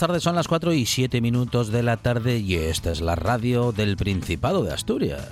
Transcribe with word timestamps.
Tardes. 0.00 0.22
Son 0.22 0.34
las 0.34 0.48
4 0.48 0.72
y 0.72 0.86
7 0.86 1.20
minutos 1.20 1.68
de 1.68 1.82
la 1.82 1.98
tarde 1.98 2.38
y 2.38 2.54
esta 2.54 2.90
es 2.90 3.02
la 3.02 3.16
radio 3.16 3.70
del 3.70 3.96
Principado 3.98 4.64
de 4.64 4.72
Asturias. 4.72 5.28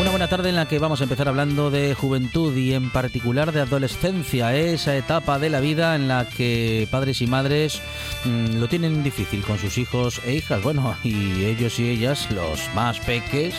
Una 0.00 0.10
buena 0.10 0.28
tarde 0.28 0.48
en 0.48 0.56
la 0.56 0.66
que 0.66 0.78
vamos 0.78 1.00
a 1.00 1.04
empezar 1.04 1.28
hablando 1.28 1.70
de 1.70 1.94
juventud 1.94 2.56
y 2.56 2.72
en 2.72 2.90
particular 2.90 3.52
de 3.52 3.60
adolescencia, 3.60 4.56
esa 4.56 4.96
etapa 4.96 5.38
de 5.38 5.50
la 5.50 5.60
vida 5.60 5.94
en 5.94 6.08
la 6.08 6.26
que 6.26 6.88
padres 6.90 7.20
y 7.20 7.26
madres 7.26 7.82
mmm, 8.24 8.60
lo 8.60 8.68
tienen 8.68 9.02
difícil 9.02 9.42
con 9.42 9.58
sus 9.58 9.76
hijos 9.76 10.22
e 10.24 10.36
hijas, 10.36 10.62
bueno, 10.62 10.96
y 11.04 11.44
ellos 11.44 11.78
y 11.80 11.90
ellas, 11.90 12.30
los 12.30 12.60
más 12.74 13.00
peques, 13.00 13.54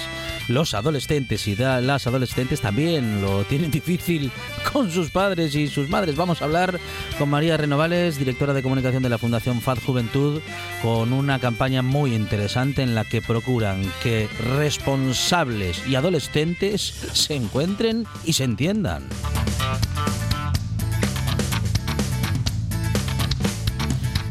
los 0.50 0.74
adolescentes 0.74 1.48
y 1.48 1.56
las 1.56 2.08
adolescentes 2.08 2.62
también 2.62 3.22
lo 3.22 3.44
tienen 3.44 3.72
difícil 3.80 4.32
con 4.72 4.92
sus 4.92 5.12
padres 5.12 5.56
y 5.56 5.68
sus 5.68 5.90
madres. 5.90 6.16
Vamos 6.16 6.42
a 6.42 6.46
hablar 6.46 6.80
con 7.18 7.30
María 7.30 7.58
Renovales, 7.58 8.18
directora 8.18 8.54
de 8.54 8.64
comunicación 8.64 9.04
de 9.04 9.10
la 9.10 9.18
Fundación 9.18 9.62
FAD 9.62 9.80
Juventud, 9.86 10.42
con 10.82 11.14
una 11.14 11.40
campaña 11.40 11.82
muy 11.82 12.14
interesante 12.14 12.82
en 12.82 12.96
la 12.96 13.06
que 13.06 13.22
procuran 13.22 13.82
que 14.04 14.28
responsables 14.58 15.88
y 15.88 15.96
adolescentes 15.96 16.82
se 17.14 17.36
encuentren 17.36 18.06
y 18.26 18.34
se 18.34 18.44
entiendan. 18.44 19.08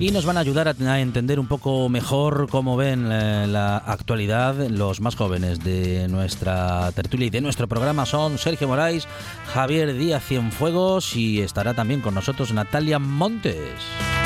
Y 0.00 0.10
nos 0.10 0.24
van 0.24 0.36
a 0.36 0.40
ayudar 0.40 0.68
a, 0.68 1.00
entender 1.00 1.40
un 1.40 1.46
poco 1.46 1.88
mejor 1.88 2.48
cómo 2.50 2.76
ven 2.76 3.10
eh, 3.10 3.46
la 3.48 3.78
actualidad 3.78 4.54
los 4.68 5.00
más 5.00 5.16
jóvenes 5.16 5.64
de 5.64 6.06
nuestra 6.08 6.92
tertulia 6.92 7.26
y 7.26 7.30
de 7.30 7.40
nuestro 7.40 7.66
programa 7.66 8.06
son 8.06 8.38
Sergio 8.38 8.68
Moraes, 8.68 9.08
Javier 9.52 9.94
Díaz 9.94 10.24
Cienfuegos 10.24 11.16
y 11.16 11.40
estará 11.40 11.74
también 11.74 12.00
con 12.00 12.14
nosotros 12.14 12.52
Natalia 12.52 12.98
Montes. 12.98 14.17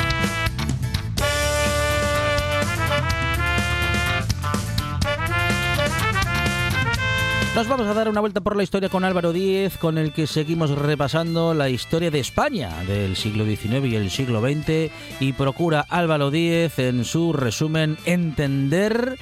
Nos 7.54 7.68
vamos 7.68 7.86
a 7.86 7.92
dar 7.92 8.08
una 8.08 8.20
vuelta 8.20 8.40
por 8.40 8.56
la 8.56 8.62
historia 8.62 8.88
con 8.88 9.04
Álvaro 9.04 9.30
Díez, 9.30 9.76
con 9.76 9.98
el 9.98 10.14
que 10.14 10.26
seguimos 10.26 10.70
repasando 10.70 11.52
la 11.52 11.68
historia 11.68 12.10
de 12.10 12.18
España 12.18 12.70
del 12.84 13.14
siglo 13.14 13.44
XIX 13.44 13.84
y 13.84 13.94
el 13.94 14.10
siglo 14.10 14.40
XX 14.40 14.90
y 15.20 15.34
procura 15.34 15.84
Álvaro 15.90 16.30
Díez 16.30 16.78
en 16.78 17.04
su 17.04 17.34
resumen 17.34 17.98
entender 18.06 19.18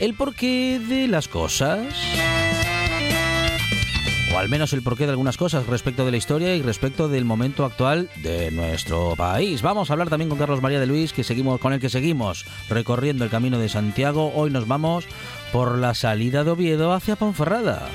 el 0.00 0.14
porqué 0.14 0.80
de 0.80 1.08
las 1.08 1.28
cosas 1.28 1.82
o 4.34 4.38
al 4.38 4.48
menos 4.48 4.72
el 4.72 4.82
porqué 4.82 5.04
de 5.04 5.10
algunas 5.10 5.36
cosas 5.36 5.66
respecto 5.66 6.04
de 6.04 6.10
la 6.10 6.16
historia 6.16 6.56
y 6.56 6.62
respecto 6.62 7.08
del 7.08 7.24
momento 7.24 7.64
actual 7.64 8.08
de 8.22 8.50
nuestro 8.50 9.14
país. 9.14 9.62
Vamos 9.62 9.90
a 9.90 9.92
hablar 9.92 10.08
también 10.08 10.28
con 10.28 10.38
Carlos 10.38 10.60
María 10.60 10.80
de 10.80 10.86
Luis, 10.86 11.12
que 11.12 11.22
seguimos 11.22 11.60
con 11.60 11.72
el 11.72 11.80
que 11.80 11.88
seguimos 11.88 12.44
recorriendo 12.68 13.24
el 13.24 13.30
camino 13.30 13.58
de 13.58 13.68
Santiago. 13.68 14.32
Hoy 14.34 14.50
nos 14.50 14.66
vamos 14.66 15.06
por 15.54 15.78
la 15.78 15.94
salida 15.94 16.42
de 16.42 16.50
Oviedo 16.50 16.92
hacia 16.92 17.14
Ponferrada. 17.14 17.88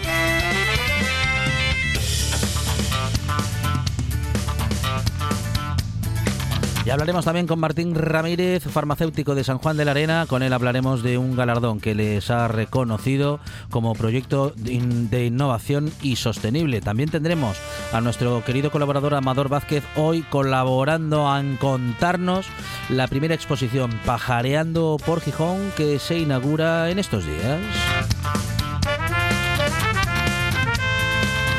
Y 6.89 6.91
hablaremos 6.91 7.23
también 7.23 7.45
con 7.45 7.59
Martín 7.59 7.94
Ramírez, 7.94 8.63
farmacéutico 8.63 9.35
de 9.35 9.44
San 9.44 9.59
Juan 9.59 9.77
de 9.77 9.85
la 9.85 9.91
Arena. 9.91 10.25
Con 10.27 10.41
él 10.41 10.51
hablaremos 10.51 11.03
de 11.03 11.19
un 11.19 11.35
galardón 11.35 11.79
que 11.79 11.94
les 11.94 12.31
ha 12.31 12.47
reconocido 12.47 13.39
como 13.69 13.94
proyecto 13.94 14.53
de 14.55 15.27
innovación 15.27 15.91
y 16.01 16.16
sostenible. 16.16 16.81
También 16.81 17.11
tendremos 17.11 17.57
a 17.94 18.01
nuestro 18.01 18.44
querido 18.44 18.72
colaborador 18.72 19.13
Amador 19.13 19.50
Vázquez 19.50 19.83
hoy 19.95 20.23
colaborando 20.23 21.31
en 21.38 21.57
contarnos 21.57 22.47
la 22.89 23.07
primera 23.07 23.35
exposición 23.35 23.91
Pajareando 24.03 24.97
por 25.06 25.21
Gijón 25.21 25.71
que 25.77 26.00
se 26.00 26.17
inaugura 26.17 26.89
en 26.89 26.97
estos 26.97 27.23
días. 27.23 28.59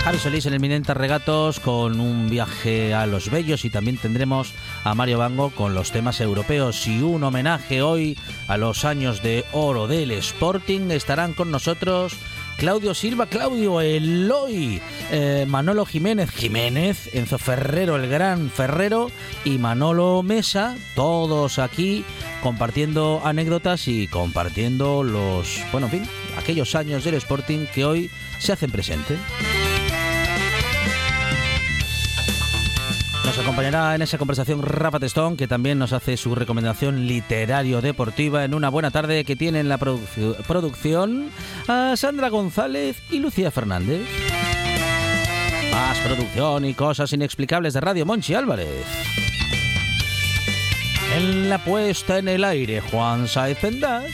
Javi 0.04 0.18
Solís 0.18 0.46
en 0.46 0.54
el 0.54 0.60
Minenta 0.60 0.94
Regatos 0.94 1.60
con 1.60 2.00
un 2.00 2.30
viaje 2.30 2.94
a 2.94 3.06
los 3.06 3.30
bellos 3.30 3.66
y 3.66 3.70
también 3.70 3.98
tendremos 3.98 4.54
a 4.82 4.94
Mario 4.94 5.18
Bango 5.18 5.50
con 5.50 5.74
los 5.74 5.92
temas 5.92 6.22
europeos 6.22 6.86
y 6.86 7.02
un 7.02 7.22
homenaje 7.22 7.82
hoy 7.82 8.16
a 8.48 8.56
los 8.56 8.86
años 8.86 9.22
de 9.22 9.44
oro 9.52 9.86
del 9.88 10.10
Sporting. 10.12 10.90
Estarán 10.90 11.34
con 11.34 11.50
nosotros 11.50 12.16
Claudio 12.56 12.94
Silva, 12.94 13.26
Claudio 13.26 13.82
Eloy, 13.82 14.80
eh, 15.10 15.44
Manolo 15.46 15.84
Jiménez, 15.84 16.30
Jiménez, 16.30 17.14
Enzo 17.14 17.38
Ferrero, 17.38 17.96
el 17.96 18.08
gran 18.08 18.50
Ferrero 18.50 19.10
y 19.44 19.58
Manolo 19.58 20.22
Mesa, 20.22 20.76
todos 20.94 21.58
aquí 21.58 22.04
compartiendo 22.42 23.20
anécdotas 23.22 23.86
y 23.86 24.08
compartiendo 24.08 25.02
los, 25.02 25.60
bueno, 25.72 25.88
en 25.88 25.92
fin, 25.92 26.08
aquellos 26.38 26.74
años 26.74 27.04
del 27.04 27.14
Sporting 27.14 27.66
que 27.74 27.84
hoy 27.84 28.10
se 28.38 28.52
hacen 28.52 28.70
presente. 28.70 29.16
Acompañará 33.40 33.94
en 33.94 34.02
esa 34.02 34.18
conversación 34.18 34.62
Rafa 34.62 35.00
Testón, 35.00 35.36
que 35.36 35.48
también 35.48 35.78
nos 35.78 35.92
hace 35.92 36.16
su 36.16 36.34
recomendación 36.34 37.06
literario-deportiva 37.06 38.44
en 38.44 38.54
una 38.54 38.68
buena 38.68 38.90
tarde 38.90 39.24
que 39.24 39.36
tiene 39.36 39.60
en 39.60 39.68
la 39.68 39.78
producción 39.78 41.30
a 41.66 41.96
Sandra 41.96 42.28
González 42.28 43.02
y 43.10 43.18
Lucía 43.18 43.50
Fernández. 43.50 44.06
Más 45.72 45.98
producción 46.00 46.66
y 46.66 46.74
cosas 46.74 47.12
inexplicables 47.12 47.72
de 47.72 47.80
Radio 47.80 48.04
Monchi 48.04 48.34
Álvarez. 48.34 48.84
En 51.16 51.48
la 51.48 51.64
puesta 51.64 52.18
en 52.18 52.28
el 52.28 52.44
aire, 52.44 52.80
Juan 52.80 53.26
Saez 53.26 53.58
Pendas 53.58 54.04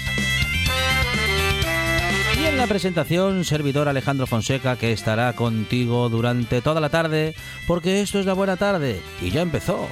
en 2.49 2.57
la 2.59 2.67
presentación, 2.67 3.45
servidor 3.45 3.89
Alejandro 3.89 4.27
Fonseca, 4.27 4.77
que 4.77 4.93
estará 4.93 5.33
contigo 5.34 6.09
durante 6.09 6.62
toda 6.62 6.81
la 6.81 6.91
tarde, 6.91 7.34
porque 7.67 8.01
esto 8.01 8.19
es 8.21 8.27
la 8.27 8.34
buena 8.34 8.57
tarde 8.57 9.01
y 9.21 9.31
ya 9.31 9.43
empezó. 9.43 9.89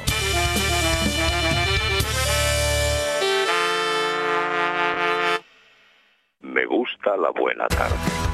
Me 6.40 6.64
gusta 6.66 7.16
la 7.16 7.30
buena 7.30 7.66
tarde. 7.68 8.33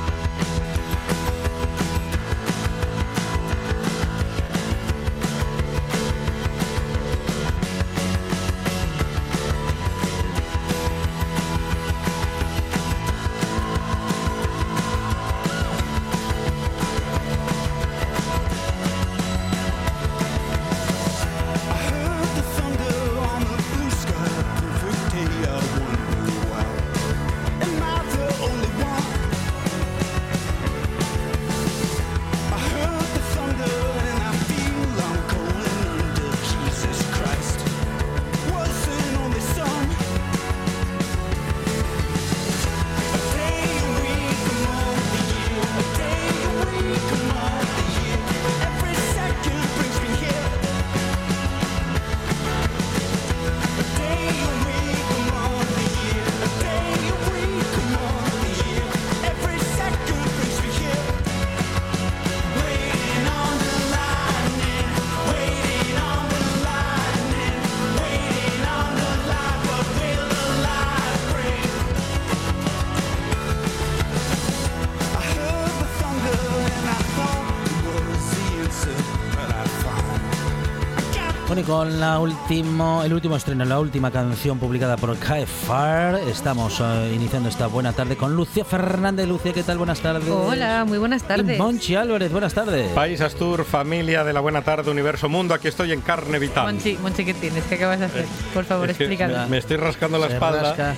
Con 81.81 81.99
la 81.99 82.19
último, 82.19 83.03
el 83.05 83.15
último 83.15 83.37
estreno, 83.37 83.65
la 83.65 83.81
última 83.81 84.11
canción 84.11 84.59
publicada 84.59 84.99
por 84.99 85.17
KFAR, 85.17 86.17
estamos 86.29 86.79
eh, 86.79 87.13
iniciando 87.15 87.49
esta 87.49 87.69
buena 87.69 87.95
tarde 87.95 88.17
con 88.17 88.37
Lucia 88.37 88.67
Fernández. 88.67 89.27
Lucia, 89.27 89.55
¿qué 89.55 89.63
tal? 89.63 89.79
Buenas 89.79 90.01
tardes. 90.01 90.29
Hola, 90.29 90.85
muy 90.87 90.99
buenas 90.99 91.23
Y 91.23 91.27
tardes. 91.27 91.59
Monchi 91.59 91.95
Álvarez, 91.95 92.31
buenas 92.33 92.53
tardes. 92.53 92.91
País 92.93 93.23
Astur, 93.23 93.65
familia 93.65 94.25
de 94.25 94.35
la 94.35 94.41
buena 94.41 94.61
tarde, 94.61 94.91
universo 94.91 95.31
mundo, 95.31 95.55
aquí 95.55 95.69
estoy 95.69 95.93
en 95.93 96.03
carne 96.03 96.39
vital. 96.39 96.67
Monchi, 96.71 96.99
Monchi, 97.01 97.25
¿qué 97.25 97.33
tienes? 97.33 97.65
¿Qué 97.65 97.77
acabas 97.77 97.99
de 98.01 98.05
hacer? 98.05 98.27
Por 98.53 98.67
favor, 98.67 98.91
Es 98.91 98.99
que 98.99 99.09
me, 99.09 99.47
me 99.47 99.57
estoy 99.57 99.79
rascando 99.79 100.19
la 100.19 100.27
Se 100.27 100.35
espalda 100.35 100.63
rasca. 100.63 100.95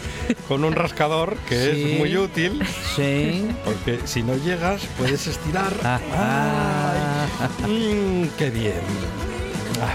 con 0.48 0.64
un 0.64 0.72
rascador 0.74 1.36
que 1.48 1.74
Sí. 1.74 1.92
es 1.92 1.98
muy 2.00 2.16
útil 2.16 2.60
Sí. 2.96 3.46
porque 3.64 4.00
si 4.04 4.24
no 4.24 4.34
llegas 4.34 4.82
puedes 4.98 5.28
estirar. 5.28 5.72
Ah, 5.84 6.00
ah. 6.18 7.26
Mm, 7.68 8.26
qué 8.36 8.50
bien. 8.50 8.80
Ah, 9.80 9.94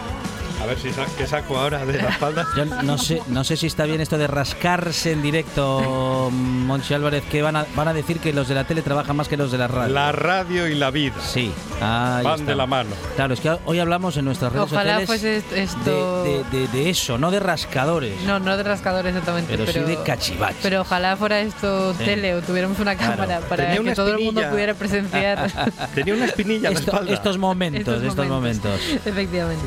a 0.61 0.65
ver 0.65 0.77
si 0.79 0.91
sa- 0.91 1.05
qué 1.17 1.27
saco 1.27 1.57
ahora 1.57 1.85
de 1.85 2.01
la 2.01 2.09
espalda. 2.09 2.45
Yo 2.55 2.65
no 2.65 2.97
sé, 2.97 3.21
no 3.27 3.43
sé 3.43 3.55
si 3.57 3.67
está 3.67 3.85
bien 3.85 4.01
esto 4.01 4.17
de 4.17 4.27
rascarse 4.27 5.11
en 5.11 5.21
directo, 5.21 6.29
Monchi 6.31 6.93
Álvarez, 6.93 7.23
que 7.29 7.41
van 7.41 7.55
a, 7.55 7.65
van 7.75 7.87
a 7.87 7.93
decir 7.93 8.19
que 8.19 8.33
los 8.33 8.47
de 8.47 8.55
la 8.55 8.63
tele 8.65 8.81
trabajan 8.81 9.15
más 9.15 9.27
que 9.27 9.37
los 9.37 9.51
de 9.51 9.57
la 9.59 9.67
radio. 9.67 9.93
La 9.93 10.11
radio 10.11 10.67
y 10.67 10.75
la 10.75 10.89
vida 10.91 11.15
Sí, 11.21 11.51
ahí 11.81 12.23
van 12.23 12.39
está. 12.39 12.51
de 12.51 12.55
la 12.55 12.65
mano. 12.65 12.89
Claro, 13.15 13.33
es 13.33 13.39
que 13.39 13.55
hoy 13.65 13.79
hablamos 13.79 14.17
en 14.17 14.25
nuestras 14.25 14.51
redes 14.51 14.71
Ojalá 14.71 14.99
sociales 15.01 15.07
fuese 15.07 15.61
esto... 15.61 16.23
de, 16.23 16.43
de- 16.43 16.43
de- 16.59 16.67
de 16.67 16.89
eso, 16.89 17.17
no 17.17 17.29
de 17.31 17.39
rascadores, 17.39 18.21
No, 18.23 18.39
no 18.39 18.57
de 18.57 18.63
rascador 18.63 19.05
exactamente, 19.07 19.51
pero, 19.51 19.65
pero, 19.65 19.85
sí 19.85 19.91
de 19.95 20.01
cachivaches. 20.03 20.57
Pero 20.63 20.81
ojalá 20.81 21.15
fuera 21.17 21.39
esto 21.39 21.93
Sí. 21.97 22.03
tele 22.05 22.35
o 22.35 22.41
tuviéramos 22.41 22.79
una 22.79 22.95
Claro. 22.95 23.11
cámara 23.17 23.39
para 23.47 23.65
Tenía 23.67 23.83
que 23.91 23.95
todo 23.95 24.15
el 24.15 24.23
mundo 24.23 24.41
pudiera 24.49 24.73
presenciar 24.73 25.49
Tenía 25.95 26.13
una 26.15 26.25
espinilla 26.25 26.69
en 26.69 26.73
la 26.75 26.79
espalda. 26.79 27.13
estos 27.13 27.37
momentos, 27.37 28.01
estos, 28.03 28.27
momentos. 28.27 28.79
Efectivamente. 29.05 29.65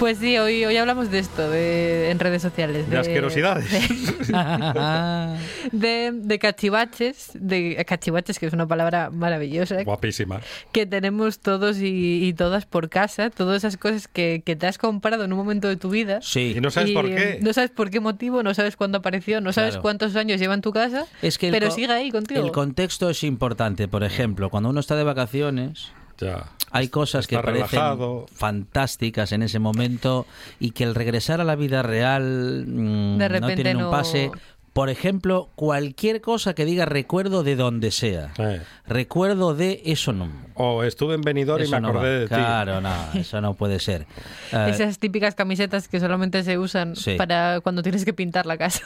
Pues 0.00 0.18
sí, 0.18 0.36
hoy, 0.38 0.64
hoy 0.64 0.76
hablamos 0.76 1.10
de 1.10 1.20
esto 1.20 1.48
de, 1.48 2.10
en 2.10 2.18
redes 2.18 2.42
sociales. 2.42 2.90
de 2.90 2.98
asquerosidades. 2.98 3.66
De, 5.72 6.10
de 6.12 6.38
cachivaches, 6.38 7.30
de 7.34 7.82
cachivaches, 7.86 8.38
que 8.38 8.46
es 8.46 8.52
una 8.52 8.66
palabra 8.66 9.10
maravillosa, 9.10 9.82
Guapísima. 9.82 10.40
que 10.72 10.84
tenemos 10.86 11.38
todos 11.38 11.78
y, 11.78 12.24
y 12.26 12.32
todas 12.34 12.66
por 12.66 12.88
casa, 12.90 13.30
todas 13.30 13.58
esas 13.58 13.76
cosas 13.76 14.08
que, 14.08 14.42
que 14.44 14.56
te 14.56 14.66
has 14.66 14.78
comprado 14.78 15.24
en 15.24 15.32
un 15.32 15.38
momento 15.38 15.68
de 15.68 15.76
tu 15.76 15.90
vida. 15.90 16.20
sí, 16.22 16.54
Y 16.56 16.60
no 16.60 16.70
sabes 16.70 16.90
y, 16.90 16.94
por 16.94 17.06
qué. 17.06 17.38
No 17.40 17.52
sabes 17.52 17.70
por 17.70 17.90
qué 17.90 18.00
motivo, 18.00 18.42
no 18.42 18.52
sabes 18.54 18.76
cuándo 18.76 18.98
apareció, 18.98 19.40
no 19.40 19.52
sabes 19.52 19.70
Claro. 19.74 19.82
cuántos 19.82 20.16
años 20.16 20.38
lleva 20.40 20.54
en 20.54 20.60
tu 20.60 20.72
casa, 20.72 21.06
es 21.22 21.38
que 21.38 21.50
pero 21.50 21.70
sigue 21.70 21.92
ahí 21.92 22.10
contigo. 22.10 22.44
El 22.44 22.52
contexto 22.52 23.08
es 23.10 23.22
importante. 23.24 23.88
Por 23.88 24.04
ejemplo, 24.04 24.50
cuando 24.50 24.68
uno 24.70 24.80
está 24.80 24.96
de 24.96 25.04
vacaciones, 25.04 25.92
Ya. 26.18 26.44
hay 26.70 26.88
cosas 26.88 27.26
que 27.26 27.36
parecen 27.36 27.68
relajado. 27.70 28.26
fantásticas 28.32 29.32
en 29.32 29.42
ese 29.42 29.58
momento 29.58 30.26
y 30.60 30.70
que 30.72 30.84
al 30.84 30.94
regresar 30.94 31.40
a 31.40 31.44
la 31.44 31.56
vida 31.56 31.82
real 31.82 32.64
mm, 32.66 33.18
De 33.18 33.40
no 33.40 33.46
tienen 33.54 33.76
un 33.78 33.90
pase. 33.90 34.30
Por 34.72 34.90
ejemplo, 34.90 35.50
cualquier 35.54 36.20
cosa 36.20 36.52
que 36.54 36.64
diga 36.64 36.84
recuerdo 36.84 37.44
de 37.44 37.54
donde 37.54 37.92
sea. 37.92 38.32
Eh. 38.38 38.60
Recuerdo 38.88 39.54
de 39.54 39.80
eso 39.84 40.12
no. 40.12 40.28
O 40.54 40.82
estuve 40.82 41.14
en 41.14 41.20
Benidorm 41.20 41.60
y 41.60 41.66
Eso 41.66 41.76
me 41.76 41.80
no 41.82 41.88
acordé 41.90 42.12
va. 42.14 42.18
de 42.18 42.26
ti. 42.28 42.34
Claro, 42.34 42.80
no, 42.80 42.92
eso 43.14 43.40
no 43.40 43.54
puede 43.54 43.78
ser. 43.78 44.06
Eh, 44.52 44.70
Esas 44.70 44.98
típicas 44.98 45.36
camisetas 45.36 45.86
que 45.86 46.00
solamente 46.00 46.42
se 46.42 46.58
usan 46.58 46.96
Sí. 46.96 47.14
para 47.16 47.60
cuando 47.60 47.82
tienes 47.84 48.04
que 48.04 48.12
pintar 48.12 48.46
la 48.46 48.58
casa. 48.58 48.82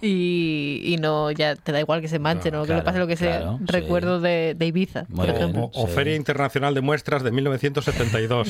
Y, 0.00 0.80
y 0.84 0.96
no, 0.98 1.30
ya 1.30 1.56
te 1.56 1.72
da 1.72 1.80
igual 1.80 2.00
que 2.00 2.08
se 2.08 2.18
manchen 2.18 2.54
Ah, 2.54 2.58
o 2.60 2.62
que 2.62 2.66
claro, 2.68 2.80
le 2.82 2.84
pase 2.84 2.98
lo 2.98 3.06
que 3.06 3.16
sea. 3.16 3.38
claro, 3.38 3.58
sí. 3.60 3.64
Recuerdo 3.66 4.20
de, 4.20 4.54
de 4.56 4.66
Ibiza, 4.66 5.06
Muy 5.08 5.16
por 5.16 5.24
bien. 5.26 5.36
ejemplo. 5.36 5.70
O, 5.74 5.82
o 5.84 5.86
Sí. 5.86 5.92
Feria 5.94 6.14
Internacional 6.16 6.74
de 6.74 6.80
Muestras 6.80 7.22
de 7.22 7.30
1972. 7.30 8.48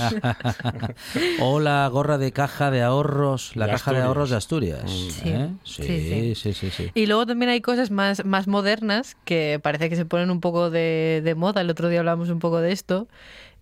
o 1.40 1.61
la 1.61 1.88
gorra 1.88 2.19
de 2.19 2.32
caja 2.32 2.70
de 2.70 2.82
ahorros, 2.82 3.56
la 3.56 3.66
De 3.66 3.72
caja 3.72 3.90
de 3.93 3.96
Asturias. 3.99 4.06
ahorros 4.06 4.31
de 4.31 4.37
Asturias. 4.37 4.90
Sí. 4.90 5.28
¿eh? 5.28 5.49
Sí, 5.64 5.82
sí, 5.82 6.34
sí. 6.34 6.34
sí, 6.34 6.52
sí, 6.55 6.70
sí. 6.70 6.90
Y 6.94 7.06
luego 7.06 7.26
también 7.26 7.50
hay 7.50 7.61
cosas 7.61 7.90
más, 7.90 8.25
más 8.25 8.46
modernas 8.49 9.16
que 9.25 9.61
parece 9.62 9.88
que 9.88 9.96
se 9.96 10.05
ponen 10.05 10.31
un 10.31 10.40
poco 10.40 10.70
de, 10.70 11.20
de 11.25 11.34
moda. 11.34 11.61
El 11.61 11.70
otro 11.70 11.88
día 11.88 12.00
hablamos 12.00 12.28
un 12.31 12.38
poco 12.38 12.61
de 12.61 12.72
esto. 12.72 13.08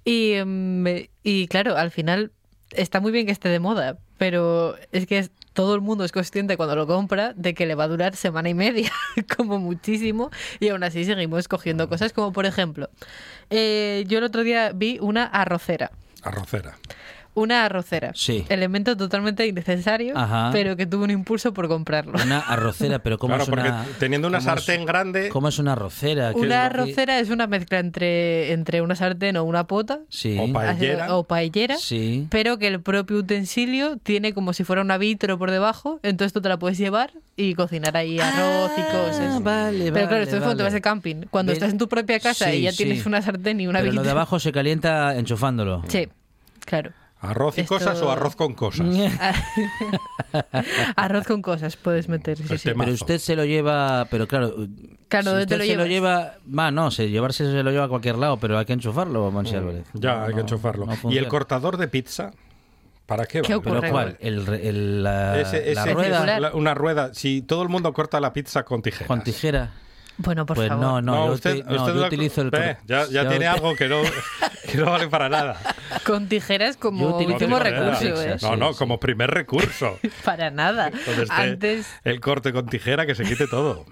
Y, 0.05 0.35
mm, 0.45 0.87
y 1.23 1.47
claro, 1.49 1.77
al 1.77 1.91
final 1.91 2.33
está 2.71 3.01
muy 3.01 3.13
bien 3.13 3.27
que 3.27 3.33
esté 3.33 3.49
de 3.49 3.61
moda, 3.61 3.99
pero 4.19 4.75
es 4.93 5.07
que 5.07 5.19
es- 5.19 5.31
todo 5.53 5.75
el 5.75 5.81
mundo 5.81 6.05
es 6.05 6.13
consciente 6.13 6.57
cuando 6.57 6.77
lo 6.77 6.87
compra 6.87 7.33
de 7.35 7.55
que 7.55 7.67
le 7.67 7.75
va 7.75 7.85
a 7.85 7.89
durar 7.89 8.17
semana 8.17 8.49
y 8.49 8.55
media, 8.55 8.91
como 9.37 9.59
muchísimo, 9.59 10.31
y 10.61 10.69
aún 10.69 10.83
así 10.83 11.05
seguimos 11.05 11.41
escogiendo 11.41 11.89
cosas 11.89 12.13
como, 12.13 12.33
por 12.33 12.47
ejemplo, 12.47 12.91
eh, 13.51 14.05
yo 14.09 14.19
el 14.19 14.25
otro 14.25 14.43
día 14.43 14.73
vi 14.73 14.99
una 15.01 15.25
arrocera. 15.25 15.93
Arrocera. 16.23 16.79
Una 17.35 17.65
arrocera. 17.65 18.13
Sí. 18.15 18.45
Elemento 18.51 18.95
totalmente 18.95 19.47
innecesario, 19.47 20.17
Ajá. 20.19 20.51
pero 20.53 20.77
que 20.77 20.85
tuvo 20.85 21.05
un 21.05 21.11
impulso 21.11 21.55
por 21.55 21.67
comprarlo. 21.67 22.13
Una 22.23 22.41
arrocera, 22.41 22.99
pero 22.99 23.17
¿cómo 23.17 23.31
Claro, 23.31 23.45
es 23.45 23.49
porque 23.49 23.69
una... 23.71 23.87
teniendo 23.99 24.29
una 24.29 24.37
es- 24.39 24.45
sartén 24.45 24.85
grande, 24.85 25.31
¿Cómo 25.31 25.49
es 25.49 25.59
una 25.59 25.73
arrocera? 25.73 26.35
¿Qué 26.35 26.41
es 26.41 26.45
Una 26.45 26.67
arrocera 26.67 27.19
es 27.21 27.31
una 27.31 27.47
mezcla 27.47 27.79
entre, 27.79 28.53
entre 28.53 28.83
una 28.83 28.95
sartén 28.97 29.39
o 29.39 29.45
una 29.45 29.67
pota 29.67 30.01
Sí. 30.11 30.37
O 30.39 30.53
pa- 30.53 30.61
Paellera. 30.61 31.05
así- 31.05 31.13
o 31.15 31.25
paellera, 31.25 31.77
Sí. 31.79 32.27
pero 32.29 32.59
que 32.59 32.67
el 32.69 32.83
propio 32.83 33.17
utensilio 33.17 33.97
tiene 33.97 34.35
como 34.35 34.53
si 34.53 34.65
fuera 34.65 34.83
una 34.83 34.99
vitro 34.99 35.39
por 35.39 35.51
debajo, 35.51 36.01
entonces 36.03 36.35
tú 36.35 36.43
te 36.43 36.51
la 36.51 36.59
puedes 36.59 36.77
llevar 36.77 37.13
y 37.35 37.55
cocinar 37.55 37.97
ahí 37.97 38.19
arroz 38.21 38.73
y 38.77 38.83
cosas. 38.83 39.37
Ah, 39.37 39.39
vale, 39.43 39.79
pero 39.85 39.93
claro, 39.95 40.11
vale, 40.11 40.23
esto 40.25 40.37
es 40.37 40.43
cuando 40.43 40.57
te 40.57 40.63
vale. 40.63 40.65
vas 40.65 40.73
de 40.75 40.81
camping. 40.83 41.17
Cuando 41.31 41.51
Ve- 41.51 41.55
estás 41.55 41.71
en 41.73 41.79
tu 41.79 41.89
propia 41.89 42.21
casa 42.21 42.51
Sí, 42.51 42.59
y 42.59 42.63
ya 42.65 42.73
sí. 42.73 42.85
tienes 42.85 43.07
una 43.07 43.23
sartén 43.23 43.59
y 43.59 43.67
una 43.69 43.79
Pero 43.79 43.93
vitro. 43.93 44.03
lo 44.03 44.05
de 44.05 44.11
abajo 44.11 44.39
se 44.39 44.53
calienta 44.53 45.17
enchufándolo. 45.17 45.83
Sí, 45.89 46.09
claro. 46.67 46.93
Arroz 47.23 47.57
y 47.57 47.63
Esto- 47.63 47.75
cosas 47.79 48.03
o 48.03 48.11
arroz 48.11 48.37
con 48.37 48.53
cosas. 48.55 48.87
arroz 50.97 51.27
con 51.27 51.43
cosas 51.43 51.77
puedes 51.77 52.09
meter. 52.09 52.39
sí, 52.39 52.59
sí. 52.59 52.71
Pero 52.77 52.93
usted 52.93 53.19
se 53.19 53.37
lo 53.37 53.45
lleva, 53.45 54.07
pero 54.11 54.27
claro, 54.27 54.55
Claro, 55.09 55.25
si 55.25 55.29
¿dónde 55.31 55.43
usted 55.45 55.47
te 55.47 55.59
lo 55.59 55.65
se 55.65 55.77
lo 55.77 55.87
lleva, 55.87 56.35
va, 56.59 56.71
no, 56.71 56.91
se 56.91 57.09
llevarse 57.11 57.51
se 57.51 57.63
lo 57.63 57.71
lleva 57.71 57.85
a 57.85 57.89
cualquier 57.89 58.17
lado, 58.17 58.39
pero 58.39 58.59
hay 58.59 58.65
que 58.65 58.73
enchufarlo, 58.73 59.31
Monsi 59.31 59.57
Álvarez. 59.57 59.85
Ya, 59.95 60.17
No, 60.17 60.25
hay 60.25 60.35
que 60.35 60.41
enchufarlo. 60.41 60.87
no 60.87 61.11
¿Y 61.11 61.19
el 61.19 61.29
cortador 61.29 61.77
de 61.77 61.89
pizza? 61.89 62.33
¿Para 63.07 63.27
qué? 63.27 63.43
¿Qué 63.43 63.55
ocurre? 63.55 63.81
¿Pero 63.81 63.93
cuál? 63.93 64.17
El, 64.21 64.47
re- 64.47 64.69
el- 64.69 65.03
la, 65.03 65.39
Ese- 65.41 65.75
la 65.75 65.83
ese- 65.83 65.93
rueda 65.95 66.41
la- 66.41 66.55
una 66.55 66.73
rueda. 66.73 67.13
Si 67.15 67.43
todo 67.43 67.63
el 67.63 67.69
mundo 67.69 67.93
corta 67.93 68.21
la 68.21 68.33
pizza 68.33 68.63
con 68.65 68.81
tijeras. 68.81 69.09
con 69.09 69.23
tijera. 69.23 69.73
Bueno, 70.23 70.47
por 70.47 70.57
pues 70.57 70.69
favor. 70.69 70.85
no, 70.85 71.03
no, 71.03 71.27
yo, 71.27 71.33
usted, 71.35 71.65
no, 71.65 71.77
usted 71.77 71.95
yo 71.95 72.01
la- 72.01 72.07
utilizo 72.07 72.43
el... 72.43 72.51
Cor- 72.51 72.61
ya 72.87 73.07
ya 73.07 73.23
yo 73.25 73.29
tiene 73.29 73.47
algo 73.47 73.75
que 73.77 73.89
no, 73.89 74.01
que 74.71 74.79
no 74.79 74.87
vale 74.87 75.09
para 75.09 75.29
nada. 75.29 75.59
Con 76.07 76.29
tijeras 76.29 76.77
como 76.77 77.17
último 77.17 77.59
recurso, 77.59 78.23
¿eh? 78.23 78.37
No, 78.43 78.57
no, 78.57 78.75
como 78.75 78.99
primer 78.99 79.31
recurso. 79.31 79.99
Para 80.25 80.51
nada. 80.51 80.89
Esté 80.89 81.27
Antes 81.31 81.87
el 82.05 82.21
corte 82.21 82.53
con 82.53 82.67
tijera 82.67 83.05
que 83.07 83.15
se 83.15 83.25
quite 83.25 83.47
todo. 83.47 83.85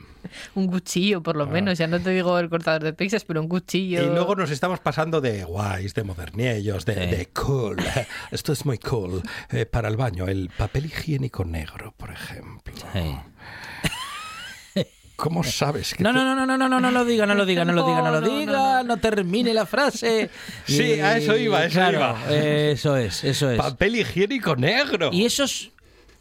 un 0.55 0.67
cuchillo, 0.69 1.23
por 1.23 1.37
lo 1.37 1.47
menos. 1.47 1.77
Ya 1.79 1.87
no 1.87 2.01
te 2.01 2.11
digo 2.11 2.39
el 2.39 2.49
cortador 2.49 2.83
de 2.83 2.93
pizzas, 2.95 3.25
pero 3.25 3.41
un 3.41 3.49
cuchillo. 3.49 4.01
Ah. 4.01 4.05
Y 4.05 4.07
luego 4.07 4.35
nos 4.35 4.51
estamos 4.51 4.81
pasando 4.81 5.21
de 5.21 5.45
guays, 5.45 5.95
de 5.95 6.05
modernillos, 6.05 6.85
de, 6.87 6.95
Sí. 6.95 7.01
de 7.17 7.27
cool. 7.35 7.77
Esto 8.31 8.53
es 8.53 8.65
muy 8.65 8.79
cool. 8.79 9.23
Eh, 9.51 9.67
para 9.67 9.89
el 9.89 9.97
baño, 9.97 10.27
el 10.27 10.51
papel 10.57 10.87
higiénico 10.87 11.45
negro, 11.45 11.93
por 11.97 12.11
ejemplo. 12.11 12.75
Sí. 12.93 13.17
¿Cómo 15.21 15.45
sabes 15.45 15.95
que 15.95 16.03
No, 16.03 16.11
te- 16.11 16.15
no, 16.17 16.25
no, 16.25 16.35
no, 16.35 16.47
no, 16.47 16.57
no, 16.57 16.69
no, 16.69 16.81
no 16.81 16.91
lo 16.91 17.05
diga, 17.05 17.27
no 17.27 17.35
lo 17.35 17.45
diga, 17.45 17.65
no 17.65 17.73
lo 17.73 17.87
diga, 17.87 18.01
no 18.03 18.11
lo 18.11 18.21
No, 18.21 18.27
no, 18.29 18.39
diga, 18.39 18.83
no 18.83 18.97
termine 18.97 19.53
la 19.55 19.67
frase. 19.67 20.31
Sí, 20.67 20.93
a 21.01 21.17
eso 21.19 21.37
iba, 21.37 21.65
eso 21.65 21.75
claro, 21.75 21.99
iba. 21.99 22.35
Eso 22.35 22.97
es, 22.97 23.23
eso 23.25 23.51
es. 23.51 23.59
Papel 23.59 23.97
higiénico 23.97 24.57
negro. 24.57 25.11
Y 25.13 25.25
esos, 25.27 25.71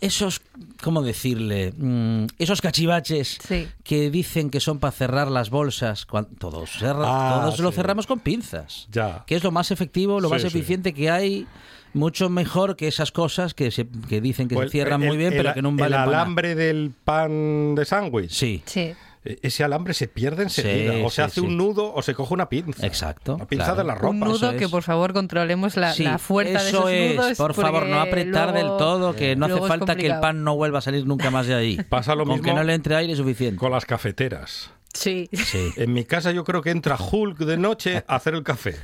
esos, 0.01 0.41
¿cómo 0.81 1.01
decirle? 1.01 1.73
Mm, 1.77 2.25
esos 2.37 2.61
cachivaches 2.61 3.37
Sí. 3.47 3.67
que 3.83 4.09
dicen 4.09 4.49
que 4.49 4.59
son 4.59 4.79
para 4.79 4.91
cerrar 4.91 5.29
las 5.29 5.49
bolsas, 5.49 6.05
cuan- 6.05 6.27
todos, 6.37 6.71
cerra- 6.71 7.05
Ah, 7.05 7.39
todos 7.41 7.59
lo 7.59 7.71
sí. 7.71 7.75
cerramos 7.77 8.05
con 8.07 8.19
pinzas. 8.19 8.87
Ya. 8.91 9.23
Que 9.25 9.35
es 9.35 9.43
lo 9.43 9.51
más 9.51 9.71
efectivo, 9.71 10.19
lo 10.19 10.27
Sí, 10.27 10.33
más 10.33 10.41
sí. 10.41 10.47
eficiente 10.49 10.93
que 10.93 11.09
hay. 11.09 11.47
Mucho 11.93 12.29
mejor 12.29 12.75
que 12.75 12.87
esas 12.87 13.11
cosas 13.11 13.53
que, 13.53 13.71
se, 13.71 13.87
que 14.07 14.21
dicen 14.21 14.47
que 14.47 14.55
Pues 14.55 14.67
se 14.69 14.71
cierran 14.73 15.01
el- 15.01 15.07
muy 15.09 15.17
bien, 15.17 15.33
el- 15.33 15.37
pero 15.37 15.53
que 15.53 15.61
no 15.61 15.71
valen 15.71 15.85
El 15.87 15.93
alambre 15.93 16.55
del 16.55 16.91
pan 17.03 17.75
de 17.75 17.85
sándwich. 17.85 18.31
Sí, 18.31 18.61
Sí. 18.65 18.93
E- 19.25 19.37
Ese 19.41 19.65
alambre 19.65 19.93
se 19.93 20.07
pierde 20.07 20.43
enseguida. 20.43 20.93
Sí, 20.93 21.01
o 21.03 21.09
se 21.09 21.15
sí, 21.17 21.21
hace 21.23 21.41
sí. 21.41 21.45
un 21.45 21.57
nudo 21.57 21.93
o 21.93 22.01
se 22.01 22.13
coge 22.15 22.33
una 22.33 22.47
pinza. 22.47 22.87
Exacto, 22.87 23.35
Una 23.35 23.45
pinza 23.47 23.65
claro. 23.65 23.77
de 23.81 23.83
la 23.83 23.95
ropa. 23.95 24.09
Un 24.11 24.19
nudo 24.21 24.35
eso 24.51 24.57
que 24.57 24.63
es. 24.63 24.71
por 24.71 24.81
favor 24.81 25.11
controlemos 25.11 25.75
la, 25.75 25.91
Sí, 25.91 26.05
la 26.05 26.17
fuerza 26.19 26.63
de 26.63 26.69
eso 26.69 26.87
esos 26.87 26.91
es, 26.91 27.15
nudos. 27.17 27.37
por 27.37 27.53
favor, 27.53 27.85
no 27.87 27.99
apretar 27.99 28.53
del 28.53 28.61
luego- 28.63 28.77
todo, 28.77 29.15
que 29.17 29.35
no 29.35 29.47
hace 29.47 29.55
es 29.59 29.67
falta 29.67 29.97
que 29.97 30.07
el 30.07 30.19
pan 30.21 30.45
no 30.45 30.55
vuelva 30.55 30.79
a 30.79 30.81
salir 30.81 31.05
nunca 31.05 31.31
más 31.31 31.47
de 31.47 31.53
ahí. 31.55 31.77
Pasa 31.89 32.15
lo 32.15 32.23
Con 32.23 32.35
mismo 32.35 32.45
que 32.45 32.53
no 32.53 32.63
le 32.63 32.73
entre 32.73 32.95
aire 32.95 33.11
es 33.11 33.17
suficiente. 33.19 33.57
Con 33.57 33.71
las 33.73 33.85
cafeteras. 33.85 34.71
Sí. 34.93 35.29
Sí. 35.31 35.69
En 35.77 35.93
mi 35.93 36.03
casa 36.03 36.31
yo 36.31 36.43
creo 36.43 36.61
que 36.61 36.71
entra 36.71 36.97
Hulk 36.99 37.37
de 37.39 37.57
noche 37.57 38.03
a 38.07 38.15
hacer 38.15 38.33
el 38.33 38.43
café. 38.43 38.75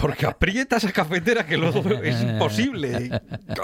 Porque 0.00 0.26
aprieta 0.26 0.76
esa 0.76 0.92
cafetera 0.92 1.46
que 1.46 1.56
luego 1.56 1.80
es 2.02 2.22
imposible 2.22 3.10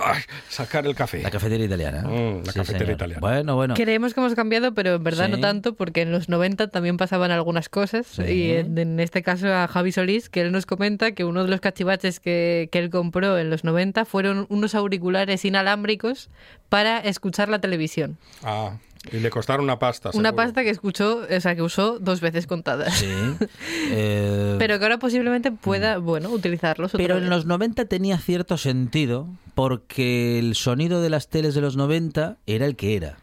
¡ay! 0.04 0.16
sacar 0.48 0.86
el 0.86 0.94
café. 0.94 1.22
La 1.22 1.30
cafetería 1.30 1.66
italiana. 1.66 2.02
Mm, 2.02 2.42
la 2.44 2.52
cafetería 2.52 2.78
señor. 2.78 2.90
italiana. 2.96 3.20
Bueno, 3.20 3.54
bueno. 3.56 3.74
Creemos 3.74 4.14
que 4.14 4.20
hemos 4.20 4.34
cambiado, 4.34 4.74
pero 4.74 4.94
en 4.96 5.04
verdad 5.04 5.26
Sí. 5.26 5.32
no 5.32 5.40
tanto, 5.40 5.74
porque 5.74 6.02
en 6.02 6.12
los 6.12 6.28
90 6.28 6.68
también 6.68 6.96
pasaban 6.96 7.30
algunas 7.30 7.68
cosas. 7.68 8.06
Sí. 8.06 8.22
Y 8.22 8.50
en, 8.52 8.76
en 8.78 9.00
este 9.00 9.22
caso 9.22 9.52
a 9.52 9.68
Javi 9.68 9.92
Solís, 9.92 10.28
que 10.30 10.40
él 10.40 10.50
nos 10.52 10.66
comenta 10.66 11.12
que 11.12 11.24
uno 11.24 11.44
de 11.44 11.50
los 11.50 11.60
cachivaches 11.60 12.20
que, 12.20 12.68
que 12.72 12.78
él 12.78 12.90
compró 12.90 13.38
en 13.38 13.50
los 13.50 13.64
90 13.64 14.04
fueron 14.04 14.46
unos 14.48 14.74
auriculares 14.74 15.44
inalámbricos 15.44 16.28
para 16.68 16.98
escuchar 16.98 17.48
la 17.48 17.60
televisión. 17.60 18.18
Ah, 18.42 18.72
y 19.12 19.18
le 19.20 19.30
costaron 19.30 19.64
una 19.64 19.78
pasta. 19.78 20.10
Una 20.10 20.28
seguro. 20.30 20.36
pasta 20.36 20.62
que 20.62 20.70
escuchó, 20.70 21.22
o 21.34 21.40
sea, 21.40 21.54
que 21.56 21.62
usó 21.62 21.98
dos 21.98 22.20
veces 22.20 22.46
contadas. 22.46 22.94
Sí. 22.94 23.06
Eh, 23.92 24.56
Pero 24.58 24.78
que 24.78 24.84
ahora 24.84 24.98
posiblemente 24.98 25.50
pueda, 25.52 25.98
bueno, 25.98 26.28
utilizarlos. 26.30 26.92
Pero 26.92 27.14
vez. 27.16 27.24
en 27.24 27.30
los 27.30 27.44
90 27.46 27.86
tenía 27.86 28.18
cierto 28.18 28.56
sentido 28.58 29.26
porque 29.54 30.38
el 30.38 30.54
sonido 30.54 31.00
de 31.02 31.10
las 31.10 31.28
teles 31.28 31.54
de 31.54 31.60
los 31.60 31.76
90 31.76 32.36
era 32.46 32.66
el 32.66 32.76
que 32.76 32.94
era. 32.96 33.16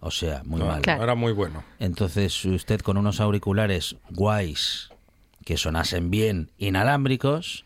O 0.00 0.10
sea, 0.10 0.42
muy 0.44 0.58
No, 0.60 0.66
mal. 0.66 0.80
Claro. 0.82 1.02
Era 1.04 1.14
muy 1.14 1.32
bueno. 1.32 1.62
Entonces 1.78 2.44
usted 2.44 2.80
con 2.80 2.96
unos 2.96 3.20
auriculares 3.20 3.96
guays 4.10 4.88
que 5.44 5.56
sonasen 5.58 6.10
bien, 6.10 6.50
inalámbricos, 6.58 7.64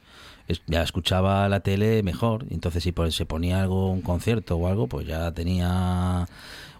ya 0.67 0.83
escuchaba 0.83 1.49
la 1.49 1.61
tele 1.61 2.03
mejor. 2.03 2.47
Entonces 2.51 2.83
si 2.83 2.93
por- 2.93 3.13
se 3.13 3.25
ponía 3.25 3.61
algo, 3.63 3.91
un 3.91 4.03
concierto 4.03 4.57
o 4.57 4.69
algo, 4.69 4.87
pues 4.89 5.07
ya 5.07 5.33
tenía 5.33 6.27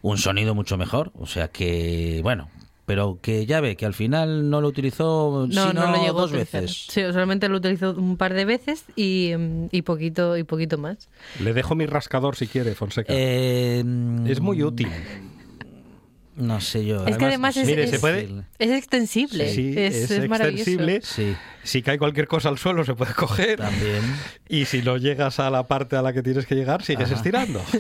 un 0.05 0.19
sonido 0.19 0.55
mucho 0.55 0.77
mejor. 0.77 1.13
O 1.19 1.27
sea 1.27 1.49
que, 1.49 2.21
bueno, 2.23 2.51
pero 2.85 3.19
que 3.23 3.47
ya 3.47 3.61
ve 3.63 3.75
que 3.77 3.87
al 3.87 3.95
final 3.95 4.51
no 4.51 4.61
lo 4.61 4.69
utilizó 4.69 5.47
No, 5.51 5.69
sino 5.69 5.87
no 5.87 5.91
lo 5.93 6.03
llegó 6.05 6.21
dos 6.21 6.33
veces. 6.33 6.87
Sí, 6.91 7.01
solamente 7.01 7.49
lo 7.49 7.57
utilizó 7.57 7.93
un 7.93 8.19
par 8.19 8.35
de 8.35 8.45
veces 8.45 8.85
y, 8.97 9.33
mm, 9.37 9.69
y 9.73 9.81
poquito 9.81 10.37
y 10.37 10.45
poquito 10.45 10.77
más. 10.77 11.09
Le 11.41 11.55
dejo 11.55 11.75
mi 11.75 11.87
rascador 11.87 12.37
si 12.37 12.47
quiere, 12.47 12.75
Fonseca. 12.75 13.15
Eh, 13.17 13.83
es 14.27 14.41
muy 14.41 14.63
útil. 14.63 14.89
No 16.37 16.61
sé 16.61 16.85
yo. 16.85 17.07
Es 17.07 17.17
que 17.17 17.25
además 17.25 17.57
es, 17.57 17.67
mire, 17.67 17.85
es- 17.85 17.91
se 17.91 17.99
puede- 18.01 18.29
es 18.59 18.71
extensible. 18.73 19.49
Sí, 19.55 19.73
es, 19.75 19.95
es, 19.95 20.11
es 20.11 20.29
maravilloso. 20.29 20.71
extensible. 20.71 21.01
Sí, 21.03 21.35
Si 21.63 21.81
cae 21.81 21.97
cualquier 21.97 22.27
cosa 22.27 22.51
al 22.51 22.59
suelo 22.59 22.85
se 22.85 22.95
puede 22.95 23.15
coger. 23.15 23.57
también. 23.59 24.03
Y 24.49 24.67
si 24.67 24.83
no 24.83 24.99
llegas 24.99 25.39
a 25.41 25.49
la 25.49 25.67
parte 25.67 25.97
a 25.97 26.03
la 26.03 26.13
que 26.13 26.23
tienes 26.23 26.45
que 26.45 26.57
llegar, 26.57 26.83
sigues 26.83 27.07
Ajá. 27.07 27.15
estirando. 27.15 27.63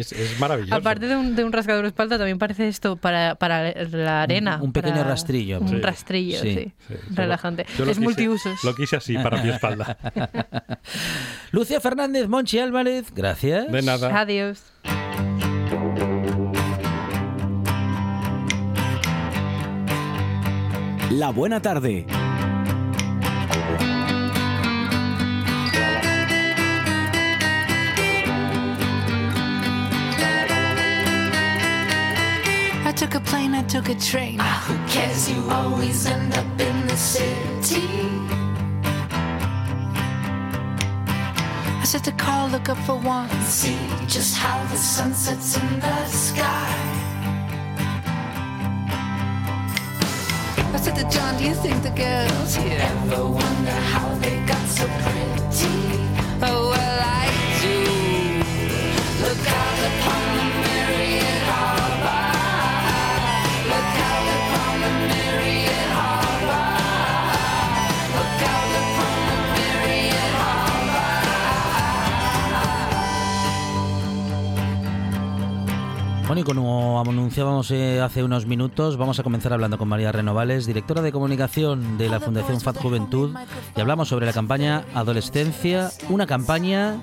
Es, 0.00 0.12
es 0.12 0.38
maravilloso. 0.40 0.74
Aparte 0.74 1.06
de 1.06 1.16
un, 1.16 1.34
de 1.36 1.44
un 1.44 1.52
rascador 1.52 1.82
de 1.82 1.88
espalda, 1.88 2.18
también 2.18 2.38
parece 2.38 2.68
esto 2.68 2.96
para, 2.96 3.34
para 3.36 3.72
la 3.88 4.22
arena. 4.22 4.58
un 4.62 4.72
pequeño 4.72 4.96
para- 4.96 5.08
rastrillo. 5.08 5.60
Un 5.60 5.68
Sí. 5.68 5.80
rastrillo, 5.80 6.38
Sí. 6.40 6.54
sí. 6.54 6.72
Sí, 6.88 6.94
yo 6.94 6.96
lo- 7.10 7.16
Relajante. 7.16 7.66
yo 7.78 7.84
lo 7.84 7.90
es 7.90 7.98
quise- 7.98 8.04
multiusos. 8.04 8.64
Lo 8.64 8.74
quise 8.74 8.96
así 8.96 9.14
para 9.18 9.42
mi 9.42 9.50
espalda. 9.50 9.96
Lucia 11.52 11.80
Fernández, 11.80 12.28
Monchi 12.28 12.58
Álvarez, 12.58 13.12
gracias. 13.14 13.70
De 13.70 13.82
nada. 13.82 14.20
Adiós. 14.20 14.62
La 21.10 21.30
buena 21.30 21.60
tarde. 21.62 22.06
Took 32.96 33.14
a 33.16 33.20
plane, 33.20 33.54
I 33.54 33.62
took 33.62 33.88
a 33.88 33.94
train. 33.94 34.36
Ah, 34.40 34.64
who 34.66 34.76
cares? 34.88 35.28
You 35.28 35.50
always 35.50 36.06
end 36.06 36.32
up 36.34 36.46
in 36.60 36.86
the 36.86 36.96
city. 36.96 37.88
I 41.80 41.84
set 41.84 42.04
the 42.04 42.12
car, 42.12 42.48
look 42.48 42.68
up 42.68 42.78
for 42.86 42.96
one. 42.96 43.28
See 43.42 43.78
just 44.06 44.36
how 44.36 44.62
the 44.66 44.76
sun 44.76 45.12
sets 45.12 45.56
in 45.56 45.80
the 45.80 46.06
sky. 46.06 46.74
I 50.72 50.78
said 50.80 50.94
to 50.96 51.08
John, 51.10 51.36
do 51.38 51.44
you 51.44 51.54
think 51.54 51.82
the 51.82 51.90
girls 51.90 52.54
here 52.54 52.78
ever 52.80 53.26
wonder 53.26 53.78
how 53.92 54.14
they 54.18 54.38
got 54.46 54.66
so 54.68 54.86
pretty? 54.86 55.24
Oh, 56.42 56.73
Y 76.36 76.42
como 76.42 77.00
anunciábamos 77.00 77.70
eh, 77.70 78.00
hace 78.00 78.24
unos 78.24 78.46
minutos, 78.46 78.96
vamos 78.96 79.20
a 79.20 79.22
comenzar 79.22 79.52
hablando 79.52 79.78
con 79.78 79.86
María 79.86 80.10
Renovales, 80.10 80.66
directora 80.66 81.00
de 81.00 81.12
comunicación 81.12 81.96
de 81.96 82.08
la 82.08 82.18
Fundación 82.18 82.60
FAD 82.60 82.76
Juventud, 82.76 83.36
y 83.76 83.80
hablamos 83.80 84.08
sobre 84.08 84.26
la 84.26 84.32
campaña 84.32 84.84
Adolescencia, 84.94 85.90
una 86.08 86.26
campaña 86.26 86.96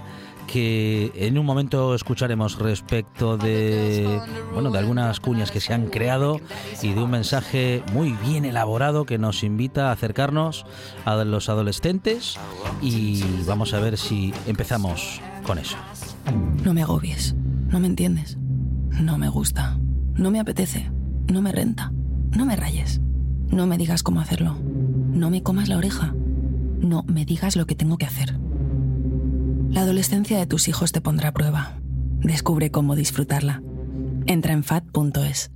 que 0.48 1.14
en 1.16 1.38
un 1.38 1.46
momento 1.46 1.96
escucharemos 1.96 2.60
respecto 2.60 3.38
de 3.38 4.20
bueno 4.54 4.70
de 4.70 4.80
algunas 4.80 5.22
cuñas 5.22 5.50
que 5.50 5.62
se 5.62 5.74
han 5.74 5.88
creado 5.88 6.42
y 6.82 6.94
de 6.94 7.02
un 7.02 7.12
mensaje 7.12 7.84
muy 7.94 8.12
bien 8.26 8.44
elaborado 8.44 9.06
que 9.06 9.18
nos 9.18 9.44
invita 9.44 9.90
a 9.90 9.92
acercarnos 9.94 10.66
a 11.06 11.16
los 11.24 11.48
adolescentes 11.48 12.38
y 12.82 13.24
vamos 13.46 13.74
a 13.74 13.80
ver 13.80 13.98
si 13.98 14.34
empezamos 14.46 15.22
con 15.44 15.58
eso. 15.58 15.78
No 16.66 16.74
me 16.74 16.82
agobies. 16.82 17.34
No 17.70 17.80
me 17.80 17.88
entiendes. 17.88 18.38
No 19.00 19.18
me 19.18 19.30
gusta. 19.30 19.78
No 20.16 20.32
me 20.32 20.40
apetece. 20.40 20.92
No 21.32 21.42
me 21.42 21.52
renta. 21.52 21.92
No 22.36 22.46
me 22.46 22.56
rayes. 22.56 23.02
No 23.52 23.68
me 23.68 23.78
digas 23.78 24.04
cómo 24.04 24.20
hacerlo. 24.20 24.58
No 24.64 25.30
me 25.30 25.44
comas 25.44 25.70
la 25.70 25.78
oreja. 25.78 26.14
No 26.14 27.04
me 27.04 27.26
digas 27.26 27.56
lo 27.56 27.66
que 27.66 27.76
tengo 27.76 27.98
que 27.98 28.06
hacer. 28.06 28.36
La 29.70 29.82
adolescencia 29.82 30.38
de 30.38 30.48
tus 30.48 30.68
hijos 30.68 30.92
te 30.92 31.02
pondrá 31.02 31.30
a 31.30 31.34
prueba. 31.34 31.74
Descubre 32.20 32.72
cómo 32.72 32.96
disfrutarla. 32.96 33.62
Entra 34.28 34.54
en 34.54 34.64
fat.es. 34.64 35.52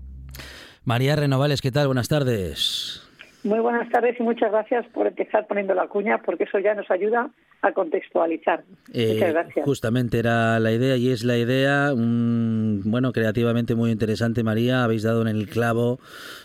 María 0.83 1.15
Renovales, 1.15 1.61
¿qué 1.61 1.71
tal? 1.71 1.87
Buenas 1.87 2.07
tardes. 2.07 3.01
Muy 3.43 3.59
buenas 3.59 3.89
tardes 3.89 4.19
y 4.19 4.23
muchas 4.23 4.51
gracias 4.51 4.85
por 4.87 5.05
empezar 5.05 5.45
poniendo 5.47 5.75
la 5.75 5.87
cuña, 5.87 6.21
porque 6.25 6.45
eso 6.45 6.57
ya 6.59 6.73
nos 6.73 6.89
ayuda 6.89 7.29
a 7.65 7.73
contextualizar. 7.73 8.63
Eh, 8.93 9.13
muchas 9.13 9.33
gracias. 9.33 9.65
Justamente 9.65 10.19
era 10.19 10.59
la 10.59 10.71
idea 10.71 10.97
y 10.97 11.09
es 11.09 11.23
la 11.23 11.37
idea, 11.37 11.93
un, 11.93 12.81
bueno, 12.85 13.11
creativamente 13.11 13.73
muy 13.73 13.89
interesante, 13.89 14.43
María. 14.43 14.83
Habéis 14.83 15.01
dado 15.01 15.21
en 15.23 15.27
el 15.27 15.49
clavo, 15.49 15.99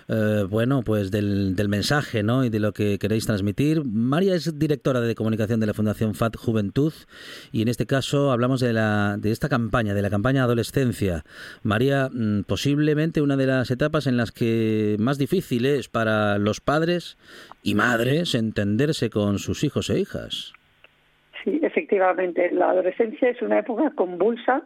eh, 0.08 0.46
bueno, 0.48 0.82
pues 0.82 1.10
del, 1.10 1.56
del 1.56 1.68
mensaje, 1.68 2.22
¿no? 2.22 2.44
Y 2.44 2.48
de 2.48 2.58
lo 2.58 2.72
que 2.72 2.98
queréis 2.98 3.26
transmitir. 3.26 3.84
María 3.84 4.34
es 4.34 4.58
directora 4.58 5.00
de 5.02 5.14
comunicación 5.14 5.60
de 5.60 5.66
la 5.66 5.74
Fundación 5.74 6.14
FAT 6.14 6.36
Juventud 6.36 6.94
y 7.52 7.60
en 7.60 7.68
este 7.68 7.84
caso 7.84 8.32
hablamos 8.32 8.60
de 8.60 8.72
la 8.72 9.16
de 9.18 9.30
esta 9.30 9.50
campaña, 9.50 9.92
de 9.92 10.02
la 10.02 10.08
campaña 10.08 10.44
Adolescencia. 10.44 11.24
María, 11.62 12.08
mm, 12.10 12.44
posiblemente 12.44 13.20
una 13.20 13.36
de 13.36 13.46
las 13.46 13.70
etapas 13.70 14.06
en 14.06 14.16
las 14.16 14.32
que 14.32 14.96
más 14.98 15.18
difícil 15.18 15.66
es 15.66 15.88
para 15.88 16.38
los 16.38 16.60
padres 16.60 17.18
y 17.62 17.74
madres 17.74 18.34
entenderse 18.34 19.10
con 19.10 19.38
sus 19.38 19.64
hijos 19.64 19.90
e 19.90 20.00
hijas. 20.00 20.54
Efectivamente, 21.80 22.50
la 22.52 22.70
adolescencia 22.70 23.30
es 23.30 23.40
una 23.40 23.60
época 23.60 23.90
convulsa 23.94 24.62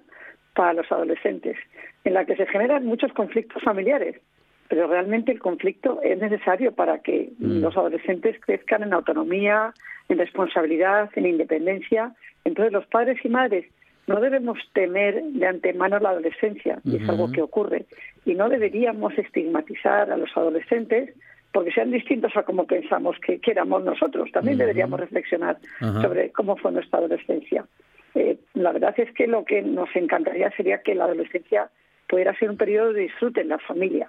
para 0.52 0.72
los 0.72 0.90
adolescentes, 0.90 1.56
en 2.02 2.14
la 2.14 2.24
que 2.24 2.34
se 2.34 2.44
generan 2.46 2.84
muchos 2.84 3.12
conflictos 3.12 3.62
familiares, 3.62 4.20
pero 4.68 4.88
realmente 4.88 5.30
el 5.30 5.38
conflicto 5.38 6.00
es 6.02 6.18
necesario 6.18 6.72
para 6.72 6.98
que 6.98 7.30
Mm. 7.38 7.60
los 7.62 7.76
adolescentes 7.76 8.36
crezcan 8.40 8.82
en 8.82 8.92
autonomía, 8.92 9.72
en 10.08 10.18
responsabilidad, 10.18 11.08
en 11.14 11.26
independencia. 11.26 12.12
Entonces, 12.44 12.72
los 12.72 12.86
padres 12.86 13.24
y 13.24 13.28
madres 13.28 13.64
no 14.08 14.20
debemos 14.20 14.58
temer 14.72 15.22
de 15.22 15.46
antemano 15.46 16.00
la 16.00 16.10
adolescencia, 16.10 16.80
y 16.84 16.96
es 16.96 17.08
algo 17.08 17.30
que 17.30 17.42
ocurre, 17.42 17.86
y 18.26 18.34
no 18.34 18.48
deberíamos 18.48 19.16
estigmatizar 19.16 20.10
a 20.10 20.16
los 20.16 20.36
adolescentes 20.36 21.14
porque 21.54 21.70
sean 21.70 21.92
distintos 21.92 22.36
a 22.36 22.42
como 22.42 22.66
pensamos 22.66 23.16
que, 23.24 23.38
que 23.38 23.52
éramos 23.52 23.84
nosotros. 23.84 24.28
También 24.32 24.58
deberíamos 24.58 24.98
reflexionar 24.98 25.56
sobre 26.02 26.32
cómo 26.32 26.56
fue 26.56 26.72
nuestra 26.72 26.98
adolescencia. 26.98 27.64
Eh, 28.16 28.36
la 28.54 28.72
verdad 28.72 28.92
es 28.96 29.12
que 29.12 29.28
lo 29.28 29.44
que 29.44 29.62
nos 29.62 29.88
encantaría 29.94 30.50
sería 30.56 30.82
que 30.82 30.96
la 30.96 31.04
adolescencia 31.04 31.70
pudiera 32.14 32.38
ser 32.38 32.48
un 32.48 32.56
periodo 32.56 32.92
de 32.92 33.00
disfrute 33.00 33.40
en 33.40 33.48
la 33.48 33.58
familia. 33.58 34.08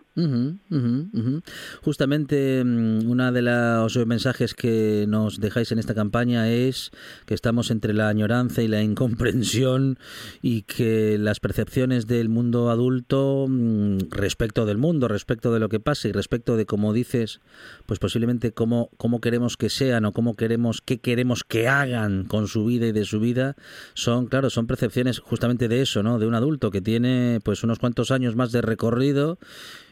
Justamente 1.81 2.63
mm, 2.63 3.09
uno 3.09 3.31
de 3.31 3.41
los 3.41 4.05
mensajes 4.05 4.53
que 4.53 5.05
nos 5.07 5.39
dejáis 5.39 5.71
en 5.71 5.79
esta 5.79 5.95
campaña 5.95 6.47
es 6.51 6.91
que 7.25 7.33
estamos 7.33 7.71
entre 7.71 7.95
la 7.95 8.07
añoranza 8.07 8.61
y 8.61 8.67
la 8.67 8.83
incomprensión 8.83 9.97
y 10.43 10.61
que 10.61 11.17
las 11.17 11.39
percepciones 11.39 12.05
del 12.05 12.29
mundo 12.29 12.69
adulto 12.69 13.47
mm, 13.49 14.11
respecto 14.11 14.67
del 14.67 14.77
mundo, 14.77 15.07
respecto 15.07 15.51
de 15.51 15.59
lo 15.59 15.67
que 15.67 15.79
pasa 15.79 16.07
y 16.07 16.11
respecto 16.11 16.57
de 16.57 16.67
cómo 16.67 16.93
dices, 16.93 17.41
pues 17.87 17.97
posiblemente 17.97 18.51
cómo, 18.51 18.91
cómo 18.97 19.19
queremos 19.19 19.57
que 19.57 19.69
sean 19.69 20.05
o 20.05 20.11
cómo 20.11 20.35
queremos, 20.35 20.83
qué 20.83 20.99
queremos 20.99 21.43
que 21.43 21.67
hagan 21.67 22.25
con 22.25 22.47
su 22.47 22.65
vida 22.65 22.85
y 22.85 22.91
de 22.91 23.05
su 23.05 23.19
vida, 23.19 23.55
son, 23.95 24.27
claro, 24.27 24.51
son 24.51 24.67
percepciones 24.67 25.17
justamente 25.17 25.67
de 25.67 25.81
eso, 25.81 26.03
¿no? 26.03 26.19
De 26.19 26.27
un 26.27 26.35
adulto 26.35 26.69
que 26.69 26.81
tiene 26.81 27.39
pues 27.43 27.63
unos 27.63 27.79
cuantos 27.79 27.94
años 28.11 28.35
más 28.35 28.51
de 28.51 28.61
recorrido 28.61 29.37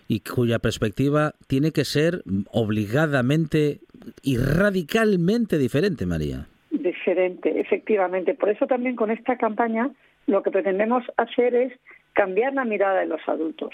y 0.07 0.19
cuya 0.19 0.59
perspectiva 0.59 1.33
tiene 1.47 1.71
que 1.71 1.85
ser 1.85 2.23
obligadamente 2.51 3.79
y 4.21 4.37
radicalmente 4.37 5.57
diferente, 5.57 6.05
María. 6.05 6.47
Diferente, 6.71 7.59
efectivamente. 7.59 8.33
Por 8.33 8.49
eso 8.49 8.67
también 8.67 8.95
con 8.95 9.11
esta 9.11 9.37
campaña 9.37 9.89
lo 10.27 10.43
que 10.43 10.51
pretendemos 10.51 11.03
hacer 11.17 11.55
es 11.55 11.73
cambiar 12.13 12.53
la 12.53 12.65
mirada 12.65 13.01
de 13.01 13.07
los 13.07 13.21
adultos. 13.27 13.73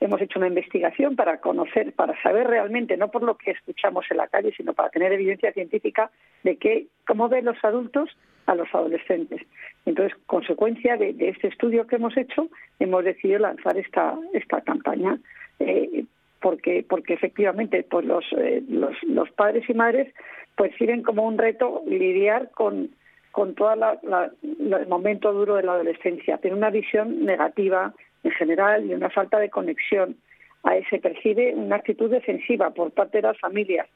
Hemos 0.00 0.20
hecho 0.20 0.38
una 0.38 0.48
investigación 0.48 1.16
para 1.16 1.40
conocer, 1.40 1.92
para 1.92 2.20
saber 2.22 2.46
realmente, 2.46 2.96
no 2.96 3.10
por 3.10 3.22
lo 3.22 3.36
que 3.36 3.52
escuchamos 3.52 4.04
en 4.10 4.18
la 4.18 4.28
calle, 4.28 4.52
sino 4.56 4.74
para 4.74 4.90
tener 4.90 5.12
evidencia 5.12 5.52
científica 5.52 6.10
de 6.42 6.56
que, 6.56 6.86
cómo 7.06 7.28
ven 7.28 7.46
los 7.46 7.56
adultos 7.64 8.10
a 8.46 8.54
los 8.54 8.72
adolescentes. 8.74 9.42
Entonces, 9.84 10.16
consecuencia 10.26 10.96
de, 10.96 11.14
este 11.18 11.48
estudio 11.48 11.86
que 11.86 11.96
hemos 11.96 12.16
hecho, 12.16 12.48
hemos 12.78 13.04
decidido 13.04 13.40
lanzar 13.40 13.76
esta, 13.76 14.16
esta 14.32 14.60
campaña. 14.62 15.18
Eh, 15.58 16.04
porque 16.40 16.84
porque 16.88 17.14
efectivamente 17.14 17.82
pues 17.82 18.04
los, 18.04 18.24
eh, 18.36 18.62
los 18.68 18.94
los 19.04 19.30
padres 19.30 19.68
y 19.68 19.74
madres 19.74 20.12
pues 20.54 20.72
sirven 20.76 21.02
como 21.02 21.26
un 21.26 21.38
reto 21.38 21.82
lidiar 21.86 22.50
con 22.50 22.90
con 23.32 23.54
todo 23.54 23.74
la, 23.74 23.98
la, 24.02 24.30
el 24.42 24.86
momento 24.86 25.32
duro 25.32 25.56
de 25.56 25.62
la 25.62 25.72
adolescencia 25.72 26.38
tiene 26.38 26.56
una 26.56 26.70
visión 26.70 27.24
negativa 27.24 27.94
en 28.22 28.30
general 28.32 28.84
y 28.84 28.94
una 28.94 29.10
falta 29.10 29.38
de 29.38 29.50
conexión 29.50 30.16
Ahí 30.62 30.84
se 30.90 30.98
percibe 30.98 31.54
una 31.54 31.76
actitud 31.76 32.10
defensiva 32.10 32.70
por 32.70 32.90
parte 32.90 33.18
de 33.18 33.22
las 33.22 33.38
familias 33.40 33.88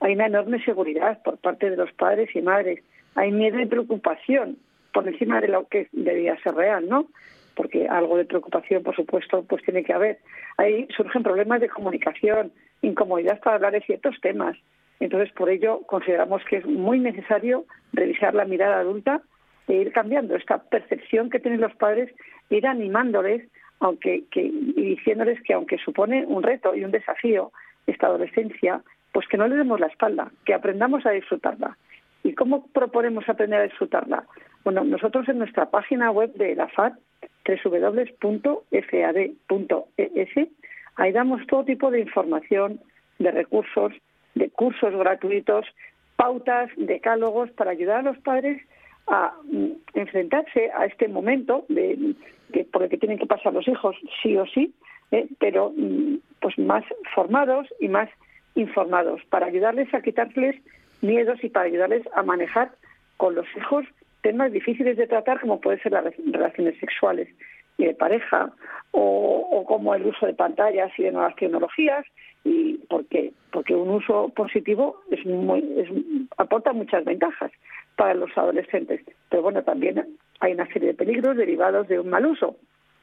hay 0.00 0.14
una 0.14 0.26
enorme 0.26 0.64
seguridad 0.64 1.20
por 1.22 1.38
parte 1.38 1.68
de 1.68 1.76
los 1.76 1.92
padres 1.92 2.34
y 2.34 2.42
madres 2.42 2.80
hay 3.14 3.32
miedo 3.32 3.60
y 3.60 3.66
preocupación 3.66 4.58
por 4.92 5.06
encima 5.06 5.40
de 5.40 5.48
lo 5.48 5.66
que 5.68 5.88
debía 5.92 6.40
ser 6.42 6.54
real 6.54 6.88
no 6.88 7.06
porque 7.58 7.88
algo 7.88 8.16
de 8.16 8.24
preocupación, 8.24 8.84
por 8.84 8.94
supuesto, 8.94 9.42
pues 9.42 9.64
tiene 9.64 9.82
que 9.82 9.92
haber. 9.92 10.18
Ahí 10.58 10.86
surgen 10.96 11.24
problemas 11.24 11.60
de 11.60 11.68
comunicación, 11.68 12.52
incomodidad 12.82 13.40
para 13.40 13.56
hablar 13.56 13.72
de 13.72 13.80
ciertos 13.80 14.14
temas. 14.20 14.56
Entonces, 15.00 15.32
por 15.32 15.50
ello, 15.50 15.80
consideramos 15.88 16.40
que 16.44 16.58
es 16.58 16.66
muy 16.66 17.00
necesario 17.00 17.64
revisar 17.92 18.32
la 18.32 18.44
mirada 18.44 18.78
adulta 18.78 19.22
e 19.66 19.74
ir 19.74 19.90
cambiando 19.90 20.36
esta 20.36 20.58
percepción 20.58 21.30
que 21.30 21.40
tienen 21.40 21.60
los 21.60 21.74
padres, 21.74 22.14
ir 22.48 22.64
animándoles 22.64 23.42
aunque 23.80 24.24
que, 24.30 24.42
y 24.42 24.94
diciéndoles 24.94 25.42
que 25.42 25.54
aunque 25.54 25.78
supone 25.78 26.26
un 26.26 26.44
reto 26.44 26.76
y 26.76 26.84
un 26.84 26.92
desafío 26.92 27.50
esta 27.88 28.06
adolescencia, 28.06 28.82
pues 29.10 29.26
que 29.26 29.36
no 29.36 29.48
le 29.48 29.56
demos 29.56 29.80
la 29.80 29.88
espalda, 29.88 30.30
que 30.44 30.54
aprendamos 30.54 31.04
a 31.06 31.10
disfrutarla. 31.10 31.76
¿Y 32.28 32.34
cómo 32.34 32.66
proponemos 32.74 33.26
aprender 33.26 33.60
a 33.60 33.62
disfrutarla? 33.62 34.24
Bueno, 34.62 34.84
nosotros 34.84 35.26
en 35.30 35.38
nuestra 35.38 35.70
página 35.70 36.10
web 36.10 36.30
de 36.34 36.54
la 36.54 36.68
FAD 36.68 36.92
www.fad.es. 37.64 38.68
Ahí 40.96 41.12
damos 41.12 41.46
todo 41.46 41.64
tipo 41.64 41.90
de 41.90 42.00
información, 42.00 42.80
de 43.18 43.30
recursos, 43.30 43.94
de 44.34 44.50
cursos 44.50 44.94
gratuitos, 44.94 45.64
pautas, 46.16 46.68
decálogos 46.76 47.50
para 47.52 47.70
ayudar 47.70 48.00
a 48.00 48.02
los 48.02 48.18
padres 48.18 48.60
a 49.06 49.32
mm, 49.44 49.70
enfrentarse 49.94 50.70
a 50.76 50.84
este 50.84 51.08
momento 51.08 51.64
de, 51.70 52.14
por 52.70 52.82
el 52.82 52.90
que 52.90 52.98
tienen 52.98 53.18
que 53.18 53.24
pasar 53.24 53.54
los 53.54 53.66
hijos 53.66 53.96
sí 54.22 54.36
o 54.36 54.44
sí, 54.44 54.74
eh, 55.12 55.26
pero 55.38 55.72
mm, 55.74 56.16
pues 56.42 56.58
más 56.58 56.84
formados 57.14 57.68
y 57.80 57.88
más 57.88 58.10
informados 58.54 59.22
para 59.30 59.46
ayudarles 59.46 59.94
a 59.94 60.02
quitarles 60.02 60.56
miedos 61.00 61.42
y 61.42 61.48
para 61.48 61.66
ayudarles 61.66 62.02
a 62.14 62.22
manejar 62.22 62.70
con 63.16 63.34
los 63.34 63.46
hijos 63.56 63.84
temas 64.22 64.52
difíciles 64.52 64.96
de 64.96 65.06
tratar 65.06 65.40
como 65.40 65.60
pueden 65.60 65.80
ser 65.82 65.92
las 65.92 66.04
relaciones 66.32 66.78
sexuales 66.78 67.28
y 67.76 67.84
de 67.84 67.94
pareja 67.94 68.52
o, 68.90 69.64
como 69.66 69.94
el 69.94 70.06
uso 70.06 70.26
de 70.26 70.34
pantallas 70.34 70.90
y 70.98 71.04
de 71.04 71.12
nuevas 71.12 71.36
tecnologías 71.36 72.04
y 72.44 72.78
porque 72.88 73.32
porque 73.52 73.74
un 73.74 73.90
uso 73.90 74.30
positivo 74.34 75.00
es 75.10 75.24
muy 75.26 75.60
es, 75.76 75.88
aporta 76.36 76.72
muchas 76.72 77.04
ventajas 77.04 77.52
para 77.96 78.14
los 78.14 78.30
adolescentes. 78.36 79.00
Pero 79.28 79.42
bueno 79.42 79.62
también 79.62 80.16
hay 80.40 80.52
una 80.52 80.66
serie 80.72 80.88
de 80.88 80.94
peligros 80.94 81.36
derivados 81.36 81.86
de 81.88 82.00
un 82.00 82.08
mal 82.08 82.26
uso. 82.26 82.56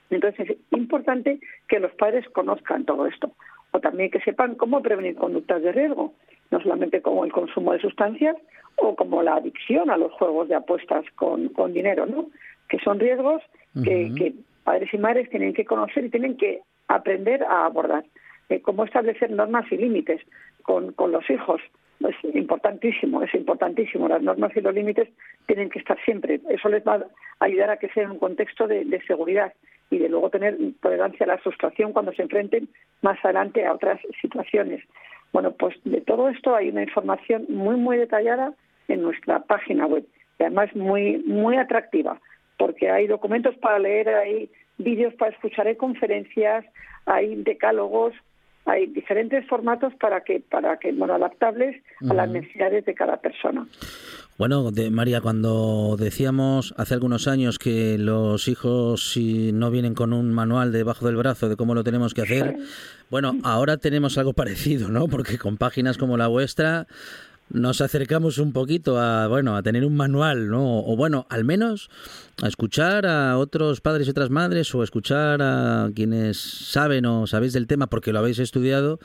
Entonces 0.09 0.49
es 0.49 0.57
importante 0.71 1.39
que 1.67 1.79
los 1.79 1.93
padres 1.93 2.27
conozcan 2.29 2.85
todo 2.85 3.05
esto 3.05 3.31
o 3.71 3.79
también 3.79 4.09
que 4.09 4.21
sepan 4.21 4.55
cómo 4.55 4.81
prevenir 4.81 5.15
conductas 5.15 5.61
de 5.61 5.71
riesgo 5.71 6.13
no 6.51 6.59
solamente 6.61 7.01
como 7.01 7.25
el 7.25 7.31
consumo 7.31 7.73
de 7.73 7.79
sustancias 7.79 8.35
o 8.77 8.95
como 8.95 9.23
la 9.23 9.35
adicción 9.35 9.89
a 9.89 9.97
los 9.97 10.11
juegos 10.13 10.49
de 10.49 10.55
apuestas 10.55 11.05
con, 11.15 11.49
con 11.49 11.73
dinero, 11.73 12.05
¿no? 12.05 12.27
Que 12.69 12.79
son 12.79 12.99
riesgos 12.99 13.41
que, 13.83 14.11
que 14.15 14.33
padres 14.63 14.93
y 14.93 14.97
madres 14.97 15.29
tienen 15.29 15.53
que 15.53 15.65
conocer 15.65 16.05
y 16.05 16.09
tienen 16.09 16.37
que 16.37 16.61
aprender 16.87 17.43
a 17.43 17.65
abordar. 17.65 18.05
Eh, 18.49 18.61
cómo 18.61 18.85
establecer 18.85 19.31
normas 19.31 19.65
y 19.71 19.77
límites 19.77 20.21
con, 20.61 20.91
con 20.93 21.11
los 21.11 21.27
hijos. 21.29 21.61
Es 21.99 22.35
importantísimo, 22.35 23.23
es 23.23 23.33
importantísimo. 23.33 24.07
Las 24.07 24.21
normas 24.21 24.51
y 24.55 24.61
los 24.61 24.73
límites 24.73 25.09
tienen 25.47 25.69
que 25.69 25.79
estar 25.79 25.97
siempre. 26.05 26.39
Eso 26.49 26.69
les 26.69 26.83
va 26.85 26.95
a 26.95 27.45
ayudar 27.45 27.71
a 27.71 27.77
que 27.77 27.89
sea 27.89 28.09
un 28.09 28.19
contexto 28.19 28.67
de, 28.67 28.85
de 28.85 29.01
seguridad 29.05 29.53
y 29.89 29.97
de 29.97 30.09
luego 30.09 30.29
tener 30.29 30.57
tolerancia 30.81 31.25
a 31.25 31.27
la 31.27 31.37
frustración 31.37 31.93
cuando 31.93 32.11
se 32.13 32.23
enfrenten 32.23 32.67
más 33.01 33.23
adelante 33.23 33.65
a 33.65 33.73
otras 33.73 33.99
situaciones. 34.21 34.83
Bueno, 35.35 35.51
pues 35.51 35.75
de 35.83 35.99
todo 35.99 36.29
esto 36.29 36.55
hay 36.55 36.69
una 36.69 36.83
información 36.83 37.45
muy, 37.49 37.75
muy 37.75 37.97
detallada 37.97 38.53
en 38.87 39.01
nuestra 39.01 39.39
página 39.39 39.85
web 39.85 40.05
y 40.39 40.43
además 40.43 40.73
muy, 40.73 41.17
muy 41.27 41.57
atractiva 41.57 42.21
porque 42.57 42.89
hay 42.89 43.07
documentos 43.07 43.53
para 43.57 43.77
leer, 43.77 44.07
hay 44.07 44.49
vídeos 44.77 45.13
para 45.15 45.31
escuchar, 45.33 45.67
hay 45.67 45.75
conferencias, 45.75 46.63
hay 47.05 47.35
decálogos, 47.43 48.13
hay 48.65 48.87
diferentes 48.87 49.47
formatos 49.47 49.93
para 49.95 50.21
que, 50.21 50.39
para 50.39 50.77
que, 50.77 50.91
bueno, 50.91 51.13
adaptables 51.13 51.81
a 52.09 52.13
las 52.13 52.29
necesidades 52.29 52.85
de 52.85 52.93
cada 52.93 53.17
persona. 53.17 53.67
Bueno, 54.37 54.71
de, 54.71 54.91
María, 54.91 55.21
cuando 55.21 55.95
decíamos 55.97 56.73
hace 56.77 56.93
algunos 56.93 57.27
años 57.27 57.57
que 57.57 57.97
los 57.97 58.49
hijos 58.49 59.11
si 59.13 59.53
no 59.53 59.71
vienen 59.71 59.93
con 59.93 60.11
un 60.11 60.33
manual 60.33 60.73
debajo 60.73 61.05
del 61.05 61.15
brazo 61.15 61.47
de 61.47 61.55
cómo 61.55 61.73
lo 61.73 61.85
tenemos 61.85 62.13
que 62.13 62.23
hacer, 62.23 62.57
bueno, 63.09 63.37
ahora 63.43 63.77
tenemos 63.77 64.17
algo 64.17 64.33
parecido, 64.33 64.89
¿no? 64.89 65.07
Porque 65.07 65.37
con 65.37 65.57
páginas 65.57 65.97
como 65.97 66.17
la 66.17 66.27
vuestra 66.27 66.87
nos 67.49 67.81
acercamos 67.81 68.37
un 68.39 68.53
poquito 68.53 68.99
a 68.99 69.27
bueno 69.27 69.55
a 69.55 69.63
tener 69.63 69.85
un 69.85 69.95
manual 69.95 70.49
no 70.49 70.79
o 70.79 70.95
bueno 70.95 71.27
al 71.29 71.43
menos 71.43 71.89
a 72.41 72.47
escuchar 72.47 73.05
a 73.05 73.37
otros 73.37 73.81
padres 73.81 74.07
y 74.07 74.09
otras 74.09 74.29
madres 74.29 74.73
o 74.73 74.83
escuchar 74.83 75.41
a 75.41 75.89
quienes 75.95 76.37
saben 76.37 77.05
o 77.05 77.27
sabéis 77.27 77.53
del 77.53 77.67
tema 77.67 77.87
porque 77.87 78.11
lo 78.11 78.19
habéis 78.19 78.39
estudiado 78.39 78.99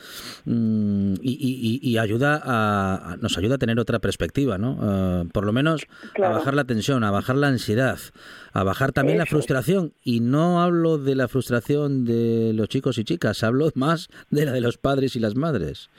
mmm, 0.47 1.15
y, 1.21 1.81
y, 1.83 1.89
y, 1.89 1.99
ayuda 1.99 2.41
a, 2.43 3.17
nos 3.21 3.37
ayuda 3.39 3.57
a 3.57 3.59
tener 3.59 3.79
otra 3.79 3.99
perspectiva 3.99 4.59
no 4.59 4.73
uh, 4.73 5.29
por 5.29 5.45
lo 5.45 5.53
menos 5.53 5.87
claro. 6.15 6.35
a 6.35 6.39
bajar 6.39 6.55
la 6.55 6.65
tensión 6.65 7.05
a 7.05 7.11
bajar 7.11 7.37
la 7.37 7.49
ansiedad 7.49 7.99
a 8.53 8.65
bajar 8.65 8.93
también 8.93 9.19
Eso. 9.19 9.27
la 9.27 9.31
frustración 9.31 9.93
y 10.03 10.21
no 10.21 10.63
hablo 10.63 10.99
de 10.99 11.15
la 11.15 11.29
frustración 11.29 12.05
de 12.05 12.53
los 12.55 12.69
chicos 12.69 12.99
y 12.99 13.05
chicas 13.05 13.45
hablo 13.45 13.71
más 13.75 14.09
de 14.31 14.47
la 14.47 14.53
de 14.53 14.61
los 14.61 14.79
padres 14.79 15.15
y 15.15 15.21
las 15.21 15.37
madres 15.37 15.91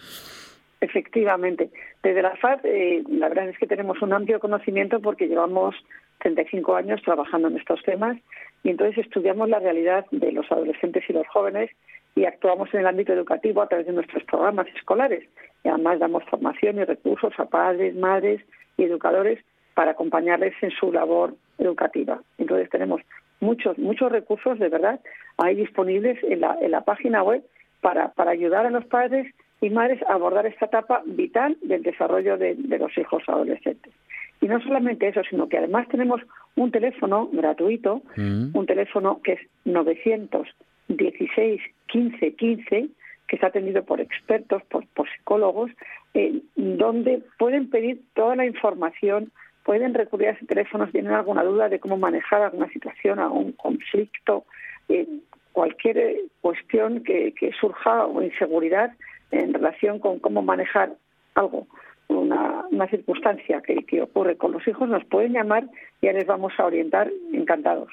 Efectivamente. 0.81 1.69
Desde 2.01 2.23
la 2.23 2.35
FAD, 2.35 2.65
eh, 2.65 3.03
la 3.07 3.29
verdad 3.29 3.49
es 3.49 3.57
que 3.59 3.67
tenemos 3.67 4.01
un 4.01 4.13
amplio 4.13 4.39
conocimiento 4.39 4.99
porque 4.99 5.27
llevamos 5.27 5.75
35 6.19 6.75
años 6.75 7.01
trabajando 7.03 7.49
en 7.49 7.57
estos 7.57 7.83
temas 7.83 8.17
y 8.63 8.69
entonces 8.69 9.05
estudiamos 9.05 9.47
la 9.47 9.59
realidad 9.59 10.07
de 10.09 10.31
los 10.31 10.51
adolescentes 10.51 11.03
y 11.07 11.13
los 11.13 11.27
jóvenes 11.27 11.69
y 12.15 12.25
actuamos 12.25 12.73
en 12.73 12.81
el 12.81 12.87
ámbito 12.87 13.13
educativo 13.13 13.61
a 13.61 13.67
través 13.67 13.85
de 13.85 13.93
nuestros 13.93 14.23
programas 14.23 14.67
escolares. 14.75 15.23
Y 15.63 15.69
además 15.69 15.99
damos 15.99 16.23
formación 16.25 16.79
y 16.79 16.83
recursos 16.83 17.33
a 17.37 17.45
padres, 17.45 17.95
madres 17.95 18.41
y 18.77 18.83
educadores 18.83 19.39
para 19.75 19.91
acompañarles 19.91 20.53
en 20.61 20.71
su 20.71 20.91
labor 20.91 21.35
educativa. 21.59 22.21
Entonces 22.39 22.71
tenemos 22.71 23.01
muchos, 23.39 23.77
muchos 23.77 24.11
recursos 24.11 24.57
de 24.57 24.69
verdad 24.69 24.99
ahí 25.37 25.55
disponibles 25.55 26.17
en 26.23 26.41
la, 26.41 26.57
en 26.59 26.71
la 26.71 26.81
página 26.81 27.21
web 27.21 27.43
para, 27.81 28.09
para 28.13 28.31
ayudar 28.31 28.65
a 28.65 28.71
los 28.71 28.85
padres 28.85 29.31
y 29.61 29.69
madres 29.69 30.01
a 30.03 30.13
abordar 30.13 30.45
esta 30.47 30.65
etapa 30.65 31.03
vital 31.05 31.57
del 31.61 31.83
desarrollo 31.83 32.37
de, 32.37 32.55
de, 32.55 32.79
los 32.79 32.97
hijos 32.97 33.23
adolescentes. 33.27 33.93
Y 34.41 34.47
no 34.47 34.59
solamente 34.59 35.07
eso, 35.07 35.21
sino 35.29 35.47
que 35.47 35.59
además 35.59 35.87
tenemos 35.87 36.19
un 36.55 36.71
teléfono 36.71 37.29
gratuito, 37.31 38.01
mm. 38.17 38.57
un 38.57 38.65
teléfono 38.65 39.21
que 39.23 39.33
es 39.33 39.39
900 39.65 40.47
16 40.87 41.61
15 41.87 42.35
15 42.35 42.89
que 43.27 43.37
está 43.37 43.47
atendido 43.47 43.83
por 43.85 44.01
expertos, 44.01 44.61
por, 44.63 44.85
por 44.87 45.09
psicólogos, 45.09 45.71
eh, 46.13 46.41
donde 46.57 47.23
pueden 47.39 47.69
pedir 47.69 48.01
toda 48.13 48.35
la 48.35 48.45
información, 48.45 49.31
pueden 49.63 49.93
recurrir 49.93 50.27
a 50.27 50.31
ese 50.31 50.45
teléfono 50.45 50.85
si 50.85 50.91
tienen 50.91 51.13
alguna 51.13 51.43
duda 51.43 51.69
de 51.69 51.79
cómo 51.79 51.97
manejar 51.97 52.41
alguna 52.41 52.67
situación, 52.71 53.19
algún 53.19 53.53
conflicto, 53.53 54.43
eh, 54.89 55.07
cualquier 55.53 55.97
eh, 55.97 56.21
cuestión 56.41 57.03
que, 57.03 57.33
que 57.39 57.53
surja 57.53 58.05
o 58.05 58.21
inseguridad 58.21 58.91
en 59.31 59.53
relación 59.53 59.99
con 59.99 60.19
cómo 60.19 60.41
manejar 60.41 60.93
algo, 61.35 61.67
una, 62.07 62.87
circunstancia 62.89 63.61
que, 63.61 63.85
que 63.85 64.01
ocurre 64.01 64.35
con 64.37 64.51
los 64.51 64.67
hijos, 64.67 64.89
nos 64.89 65.05
pueden 65.05 65.33
llamar 65.33 65.65
y 66.01 66.07
ya 66.07 66.13
les 66.13 66.25
vamos 66.25 66.53
a 66.57 66.65
orientar 66.65 67.09
encantados. 67.31 67.89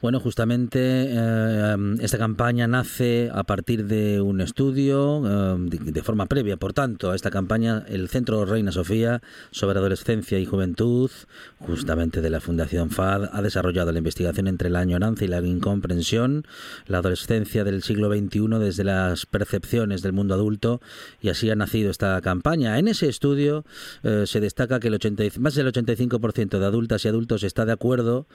Bueno, 0.00 0.20
justamente 0.20 0.78
eh, 0.80 1.76
esta 2.00 2.18
campaña 2.18 2.66
nace 2.66 3.30
a 3.32 3.44
partir 3.44 3.86
de 3.86 4.20
un 4.20 4.40
estudio 4.40 5.22
eh, 5.26 5.56
de, 5.68 6.02
forma 6.02 6.26
previa, 6.26 6.56
por 6.56 6.72
tanto, 6.72 7.10
a 7.10 7.16
esta 7.16 7.30
campaña 7.30 7.84
el 7.88 8.08
Centro 8.08 8.44
Reina 8.44 8.72
Sofía 8.72 9.22
sobre 9.50 9.78
Adolescencia 9.78 10.38
y 10.38 10.46
Juventud, 10.46 11.10
justamente 11.58 12.20
de 12.20 12.30
la 12.30 12.40
Fundación 12.40 12.90
FAD, 12.90 13.30
ha 13.32 13.42
desarrollado 13.42 13.92
la 13.92 13.98
investigación 13.98 14.46
entre 14.48 14.70
la 14.70 14.80
añoranza 14.80 15.24
y 15.24 15.28
la 15.28 15.40
incomprensión, 15.40 16.46
la 16.86 16.98
adolescencia 16.98 17.64
del 17.64 17.82
siglo 17.82 18.10
XXI 18.10 18.58
desde 18.60 18.84
las 18.84 19.26
percepciones 19.26 20.02
del 20.02 20.12
mundo 20.12 20.34
adulto 20.34 20.80
y 21.20 21.28
así 21.28 21.50
ha 21.50 21.56
nacido 21.56 21.90
esta 21.90 22.20
campaña. 22.20 22.78
En 22.78 22.88
ese 22.88 23.08
estudio 23.08 23.64
eh, 24.02 24.24
se 24.26 24.40
destaca 24.40 24.80
que 24.80 24.88
el 24.88 24.94
80, 24.94 25.24
más 25.40 25.54
del 25.54 25.72
85% 25.72 26.58
de 26.58 26.66
adultas 26.66 27.04
y 27.04 27.08
adultos 27.08 27.42
está 27.42 27.64
de 27.64 27.72
acuerdo 27.72 28.26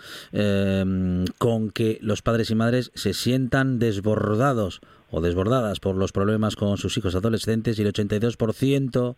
con 1.38 1.70
que 1.72 2.00
los 2.02 2.22
padres 2.22 2.52
y 2.52 2.56
madres 2.56 2.92
se 2.96 3.14
sientan 3.14 3.80
desbordados 3.80 4.82
o 5.12 5.22
desbordadas 5.22 5.80
por 5.80 5.96
los 5.96 6.14
problemas 6.14 6.56
con 6.56 6.78
sus 6.78 6.98
hijos 6.98 7.16
adolescentes 7.16 7.78
y 7.78 7.82
el 7.82 7.94
82% 7.94 9.16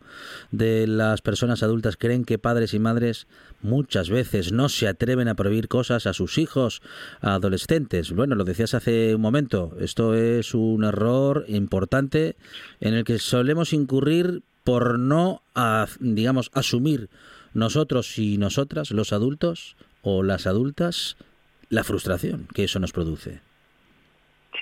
de 0.52 0.88
las 0.88 1.22
personas 1.22 1.62
adultas 1.62 1.98
creen 1.98 2.26
que 2.26 2.40
padres 2.40 2.74
y 2.74 2.80
madres 2.80 3.28
muchas 3.62 4.10
veces 4.10 4.52
no 4.52 4.70
se 4.70 4.88
atreven 4.88 5.28
a 5.28 5.36
prohibir 5.36 5.68
cosas 5.68 6.08
a 6.08 6.14
sus 6.14 6.40
hijos 6.40 6.82
adolescentes. 7.22 8.12
Bueno, 8.12 8.36
lo 8.36 8.44
decías 8.44 8.74
hace 8.74 9.14
un 9.16 9.22
momento, 9.22 9.78
esto 9.80 10.16
es 10.16 10.56
un 10.56 10.84
error 10.84 11.46
importante 11.48 12.36
en 12.82 12.96
el 12.96 13.04
que 13.04 13.20
solemos 13.20 13.72
incurrir 13.72 14.42
por 14.64 14.98
no, 14.98 15.44
digamos, 16.00 16.50
asumir 16.54 17.10
nosotros 17.54 18.18
y 18.18 18.38
nosotras, 18.38 18.92
los 18.92 19.14
adultos 19.14 19.76
o 20.02 20.24
las 20.24 20.48
adultas, 20.48 21.18
la 21.74 21.84
frustración 21.84 22.48
que 22.54 22.66
eso 22.66 22.80
nos 22.80 22.92
produce. 22.92 23.42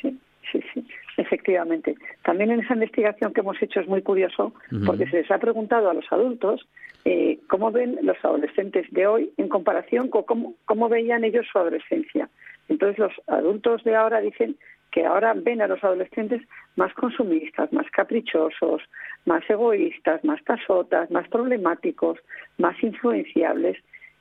Sí, 0.01 0.17
sí, 0.51 0.61
sí, 0.73 0.87
efectivamente. 1.17 1.95
También 2.23 2.51
en 2.51 2.61
esa 2.61 2.73
investigación 2.73 3.33
que 3.33 3.41
hemos 3.41 3.61
hecho 3.61 3.81
es 3.81 3.87
muy 3.87 4.01
curioso 4.01 4.53
porque 4.85 5.05
se 5.07 5.17
les 5.21 5.31
ha 5.31 5.37
preguntado 5.37 5.89
a 5.89 5.93
los 5.93 6.05
adultos 6.11 6.67
eh, 7.03 7.39
cómo 7.47 7.71
ven 7.71 7.97
los 8.01 8.17
adolescentes 8.23 8.85
de 8.91 9.07
hoy 9.07 9.31
en 9.37 9.49
comparación 9.49 10.07
con 10.09 10.23
cómo, 10.23 10.53
cómo 10.65 10.87
veían 10.87 11.23
ellos 11.23 11.45
su 11.51 11.57
adolescencia. 11.57 12.29
Entonces 12.69 12.97
los 12.97 13.11
adultos 13.27 13.83
de 13.83 13.95
ahora 13.95 14.21
dicen 14.21 14.55
que 14.91 15.05
ahora 15.05 15.33
ven 15.33 15.61
a 15.61 15.67
los 15.67 15.83
adolescentes 15.83 16.41
más 16.75 16.93
consumistas, 16.93 17.71
más 17.73 17.89
caprichosos, 17.91 18.81
más 19.25 19.43
egoístas, 19.49 20.23
más 20.23 20.41
pasotas, 20.43 21.09
más 21.11 21.27
problemáticos, 21.29 22.19
más 22.57 22.81
influenciables. 22.83 23.77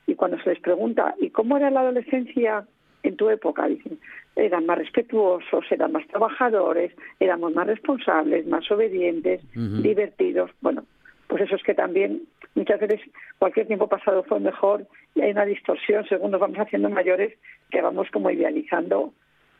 Y 0.07 0.15
cuando 0.15 0.39
se 0.39 0.49
les 0.49 0.59
pregunta, 0.59 1.15
¿y 1.19 1.29
cómo 1.29 1.57
era 1.57 1.69
la 1.69 1.81
adolescencia 1.81 2.65
en 3.11 3.17
tu 3.17 3.29
época, 3.29 3.67
dicen, 3.67 3.99
eran 4.35 4.65
más 4.65 4.77
respetuosos, 4.77 5.65
eran 5.69 5.91
más 5.91 6.07
trabajadores, 6.07 6.91
éramos 7.19 7.53
más 7.53 7.67
responsables, 7.67 8.47
más 8.47 8.69
obedientes, 8.71 9.43
uh 9.55 9.59
-huh. 9.59 9.81
divertidos. 9.81 10.51
Bueno, 10.61 10.85
pues 11.27 11.43
eso 11.43 11.55
es 11.55 11.63
que 11.63 11.73
también 11.73 12.23
muchas 12.55 12.79
veces 12.79 12.99
cualquier 13.39 13.67
tiempo 13.67 13.87
pasado 13.87 14.23
fue 14.23 14.39
mejor 14.39 14.85
y 15.15 15.21
hay 15.21 15.31
una 15.31 15.45
distorsión 15.45 16.05
según 16.07 16.31
nos 16.31 16.41
vamos 16.41 16.57
haciendo 16.57 16.89
mayores 16.89 17.37
que 17.69 17.81
vamos 17.81 18.09
como 18.11 18.29
idealizando 18.29 19.13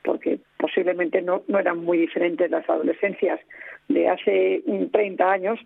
porque 0.03 0.39
posiblemente 0.57 1.21
no, 1.21 1.43
no 1.47 1.59
eran 1.59 1.77
muy 1.77 1.97
diferentes 1.97 2.49
las 2.49 2.67
adolescencias 2.69 3.39
de 3.87 4.09
hace 4.09 4.63
30 4.91 5.31
años 5.31 5.59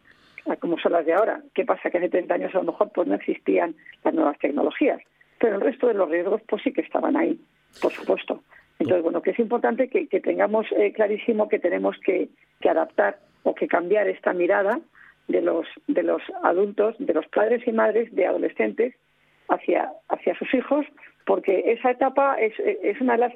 a 0.46 0.56
como 0.58 0.78
son 0.78 0.92
las 0.92 1.06
de 1.06 1.14
ahora. 1.14 1.42
¿Qué 1.54 1.66
pasa? 1.66 1.90
Que 1.90 1.98
hace 1.98 2.10
30 2.10 2.34
años 2.34 2.54
a 2.54 2.60
lo 2.60 2.66
mejor 2.66 2.92
pues 2.94 3.08
no 3.08 3.16
existían 3.16 3.76
las 4.04 4.14
nuevas 4.14 4.38
tecnologías, 4.40 5.02
pero 5.40 5.56
el 5.56 5.62
resto 5.62 5.88
de 5.88 5.96
los 5.96 6.10
riesgos 6.10 6.42
pues 6.48 6.62
sí 6.64 6.72
que 6.72 6.82
estaban 6.82 7.16
ahí 7.16 7.40
por 7.82 7.92
supuesto. 7.92 8.42
Entonces, 8.80 9.04
bueno, 9.04 9.22
que 9.22 9.32
es 9.32 9.40
importante 9.40 9.88
que, 9.88 10.08
que 10.08 10.20
tengamos 10.20 10.66
eh, 10.72 10.92
clarísimo 10.94 11.48
que 11.48 11.60
tenemos 11.60 11.98
que, 12.06 12.30
que, 12.60 12.70
adaptar 12.70 13.20
o 13.44 13.56
que 13.56 13.68
cambiar 13.68 14.08
esta 14.08 14.34
mirada 14.34 14.80
de 15.28 15.42
los, 15.42 15.66
de 15.88 16.04
los 16.04 16.22
adultos, 16.44 16.96
de 17.00 17.14
los 17.14 17.28
padres 17.28 17.66
y 17.68 17.72
madres 17.72 18.14
de 18.14 18.28
adolescentes 18.28 18.94
hacia, 19.48 19.92
hacia 20.10 20.36
sus 20.38 20.54
hijos, 20.54 20.86
porque 21.26 21.64
esa 21.72 21.92
etapa 21.92 22.36
es, 22.36 22.54
es 22.60 23.00
una, 23.00 23.14
de 23.14 23.20
las, 23.20 23.34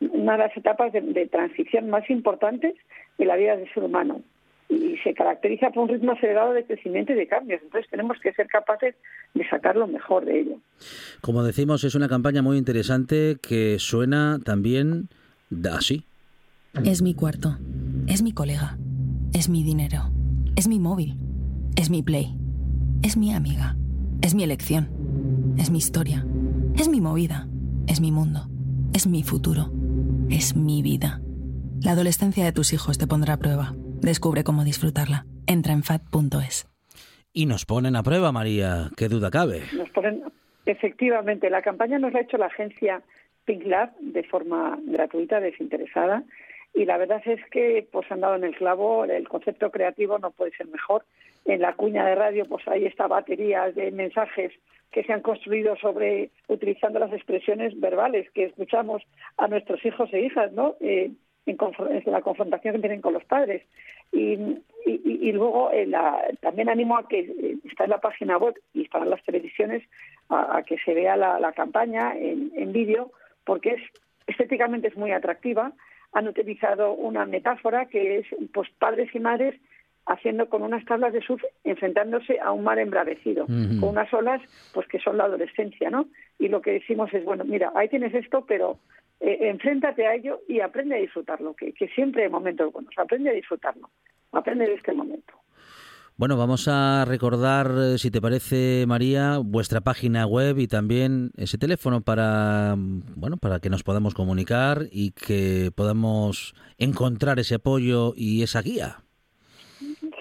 una 0.00 0.32
de 0.32 0.38
las 0.38 0.56
etapas 0.56 0.92
de, 0.92 1.02
de 1.02 1.26
transición 1.26 1.90
más 1.90 2.08
importantes 2.08 2.74
de 3.18 3.24
la 3.24 3.36
vida 3.36 3.56
del 3.56 3.72
ser 3.74 3.84
humano 3.84 4.22
y 4.68 4.96
se 4.98 5.14
caracteriza 5.14 5.70
por 5.70 5.84
un 5.84 5.88
ritmo 5.88 6.12
acelerado 6.12 6.52
de 6.52 6.64
crecimiento 6.64 7.12
y 7.12 7.16
de 7.16 7.26
cambios. 7.26 7.60
Entonces 7.62 7.90
tenemos 7.90 8.18
que 8.22 8.32
ser 8.32 8.46
capaces 8.48 8.94
de 9.34 9.48
sacar 9.48 9.76
lo 9.76 9.86
mejor 9.86 10.24
de 10.24 10.40
ello. 10.40 10.60
Como 11.20 11.42
decimos, 11.42 11.84
es 11.84 11.94
una 11.94 12.08
campaña 12.08 12.42
muy 12.42 12.58
interesante 12.58 13.36
que 13.40 13.78
suena 13.78 14.38
también 14.44 15.08
así. 15.72 16.04
Es 16.84 17.02
mi 17.02 17.14
cuarto, 17.14 17.58
es 18.06 18.22
mi 18.22 18.32
colega, 18.32 18.78
es 19.32 19.48
mi 19.48 19.62
dinero, 19.62 20.10
es 20.54 20.68
mi 20.68 20.78
móvil, 20.78 21.16
es 21.76 21.90
mi 21.90 22.02
play, 22.02 22.36
es 23.02 23.16
mi 23.16 23.32
amiga, 23.32 23.76
es 24.20 24.34
mi 24.34 24.44
elección, 24.44 24.90
es 25.56 25.70
mi 25.70 25.78
historia, 25.78 26.26
es 26.76 26.88
mi 26.88 27.00
movida, 27.00 27.48
es 27.86 28.00
mi 28.00 28.12
mundo, 28.12 28.48
es 28.92 29.06
mi 29.06 29.22
futuro, 29.22 29.72
es 30.28 30.54
mi 30.54 30.82
vida. 30.82 31.22
La 31.80 31.92
adolescencia 31.92 32.44
de 32.44 32.52
tus 32.52 32.72
hijos 32.72 32.98
te 32.98 33.06
pondrá 33.06 33.34
a 33.34 33.38
prueba. 33.38 33.74
Descubre 34.02 34.44
cómo 34.44 34.64
disfrutarla. 34.64 35.26
Entra 35.46 35.72
en 35.72 35.82
fat.es. 35.82 36.68
Y 37.32 37.46
nos 37.46 37.64
ponen 37.66 37.96
a 37.96 38.02
prueba, 38.02 38.32
María, 38.32 38.90
qué 38.96 39.08
duda 39.08 39.30
cabe. 39.30 39.62
Nos 39.72 39.90
ponen, 39.90 40.22
efectivamente, 40.66 41.50
la 41.50 41.62
campaña 41.62 41.98
nos 41.98 42.12
la 42.12 42.20
ha 42.20 42.22
hecho 42.22 42.38
la 42.38 42.46
agencia 42.46 43.02
Pink 43.44 43.64
Lab 43.64 43.90
de 44.00 44.22
forma 44.24 44.78
gratuita, 44.86 45.40
desinteresada, 45.40 46.22
y 46.74 46.84
la 46.84 46.98
verdad 46.98 47.22
es 47.24 47.40
que 47.50 47.86
pues 47.90 48.10
han 48.12 48.20
dado 48.20 48.36
en 48.36 48.44
el 48.44 48.54
clavo, 48.54 49.04
el 49.04 49.28
concepto 49.28 49.70
creativo 49.70 50.18
no 50.18 50.30
puede 50.30 50.52
ser 50.52 50.68
mejor. 50.68 51.04
En 51.44 51.62
la 51.62 51.74
cuña 51.74 52.04
de 52.04 52.14
radio 52.14 52.44
pues 52.44 52.66
hay 52.68 52.84
esta 52.84 53.06
batería 53.06 53.70
de 53.72 53.90
mensajes 53.90 54.52
que 54.92 55.02
se 55.02 55.12
han 55.12 55.22
construido 55.22 55.76
sobre 55.76 56.30
utilizando 56.46 56.98
las 56.98 57.12
expresiones 57.12 57.78
verbales 57.80 58.30
que 58.30 58.44
escuchamos 58.44 59.02
a 59.36 59.48
nuestros 59.48 59.84
hijos 59.84 60.12
e 60.12 60.20
hijas, 60.20 60.52
¿no? 60.52 60.76
Eh, 60.80 61.10
en, 61.50 61.58
en, 61.90 62.12
la 62.12 62.20
confrontación 62.22 62.74
que 62.74 62.80
tienen 62.80 63.00
con 63.00 63.14
los 63.14 63.24
padres. 63.24 63.62
Y, 64.12 64.34
y, 64.86 65.02
y 65.28 65.32
luego 65.32 65.70
eh, 65.70 65.86
la, 65.86 66.22
también 66.40 66.68
animo 66.68 66.96
a 66.96 67.06
que 67.08 67.20
eh, 67.20 67.56
está 67.64 67.84
en 67.84 67.90
la 67.90 68.00
página 68.00 68.38
web 68.38 68.54
y 68.74 68.82
están 68.82 69.02
en 69.02 69.10
las 69.10 69.22
televisiones 69.24 69.82
a, 70.28 70.58
a 70.58 70.62
que 70.62 70.78
se 70.78 70.94
vea 70.94 71.16
la, 71.16 71.38
la 71.40 71.52
campaña 71.52 72.16
en, 72.16 72.52
en 72.56 72.72
vídeo 72.72 73.10
porque 73.44 73.70
es 73.70 73.82
estéticamente 74.26 74.88
es 74.88 74.96
muy 74.96 75.12
atractiva. 75.12 75.72
Han 76.12 76.28
utilizado 76.28 76.92
una 76.92 77.26
metáfora 77.26 77.86
que 77.86 78.18
es 78.18 78.26
pues 78.52 78.68
padres 78.78 79.14
y 79.14 79.20
madres 79.20 79.54
haciendo 80.06 80.48
con 80.48 80.62
unas 80.62 80.84
tablas 80.86 81.12
de 81.12 81.20
surf 81.20 81.42
enfrentándose 81.64 82.38
a 82.40 82.52
un 82.52 82.64
mar 82.64 82.78
embravecido, 82.78 83.44
uh 83.44 83.48
-huh. 83.48 83.80
con 83.80 83.90
unas 83.90 84.12
olas 84.14 84.40
pues 84.72 84.86
que 84.88 84.98
son 84.98 85.18
la 85.18 85.24
adolescencia, 85.24 85.90
¿no? 85.90 86.06
Y 86.38 86.48
lo 86.48 86.60
que 86.62 86.72
decimos 86.72 87.12
es, 87.12 87.24
bueno, 87.24 87.44
mira, 87.44 87.72
ahí 87.74 87.88
tienes 87.88 88.14
esto, 88.14 88.44
pero 88.46 88.78
eh, 89.20 89.38
enfréntate 89.48 90.06
a 90.06 90.14
ello 90.14 90.40
y 90.48 90.60
aprende 90.60 90.96
a 90.96 90.98
disfrutarlo, 90.98 91.54
que, 91.54 91.72
que 91.72 91.88
siempre 91.88 92.24
hay 92.24 92.30
momentos 92.30 92.72
buenos, 92.72 92.94
aprende 92.96 93.30
a 93.30 93.32
disfrutarlo, 93.34 93.90
aprende 94.32 94.66
de 94.66 94.74
este 94.74 94.92
momento. 94.92 95.34
Bueno, 96.18 96.36
vamos 96.36 96.66
a 96.66 97.04
recordar, 97.04 97.70
eh, 97.78 97.96
si 97.96 98.10
te 98.10 98.20
parece, 98.20 98.86
María, 98.88 99.38
vuestra 99.38 99.80
página 99.82 100.26
web 100.26 100.58
y 100.58 100.66
también 100.66 101.30
ese 101.36 101.58
teléfono 101.58 102.00
para, 102.00 102.74
bueno, 102.76 103.36
para 103.36 103.60
que 103.60 103.70
nos 103.70 103.84
podamos 103.84 104.14
comunicar 104.14 104.78
y 104.90 105.12
que 105.12 105.70
podamos 105.76 106.54
encontrar 106.76 107.38
ese 107.38 107.54
apoyo 107.54 108.14
y 108.16 108.42
esa 108.42 108.62
guía. 108.62 108.96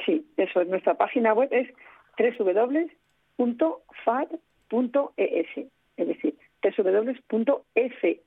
Sí, 0.05 0.23
eso 0.37 0.61
es. 0.61 0.67
Nuestra 0.67 0.93
página 0.93 1.33
web 1.33 1.49
es 1.51 1.67
www.fad.es, 2.19 3.57
es 5.97 6.07
decir, 6.07 6.35
www.fad.es. 6.77 8.17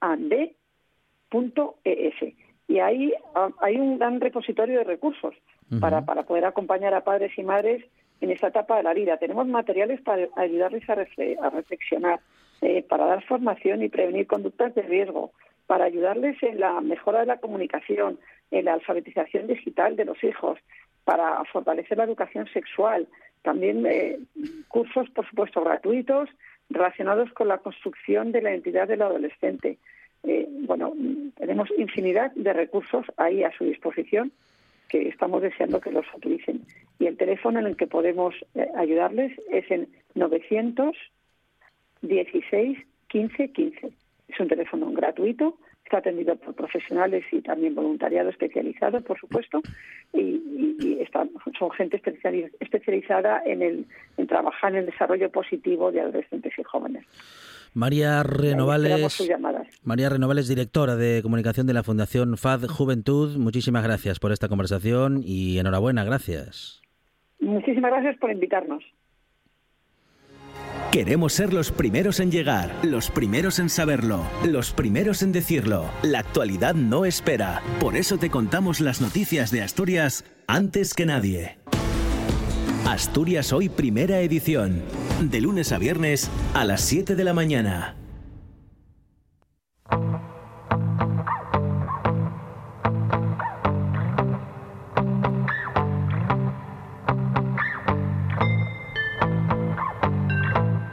Y 2.68 2.78
ahí 2.78 3.12
hay 3.60 3.76
un 3.76 3.98
gran 3.98 4.20
repositorio 4.20 4.78
de 4.78 4.84
recursos 4.84 5.34
uh 5.70 5.74
-huh. 5.74 5.80
para, 5.80 6.04
para 6.04 6.22
poder 6.22 6.44
acompañar 6.44 6.94
a 6.94 7.02
padres 7.02 7.32
y 7.36 7.42
madres 7.42 7.84
en 8.20 8.30
esta 8.30 8.48
etapa 8.48 8.76
de 8.76 8.82
la 8.82 8.94
vida. 8.94 9.16
Tenemos 9.16 9.46
materiales 9.46 10.00
para 10.02 10.28
ayudarles 10.36 10.88
a, 10.88 10.94
refle 10.94 11.36
a 11.40 11.50
reflexionar, 11.50 12.20
eh, 12.60 12.82
para 12.82 13.06
dar 13.06 13.24
formación 13.24 13.82
y 13.82 13.88
prevenir 13.88 14.26
conductas 14.26 14.74
de 14.74 14.82
riesgo, 14.82 15.32
para 15.66 15.84
ayudarles 15.84 16.40
en 16.42 16.60
la 16.60 16.80
mejora 16.80 17.20
de 17.20 17.26
la 17.26 17.38
comunicación, 17.38 18.18
en 18.50 18.64
la 18.66 18.74
alfabetización 18.74 19.46
digital 19.46 19.96
de 19.96 20.04
los 20.04 20.22
hijos, 20.22 20.58
para 21.04 21.42
fortalecer 21.44 21.98
la 21.98 22.04
educación 22.04 22.46
sexual. 22.52 23.08
También 23.42 23.86
eh, 23.86 24.18
cursos, 24.68 25.08
por 25.10 25.26
supuesto, 25.28 25.62
gratuitos 25.62 26.28
relacionados 26.68 27.32
con 27.32 27.48
la 27.48 27.58
construcción 27.58 28.32
de 28.32 28.42
la 28.42 28.50
identidad 28.50 28.86
del 28.86 29.02
adolescente. 29.02 29.78
Eh, 30.24 30.46
bueno, 30.66 30.92
tenemos 31.36 31.68
infinidad 31.78 32.32
de 32.34 32.52
recursos 32.52 33.06
ahí 33.16 33.42
a 33.42 33.50
su 33.56 33.64
disposición 33.64 34.30
que 34.88 35.08
estamos 35.08 35.40
deseando 35.42 35.80
que 35.80 35.90
los 35.92 36.04
utilicen. 36.14 36.60
Y 36.98 37.06
el 37.06 37.16
teléfono 37.16 37.58
en 37.60 37.66
el 37.66 37.76
que 37.76 37.86
podemos 37.86 38.34
eh, 38.54 38.68
ayudarles 38.76 39.32
es 39.50 39.70
en 39.70 39.88
916 40.14 42.78
15 43.08 43.52
15. 43.52 43.90
Es 44.28 44.38
un 44.40 44.48
teléfono 44.48 44.90
gratuito, 44.92 45.56
está 45.84 45.98
atendido 45.98 46.36
por 46.36 46.54
profesionales 46.54 47.24
y 47.32 47.40
también 47.40 47.74
voluntariado 47.74 48.28
especializado, 48.30 49.00
por 49.00 49.18
supuesto, 49.18 49.60
y, 50.12 50.20
y- 50.20 50.98
son 51.58 51.70
gente 51.72 52.00
especiali- 52.00 52.50
especializada 52.60 53.42
en, 53.44 53.60
el, 53.62 53.84
en 54.16 54.26
trabajar 54.28 54.70
en 54.72 54.78
el 54.78 54.86
desarrollo 54.86 55.28
positivo 55.30 55.90
de 55.92 56.00
adolescentes 56.00 56.52
y 56.58 56.62
jóvenes. 56.62 57.04
María 57.72 58.22
Renovales. 58.22 59.22
María 59.82 60.08
Renovales, 60.08 60.48
directora 60.48 60.96
de 60.96 61.20
comunicación 61.22 61.66
de 61.66 61.74
la 61.74 61.82
Fundación 61.82 62.36
FAD 62.36 62.66
Juventud, 62.66 63.36
muchísimas 63.36 63.82
gracias 63.82 64.18
por 64.18 64.32
esta 64.32 64.48
conversación 64.48 65.22
y 65.24 65.58
enhorabuena, 65.58 66.04
gracias. 66.04 66.80
Muchísimas 67.40 67.90
gracias 67.90 68.18
por 68.18 68.30
invitarnos. 68.30 68.82
Queremos 70.92 71.34
ser 71.34 71.52
los 71.52 71.70
primeros 71.70 72.18
en 72.18 72.32
llegar, 72.32 72.68
los 72.82 73.12
primeros 73.12 73.60
en 73.60 73.68
saberlo, 73.68 74.24
los 74.44 74.72
primeros 74.72 75.22
en 75.22 75.30
decirlo. 75.30 75.84
La 76.02 76.18
actualidad 76.18 76.74
no 76.74 77.04
espera. 77.04 77.62
Por 77.78 77.96
eso 77.96 78.18
te 78.18 78.28
contamos 78.28 78.80
las 78.80 79.00
noticias 79.00 79.52
de 79.52 79.62
Asturias 79.62 80.24
antes 80.48 80.92
que 80.92 81.06
nadie. 81.06 81.58
Asturias 82.86 83.52
Hoy 83.52 83.68
Primera 83.68 84.20
Edición. 84.20 84.82
De 85.20 85.40
lunes 85.40 85.72
a 85.72 85.78
viernes 85.78 86.30
a 86.54 86.64
las 86.64 86.80
7 86.80 87.14
de 87.14 87.24
la 87.24 87.34
mañana. 87.34 87.96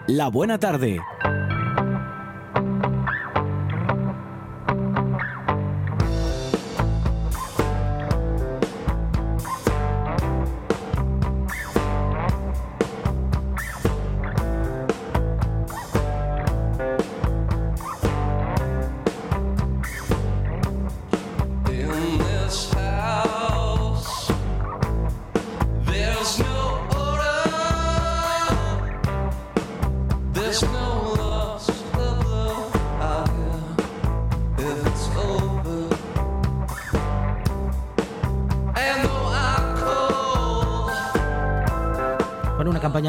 La 0.07 0.29
buena 0.29 0.59
tarde. 0.59 0.99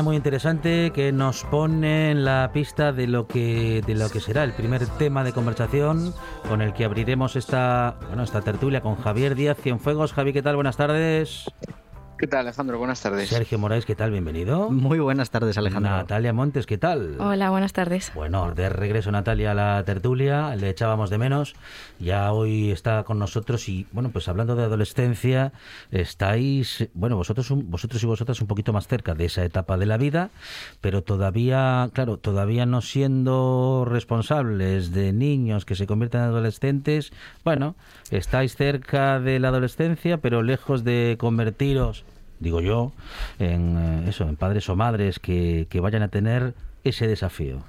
Muy 0.03 0.17
interesante 0.17 0.93
que 0.95 1.13
nos 1.13 1.45
pone 1.45 2.11
en 2.11 2.25
la 2.25 2.51
pista 2.53 2.93
de 2.93 3.07
lo 3.07 3.27
que 3.27 3.83
de 3.87 3.95
lo 3.95 4.09
que 4.11 4.21
será 4.21 4.45
el 4.45 4.53
primer 4.53 4.87
tema 4.99 5.25
de 5.25 5.33
conversación 5.33 6.15
con 6.49 6.63
el 6.63 6.73
que 6.73 6.85
abriremos 6.85 7.37
esta 7.37 7.97
bueno 8.09 8.23
esta 8.23 8.41
tertulia 8.41 8.81
con 8.81 8.97
Javier 8.97 9.35
Díaz 9.35 9.59
Cienfuegos. 9.61 10.13
Javi, 10.13 10.33
¿qué 10.33 10.43
tal? 10.43 10.57
Buenas 10.57 10.77
tardes. 10.77 11.47
¿Qué 12.19 12.27
tal, 12.27 12.41
Alejandro? 12.41 12.79
Buenas 12.79 13.01
tardes. 13.01 13.29
Sergio 13.29 13.61
Moraes, 13.61 13.87
¿qué 13.87 13.95
tal? 13.95 14.11
Bienvenido. 14.11 14.71
Muy 14.71 14.99
buenas 14.99 15.31
tardes, 15.31 15.57
Alejandro. 15.57 15.93
Natalia 15.93 16.33
Montes, 16.33 16.67
¿qué 16.67 16.77
tal? 16.77 17.15
Hola, 17.21 17.51
buenas 17.51 17.73
tardes. 17.73 18.11
Bueno, 18.13 18.53
de 18.57 18.69
regreso 18.71 19.13
Natalia 19.13 19.53
a 19.53 19.55
la 19.55 19.85
tertulia, 19.85 20.57
le 20.57 20.69
echábamos 20.69 21.11
de 21.11 21.19
menos, 21.19 21.55
ya 22.01 22.33
hoy 22.33 22.73
está 22.73 23.05
con 23.05 23.21
nosotros 23.21 23.69
y 23.69 23.87
bueno, 23.93 24.11
pues 24.11 24.27
hablando 24.27 24.57
de 24.57 24.65
adolescencia, 24.65 25.53
estáis, 25.93 26.89
bueno, 26.93 27.15
vosotros 27.17 27.53
un- 27.53 27.71
vosotros 27.71 28.03
y 28.03 28.07
vosotras 28.07 28.41
un 28.41 28.49
poquito 28.49 28.73
más 28.73 28.89
cerca 28.89 29.15
de 29.15 29.27
esa 29.27 29.45
etapa 29.45 29.77
de 29.77 29.87
la 29.87 29.97
vida, 29.97 30.31
pero 30.81 31.05
todavía, 31.05 31.89
claro, 31.93 32.17
todavía 32.17 32.67
no 32.67 32.81
siendo 32.81 33.85
responsables 33.89 34.91
de 34.91 35.13
niños 35.13 35.65
que 35.65 35.77
se 35.77 35.87
convierten 35.87 36.23
en 36.23 36.27
adolescentes, 36.27 37.13
bueno, 37.45 37.77
estáis 38.11 38.57
cerca 38.57 39.21
de 39.21 39.38
la 39.38 39.49
adolescencia, 39.49 40.18
pero 40.18 40.42
lejos 40.42 40.85
de 40.85 41.16
convertiros 41.18 42.05
digo 42.40 42.61
yo, 42.61 42.92
en 43.38 43.77
eh, 43.77 44.09
eso, 44.09 44.29
en 44.29 44.37
padres 44.37 44.68
o 44.68 44.77
madres 44.77 45.18
que, 45.18 45.66
que 45.68 45.81
vayan 45.81 46.03
a 46.03 46.09
tener 46.09 46.55
ese 46.85 47.07
desafío. 47.07 47.62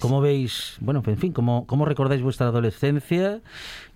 ¿Cómo 0.00 0.20
veis, 0.20 0.76
bueno, 0.80 1.02
en 1.06 1.18
fin, 1.18 1.32
cómo, 1.32 1.66
cómo 1.66 1.84
recordáis 1.84 2.20
vuestra 2.20 2.48
adolescencia 2.48 3.40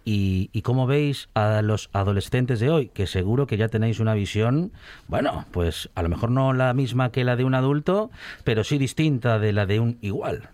y, 0.04 0.48
y 0.52 0.62
cómo 0.62 0.87
veis 0.87 1.28
a 1.35 1.61
los 1.61 1.90
adolescentes 1.92 2.61
de 2.61 2.70
hoy? 2.70 2.88
Que 2.88 3.09
seguro 3.09 3.48
que 3.48 3.57
ya 3.57 3.68
tenéis 3.68 3.98
una 3.98 4.14
visión, 4.14 4.70
bueno, 5.09 5.44
pues 5.50 5.90
a 5.96 6.02
lo 6.02 6.09
mejor 6.09 6.31
no 6.31 6.52
la 6.52 6.72
misma 6.72 7.11
que 7.11 7.24
la 7.24 7.35
de 7.35 7.44
un 7.44 7.54
adulto, 7.54 8.12
pero 8.44 8.62
sí 8.62 8.78
distinta 8.78 9.40
de 9.40 9.52
la 9.52 9.66
de 9.66 9.81
un 9.81 9.98
igual. 10.00 10.50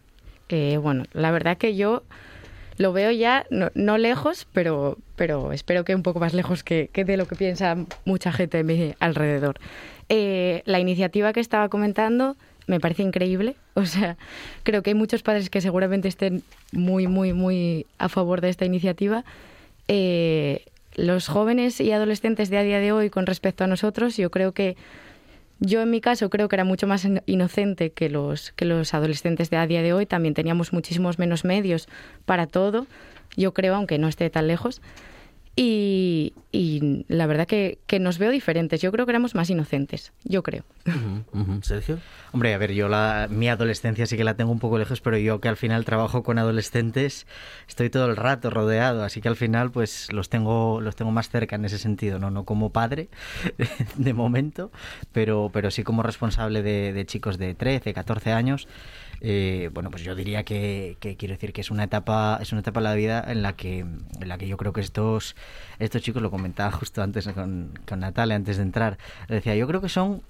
Eh, 0.49 0.79
bueno, 0.79 1.05
la 1.13 1.31
verdad 1.31 1.59
que 1.59 1.77
yo 1.77 2.05
lo 2.79 2.93
veo 2.93 3.11
ya, 3.11 3.47
no, 3.51 3.71
no 3.75 3.99
lejos, 3.99 4.47
pero, 4.53 4.99
pero 5.17 5.53
espero 5.53 5.85
que 5.85 5.95
un 5.95 6.03
poco 6.03 6.21
más 6.21 6.35
lejos 6.35 6.65
que, 6.65 6.91
que 6.93 7.05
de 7.05 7.17
lo 7.17 7.27
que 7.27 7.37
piensa 7.37 7.77
mucha 8.05 8.33
gente 8.33 8.59
de 8.59 8.65
mi 8.65 8.95
alrededor. 9.01 9.57
Eh, 10.09 10.63
la 10.67 10.81
iniciativa 10.81 11.33
que 11.33 11.41
estaba 11.41 11.69
comentando 11.69 12.37
me 12.67 12.81
parece 12.81 13.03
increíble. 13.03 13.57
O 13.77 13.87
sea, 13.87 14.17
creo 14.63 14.85
que 14.85 14.91
hay 14.91 14.95
muchos 14.95 15.25
padres 15.25 15.51
que 15.51 15.61
seguramente 15.61 16.07
estén 16.07 16.45
muy, 16.71 17.09
muy, 17.09 17.33
muy 17.33 17.87
a 17.99 18.09
favor 18.09 18.41
de 18.41 18.49
esta 18.49 18.65
iniciativa. 18.65 19.25
Eh, 19.89 20.65
los 20.95 21.27
jóvenes 21.27 21.81
y 21.81 21.91
adolescentes 21.91 22.51
de 22.51 22.59
a 22.59 22.63
día 22.63 22.79
de 22.79 22.93
hoy 22.93 23.11
con 23.11 23.27
respecto 23.27 23.65
a 23.65 23.67
nosotros, 23.67 24.17
yo 24.17 24.31
creo 24.31 24.53
que 24.53 24.77
yo 25.61 25.81
en 25.83 25.91
mi 25.91 26.01
caso 26.01 26.31
creo 26.31 26.49
que 26.49 26.57
era 26.57 26.65
mucho 26.65 26.87
más 26.87 27.05
in- 27.05 27.23
inocente 27.27 27.91
que 27.93 28.09
los, 28.11 28.53
que 28.53 28.65
los 28.65 28.93
adolescentes 28.95 29.51
de 29.51 29.57
a 29.57 29.67
día 29.67 29.83
de 29.83 29.93
hoy. 29.93 30.07
También 30.07 30.35
teníamos 30.35 30.73
muchísimos 30.73 31.19
menos 31.19 31.45
medios 31.45 31.89
para 32.25 32.47
todo, 32.47 32.87
yo 33.37 33.55
creo, 33.55 33.75
aunque 33.75 33.99
no 33.99 34.09
esté 34.09 34.29
tan 34.31 34.47
lejos. 34.47 34.83
Y, 35.57 36.35
y 36.51 37.05
la 37.09 37.27
verdad 37.27 37.47
que, 37.47 37.79
que 37.87 38.01
nos 38.01 38.19
veo 38.19 38.31
diferentes. 38.31 38.81
Yo 38.81 38.91
creo 38.91 39.07
que 39.07 39.13
éramos 39.13 39.35
más 39.37 39.51
inocentes, 39.51 40.13
yo 40.25 40.43
creo. 40.43 40.65
Sergio. 41.63 41.99
Hombre, 42.33 42.53
a 42.55 42.59
ver, 42.59 42.73
yo 42.73 42.89
la, 42.89 43.29
mi 43.31 43.49
adolescencia 43.49 44.07
sí 44.07 44.17
que 44.17 44.25
la 44.25 44.35
tengo 44.35 44.51
un 44.51 44.59
poco 44.59 44.79
lejos, 44.79 45.01
pero 45.01 45.17
yo 45.17 45.41
que 45.41 45.49
al 45.49 45.57
final 45.57 45.85
trabajo 45.85 46.25
con 46.25 46.39
adolescentes, 46.39 47.27
estoy 47.69 47.89
todo 47.89 48.07
el 48.07 48.17
rato 48.17 48.51
rodeado, 48.51 49.05
así 49.05 49.21
que 49.21 49.29
al 49.29 49.37
final 49.37 49.71
pues 49.71 50.13
los 50.13 50.29
tengo, 50.29 50.81
los 50.81 50.97
tengo 50.97 51.13
más 51.13 51.29
cerca 51.29 51.55
en 51.55 51.65
ese 51.65 51.79
sentido, 51.79 52.19
no, 52.19 52.31
no 52.31 52.45
como 52.45 52.71
padre 52.71 53.09
de 53.97 54.13
momento, 54.13 54.73
pero, 55.13 55.51
pero 55.53 55.71
sí 55.71 55.85
como 55.85 56.03
responsable 56.03 56.63
de, 56.63 56.93
de 56.93 57.07
chicos 57.07 57.39
de 57.39 57.55
13, 57.55 57.95
14 57.95 58.33
años. 58.33 58.67
Eh, 59.21 59.71
bueno, 59.73 59.91
pues 59.91 60.03
yo 60.03 60.15
diría 60.15 60.45
que, 60.45 60.97
que 61.01 61.17
quiero 61.17 61.35
decir 61.35 61.53
que 61.53 61.61
es 61.61 61.71
una 61.71 61.85
etapa, 61.85 62.39
es 62.41 62.53
una 62.53 62.61
etapa 62.61 62.81
de 62.81 62.85
la 62.85 62.95
vida 62.95 63.25
en 63.27 63.43
la 63.43 63.55
que, 63.55 63.81
en 63.81 64.29
la 64.29 64.39
que 64.39 64.47
yo 64.47 64.57
creo 64.57 64.73
que 64.73 64.81
estos, 64.81 65.37
estos 65.79 66.03
chicos 66.03 66.23
lo 66.23 66.31
comentaba 66.31 66.71
justo 66.71 67.03
antes 67.03 67.27
con, 67.29 67.79
con 67.87 68.01
Natalia 68.01 68.37
antes 68.37 68.57
de 68.57 68.63
entrar. 68.63 68.99
Decía, 69.29 69.55
yo 69.55 69.67
creo 69.67 69.81
que 69.81 69.89
son 69.89 70.23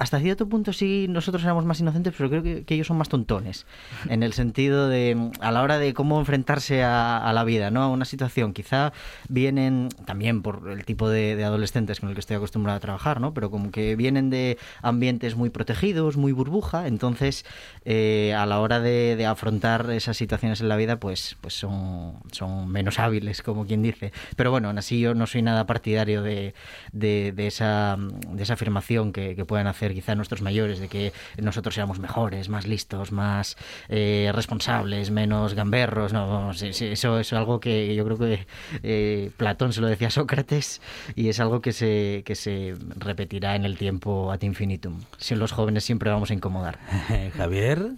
hasta 0.00 0.18
cierto 0.18 0.48
punto 0.48 0.72
sí 0.72 1.06
nosotros 1.10 1.44
éramos 1.44 1.66
más 1.66 1.78
inocentes, 1.78 2.14
pero 2.16 2.30
creo 2.30 2.42
que, 2.42 2.64
que 2.64 2.74
ellos 2.74 2.86
son 2.86 2.96
más 2.96 3.10
tontones. 3.10 3.66
En 4.08 4.22
el 4.22 4.32
sentido 4.32 4.88
de, 4.88 5.14
mm, 5.14 5.32
a 5.40 5.52
la 5.52 5.62
hora 5.62 5.78
de 5.78 5.92
cómo 5.92 6.18
enfrentarse 6.18 6.82
a, 6.82 7.18
a 7.18 7.32
la 7.34 7.44
vida, 7.44 7.70
¿no? 7.70 7.82
A 7.82 7.88
una 7.88 8.06
situación. 8.06 8.54
Quizá 8.54 8.94
vienen 9.28 9.90
también 10.06 10.40
por 10.40 10.70
el 10.70 10.86
tipo 10.86 11.10
de, 11.10 11.36
de 11.36 11.44
adolescentes 11.44 12.00
con 12.00 12.08
el 12.08 12.14
que 12.14 12.20
estoy 12.20 12.36
acostumbrado 12.36 12.78
a 12.78 12.80
trabajar, 12.80 13.20
¿no? 13.20 13.34
Pero 13.34 13.50
como 13.50 13.70
que 13.70 13.94
vienen 13.94 14.30
de 14.30 14.56
ambientes 14.80 15.36
muy 15.36 15.50
protegidos, 15.50 16.16
muy 16.16 16.32
burbuja, 16.32 16.86
entonces 16.86 17.44
eh, 17.84 18.34
a 18.34 18.46
la 18.46 18.60
hora 18.60 18.80
de, 18.80 19.16
de 19.16 19.26
afrontar 19.26 19.90
esas 19.90 20.16
situaciones 20.16 20.62
en 20.62 20.70
la 20.70 20.76
vida, 20.76 20.98
pues, 20.98 21.36
pues 21.42 21.52
son, 21.52 22.14
son 22.32 22.68
menos 22.68 22.98
hábiles, 22.98 23.42
como 23.42 23.66
quien 23.66 23.82
dice. 23.82 24.12
Pero 24.34 24.50
bueno, 24.50 24.68
aún 24.68 24.78
así 24.78 24.98
yo 24.98 25.14
no 25.14 25.26
soy 25.26 25.42
nada 25.42 25.66
partidario 25.66 26.22
de, 26.22 26.54
de, 26.92 27.32
de 27.32 27.46
esa, 27.46 27.98
de 27.98 28.42
esa 28.42 28.54
afirmación 28.54 29.12
que, 29.12 29.36
que 29.36 29.44
pueden 29.44 29.66
hacer 29.66 29.89
creer 29.90 30.00
quizá 30.00 30.14
nuestros 30.14 30.42
mayores 30.42 30.78
de 30.78 30.88
que 30.88 31.12
nosotros 31.40 31.76
éramos 31.76 31.98
mejores, 31.98 32.48
más 32.48 32.66
listos, 32.66 33.12
más 33.12 33.56
eh, 33.88 34.30
responsables, 34.34 35.10
menos 35.10 35.54
gamberros. 35.54 36.12
No, 36.12 36.50
eso 36.52 37.18
es 37.18 37.32
algo 37.32 37.60
que 37.60 37.94
yo 37.94 38.04
creo 38.04 38.18
que 38.18 38.46
eh, 38.82 39.30
Platón 39.36 39.72
se 39.72 39.80
lo 39.80 39.88
decía 39.88 40.08
a 40.08 40.10
Sócrates 40.10 40.80
y 41.14 41.28
es 41.28 41.40
algo 41.40 41.60
que 41.60 41.72
se, 41.72 42.22
que 42.24 42.34
se 42.34 42.76
repetirá 42.96 43.56
en 43.56 43.64
el 43.64 43.76
tiempo 43.76 44.32
ad 44.32 44.42
infinitum. 44.42 45.00
Si 45.18 45.34
los 45.34 45.52
jóvenes 45.52 45.84
siempre 45.84 46.10
vamos 46.10 46.30
a 46.30 46.34
incomodar. 46.34 46.78
Javier. 47.36 47.92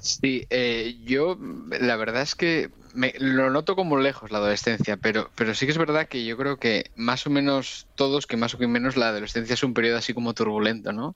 Sí, 0.00 0.46
eh, 0.50 0.96
yo 1.04 1.36
la 1.80 1.96
verdad 1.96 2.22
es 2.22 2.34
que 2.34 2.70
me, 2.96 3.14
lo 3.18 3.50
noto 3.50 3.76
como 3.76 3.98
lejos 3.98 4.30
la 4.30 4.38
adolescencia, 4.38 4.96
pero, 4.96 5.30
pero 5.36 5.54
sí 5.54 5.66
que 5.66 5.72
es 5.72 5.78
verdad 5.78 6.08
que 6.08 6.24
yo 6.24 6.36
creo 6.36 6.56
que 6.56 6.90
más 6.96 7.26
o 7.26 7.30
menos 7.30 7.86
todos, 7.94 8.26
que 8.26 8.36
más 8.36 8.54
o 8.54 8.58
que 8.58 8.66
menos 8.66 8.96
la 8.96 9.08
adolescencia 9.08 9.54
es 9.54 9.62
un 9.62 9.74
periodo 9.74 9.98
así 9.98 10.14
como 10.14 10.34
turbulento, 10.34 10.92
¿no? 10.92 11.14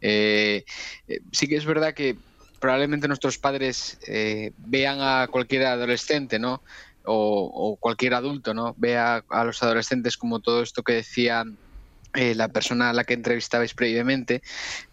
Eh, 0.00 0.64
eh, 1.08 1.20
sí 1.32 1.46
que 1.48 1.56
es 1.56 1.64
verdad 1.64 1.94
que 1.94 2.16
probablemente 2.58 3.08
nuestros 3.08 3.38
padres 3.38 3.98
eh, 4.06 4.52
vean 4.58 4.98
a 5.00 5.28
cualquier 5.28 5.66
adolescente, 5.66 6.38
¿no? 6.38 6.62
O, 7.04 7.76
cualquier 7.80 8.14
adulto, 8.14 8.52
¿no? 8.52 8.74
Vea 8.76 9.24
a 9.28 9.44
los 9.44 9.62
adolescentes 9.62 10.16
como 10.16 10.40
todo 10.40 10.62
esto 10.62 10.82
que 10.82 10.92
decía 10.92 11.44
eh, 12.14 12.34
la 12.34 12.48
persona 12.48 12.90
a 12.90 12.92
la 12.92 13.04
que 13.04 13.14
entrevistabais 13.14 13.72
previamente, 13.74 14.42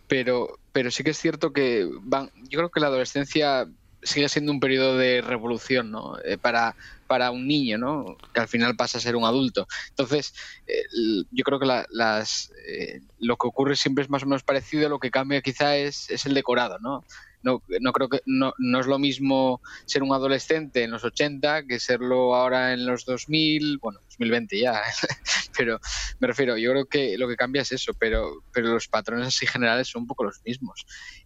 pero, 0.07 0.57
pero 0.71 0.89
sí 0.89 1.03
que 1.03 1.11
es 1.11 1.17
cierto 1.17 1.51
que 1.51 1.87
van, 2.01 2.31
yo 2.49 2.59
creo 2.59 2.71
que 2.71 2.79
la 2.79 2.87
adolescencia 2.87 3.67
sigue 4.07 4.29
siendo 4.29 4.51
un 4.51 4.59
periodo 4.59 4.97
de 4.97 5.21
revolución 5.21 5.91
¿no? 5.91 6.17
Eh, 6.23 6.37
para, 6.37 6.75
para 7.07 7.31
un 7.31 7.47
niño, 7.47 7.77
¿no? 7.77 8.17
que 8.33 8.41
al 8.41 8.47
final 8.47 8.75
pasa 8.75 8.97
a 8.97 9.01
ser 9.01 9.15
un 9.15 9.25
adulto. 9.25 9.67
Entonces, 9.89 10.33
eh, 10.67 10.83
yo 11.31 11.43
creo 11.43 11.59
que 11.59 11.65
la- 11.67 11.85
las, 11.89 12.51
eh, 12.67 13.01
lo 13.19 13.37
que 13.37 13.47
ocurre 13.47 13.75
siempre 13.75 14.03
es 14.03 14.09
más 14.09 14.23
o 14.23 14.25
menos 14.27 14.43
parecido, 14.43 14.89
lo 14.89 14.99
que 14.99 15.11
cambia 15.11 15.41
quizá 15.41 15.75
es, 15.77 16.09
es 16.09 16.25
el 16.25 16.33
decorado. 16.33 16.77
¿no? 16.79 17.05
No, 17.43 17.61
no 17.81 17.93
creo 17.93 18.09
que 18.09 18.21
no, 18.25 18.53
no 18.57 18.79
es 18.79 18.87
lo 18.87 18.99
mismo 18.99 19.61
ser 19.85 20.03
un 20.03 20.13
adolescente 20.13 20.83
en 20.83 20.91
los 20.91 21.03
80 21.03 21.63
que 21.63 21.79
serlo 21.79 22.35
ahora 22.35 22.73
en 22.73 22.85
los 22.85 23.05
2000, 23.05 23.77
bueno, 23.79 23.99
2020 24.09 24.59
ya, 24.59 24.81
pero 25.57 25.79
me 26.19 26.27
refiero, 26.27 26.57
yo 26.57 26.71
creo 26.71 26.85
que 26.85 27.17
lo 27.17 27.27
que 27.27 27.35
cambia 27.35 27.61
es 27.61 27.71
eso, 27.71 27.93
pero, 27.99 28.43
pero 28.51 28.73
los 28.73 28.87
patrones 28.87 29.27
así 29.27 29.45
generales 29.45 29.87
son 29.87 30.03
un 30.03 30.07
poco 30.07 30.23
los 30.23 30.41
mismos. 30.45 30.85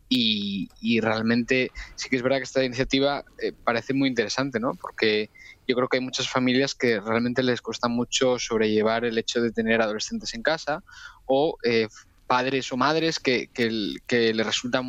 Y, 0.10 0.68
y 0.82 1.00
realmente 1.00 1.72
sí 1.96 2.10
que 2.10 2.18
es 2.18 2.22
verdad 2.22 2.38
que 2.38 2.44
esta 2.44 2.64
iniciativa 2.64 3.24
eh, 3.42 3.54
parece 3.64 3.94
muy 3.94 4.10
interesante, 4.10 4.60
¿no? 4.60 4.74
Porque 4.80 5.30
yo 5.68 5.76
creo 5.76 5.88
que 5.88 5.98
hay 5.98 6.04
muchas 6.04 6.30
familias 6.30 6.76
que 6.76 7.00
realmente 7.00 7.44
les 7.44 7.62
cuesta 7.62 7.88
mucho 7.88 8.38
sobrellevar 8.38 9.06
el 9.06 9.18
hecho 9.18 9.42
de 9.42 9.52
tener 9.52 9.82
adolescentes 9.82 10.34
en 10.34 10.44
casa 10.44 10.84
o 11.26 11.58
eh, 11.64 11.88
padres 12.28 12.72
o 12.72 12.78
madres 12.78 13.20
que, 13.20 13.48
que, 13.54 13.96
que 14.08 14.34
les 14.34 14.46
resulta 14.46 14.82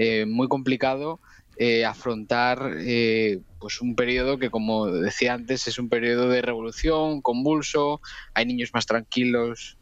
eh, 0.00 0.24
muy 0.24 0.48
complicado 0.48 1.20
eh, 1.56 1.84
afrontar 1.84 2.72
eh, 2.78 3.38
pues 3.58 3.82
un 3.82 3.94
periodo 3.94 4.38
que, 4.38 4.48
como 4.48 4.86
decía 4.86 5.34
antes, 5.34 5.68
es 5.68 5.78
un 5.78 5.90
periodo 5.90 6.30
de 6.30 6.40
revolución, 6.40 7.20
convulso, 7.20 8.00
hay 8.32 8.46
niños 8.46 8.70
más 8.72 8.86
tranquilos 8.86 9.76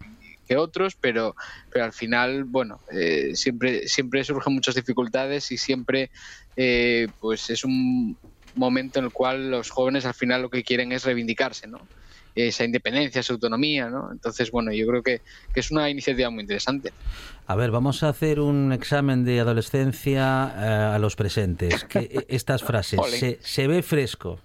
que 0.44 0.56
otros, 0.56 0.96
pero, 1.00 1.36
pero 1.70 1.84
al 1.84 1.92
final, 1.92 2.42
bueno, 2.42 2.80
eh, 2.90 3.36
siempre, 3.36 3.86
siempre 3.86 4.24
surgen 4.24 4.54
muchas 4.54 4.74
dificultades 4.74 5.52
y 5.52 5.58
siempre 5.58 6.10
eh, 6.56 7.06
pues 7.20 7.48
es 7.50 7.62
un 7.62 8.18
momento 8.56 8.98
en 8.98 9.04
el 9.04 9.12
cual 9.12 9.52
los 9.52 9.70
jóvenes 9.70 10.04
al 10.04 10.14
final 10.14 10.42
lo 10.42 10.50
que 10.50 10.64
quieren 10.64 10.90
es 10.90 11.04
reivindicarse, 11.04 11.68
¿no? 11.68 11.86
Esa 12.46 12.64
independencia, 12.64 13.20
esa 13.20 13.32
autonomía, 13.32 13.88
¿no? 13.88 14.10
Entonces, 14.12 14.50
bueno, 14.50 14.72
yo 14.72 14.86
creo 14.86 15.02
que, 15.02 15.22
que 15.52 15.60
es 15.60 15.70
una 15.70 15.90
iniciativa 15.90 16.30
muy 16.30 16.42
interesante. 16.42 16.92
A 17.46 17.56
ver, 17.56 17.70
vamos 17.70 18.02
a 18.02 18.10
hacer 18.10 18.40
un 18.40 18.72
examen 18.72 19.24
de 19.24 19.40
adolescencia 19.40 20.54
eh, 20.56 20.94
a 20.94 20.98
los 20.98 21.16
presentes. 21.16 21.84
Que, 21.84 22.26
estas 22.28 22.62
frases. 22.62 23.00
Se 23.40 23.66
ve 23.66 23.82
fresco. 23.82 24.38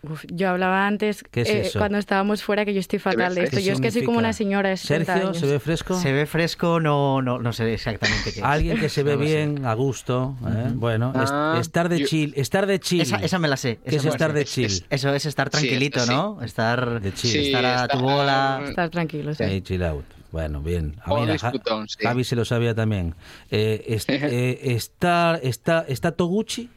Uf, 0.00 0.24
yo 0.28 0.50
hablaba 0.50 0.86
antes, 0.86 1.24
¿Qué 1.28 1.40
es 1.40 1.48
eh, 1.48 1.60
eso? 1.62 1.78
cuando 1.80 1.98
estábamos 1.98 2.44
fuera, 2.44 2.64
que 2.64 2.72
yo 2.72 2.78
estoy 2.78 3.00
fatal 3.00 3.34
de 3.34 3.40
¿Qué 3.40 3.46
esto. 3.46 3.58
Yo 3.58 3.72
es 3.72 3.80
que 3.80 3.90
soy 3.90 4.04
como 4.04 4.18
una 4.18 4.32
señora 4.32 4.68
de 4.68 4.76
70 4.76 5.12
Sergio, 5.12 5.28
años. 5.30 5.40
¿se 5.40 5.46
ve 5.46 5.58
fresco? 5.58 5.98
Se 6.00 6.12
ve 6.12 6.26
fresco, 6.26 6.78
no, 6.78 7.20
no, 7.20 7.40
no 7.40 7.52
sé 7.52 7.74
exactamente 7.74 8.32
qué 8.32 8.38
es. 8.38 8.44
Alguien 8.44 8.78
que 8.78 8.88
se 8.88 9.02
ve 9.02 9.12
No 9.16 9.18
lo 9.22 9.26
sé. 9.26 9.34
bien, 9.34 9.66
a 9.66 9.74
gusto. 9.74 10.36
¿eh? 10.46 10.70
Bueno, 10.74 11.12
es- 11.20 11.30
Ah, 11.32 11.58
estar 11.60 11.88
de 11.88 11.98
yo- 11.98 12.06
chill. 12.06 12.32
Estar 12.36 12.66
de 12.66 12.78
chill. 12.78 13.00
Esa, 13.00 13.16
esa 13.16 13.38
me 13.40 13.48
la 13.48 13.56
sé. 13.56 13.80
¿Qué 13.84 13.96
es 13.96 14.04
estar 14.04 14.30
sé. 14.30 14.38
de 14.38 14.44
chill? 14.44 14.84
Eso 14.88 15.12
es 15.12 15.26
estar 15.26 15.50
tranquilito, 15.50 15.98
sí. 16.00 16.10
¿no? 16.10 16.40
Estar, 16.42 17.00
De 17.00 17.12
chill. 17.12 17.30
Sí, 17.32 17.46
estar 17.46 17.64
a 17.64 17.74
estar- 17.84 17.98
tu 17.98 18.04
bola. 18.04 18.62
Estar 18.68 18.90
tranquilo, 18.90 19.34
sí. 19.34 19.62
Chill 19.62 19.82
out. 19.82 20.04
Bueno, 20.30 20.62
bien. 20.62 20.94
Ah, 21.04 21.14
O 21.14 21.20
mira, 21.22 21.38
Ja- 21.38 21.50
discutón, 21.50 21.88
sí. 21.88 21.98
Javi 22.02 22.22
se 22.22 22.36
lo 22.36 22.44
sabía 22.44 22.74
también. 22.74 23.14
Eh, 23.50 23.82
est- 23.88 24.08
eh, 24.12 24.60
está, 24.74 25.40
está, 25.42 25.84
¿Está 25.88 26.12
Toguchi? 26.12 26.68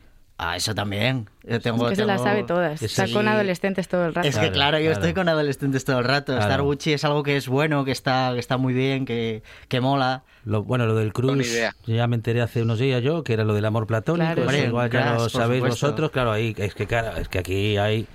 Ah, 0.43 0.55
eso 0.57 0.73
también. 0.73 1.29
Yo 1.43 1.59
tengo, 1.61 1.85
Es 1.85 1.91
que 1.91 1.95
se 1.97 2.05
las 2.05 2.17
tengo- 2.17 2.29
sabe 2.29 2.43
todas. 2.43 2.81
Está 2.81 3.03
con 3.03 3.21
sí. 3.23 3.27
adolescentes 3.27 3.87
todo 3.87 4.07
el 4.07 4.15
rato. 4.15 4.27
Es 4.27 4.33
que 4.35 4.39
Claro, 4.51 4.53
claro, 4.53 4.77
yo 4.79 4.85
claro. 4.85 4.99
estoy 4.99 5.13
con 5.13 5.29
adolescentes 5.29 5.85
todo 5.85 5.99
el 5.99 6.03
rato. 6.05 6.31
Claro. 6.33 6.41
Estar 6.41 6.61
Gucci 6.63 6.93
es 6.93 7.05
algo 7.05 7.21
que 7.21 7.37
es 7.37 7.47
bueno, 7.47 7.85
que 7.85 7.91
está, 7.91 8.31
que 8.33 8.39
está 8.39 8.57
muy 8.57 8.73
bien, 8.73 9.05
que, 9.05 9.43
que 9.67 9.81
mola. 9.81 10.23
Lo, 10.43 10.63
bueno, 10.63 10.87
lo 10.87 10.95
del 10.95 11.13
cruz, 11.13 11.45
idea. 11.45 11.75
ya 11.85 12.07
me 12.07 12.15
enteré 12.15 12.41
hace 12.41 12.63
unos 12.63 12.79
días 12.79 13.03
yo, 13.03 13.23
que 13.23 13.33
era 13.33 13.43
lo 13.43 13.53
del 13.53 13.65
amor 13.65 13.85
platónico, 13.85 14.25
Claro. 14.25 14.41
eso 14.41 14.49
Hombre, 14.49 14.67
igual 14.67 14.89
ya 14.89 15.13
lo 15.13 15.29
sabéis 15.29 15.59
supuesto. 15.61 15.85
vosotros, 15.87 16.09
claro, 16.11 16.31
ahí 16.31 16.55
es 16.57 16.73
que 16.73 16.87
claro, 16.87 17.15
es 17.17 17.27
que 17.29 17.37
aquí 17.37 17.77
hay 17.77 18.07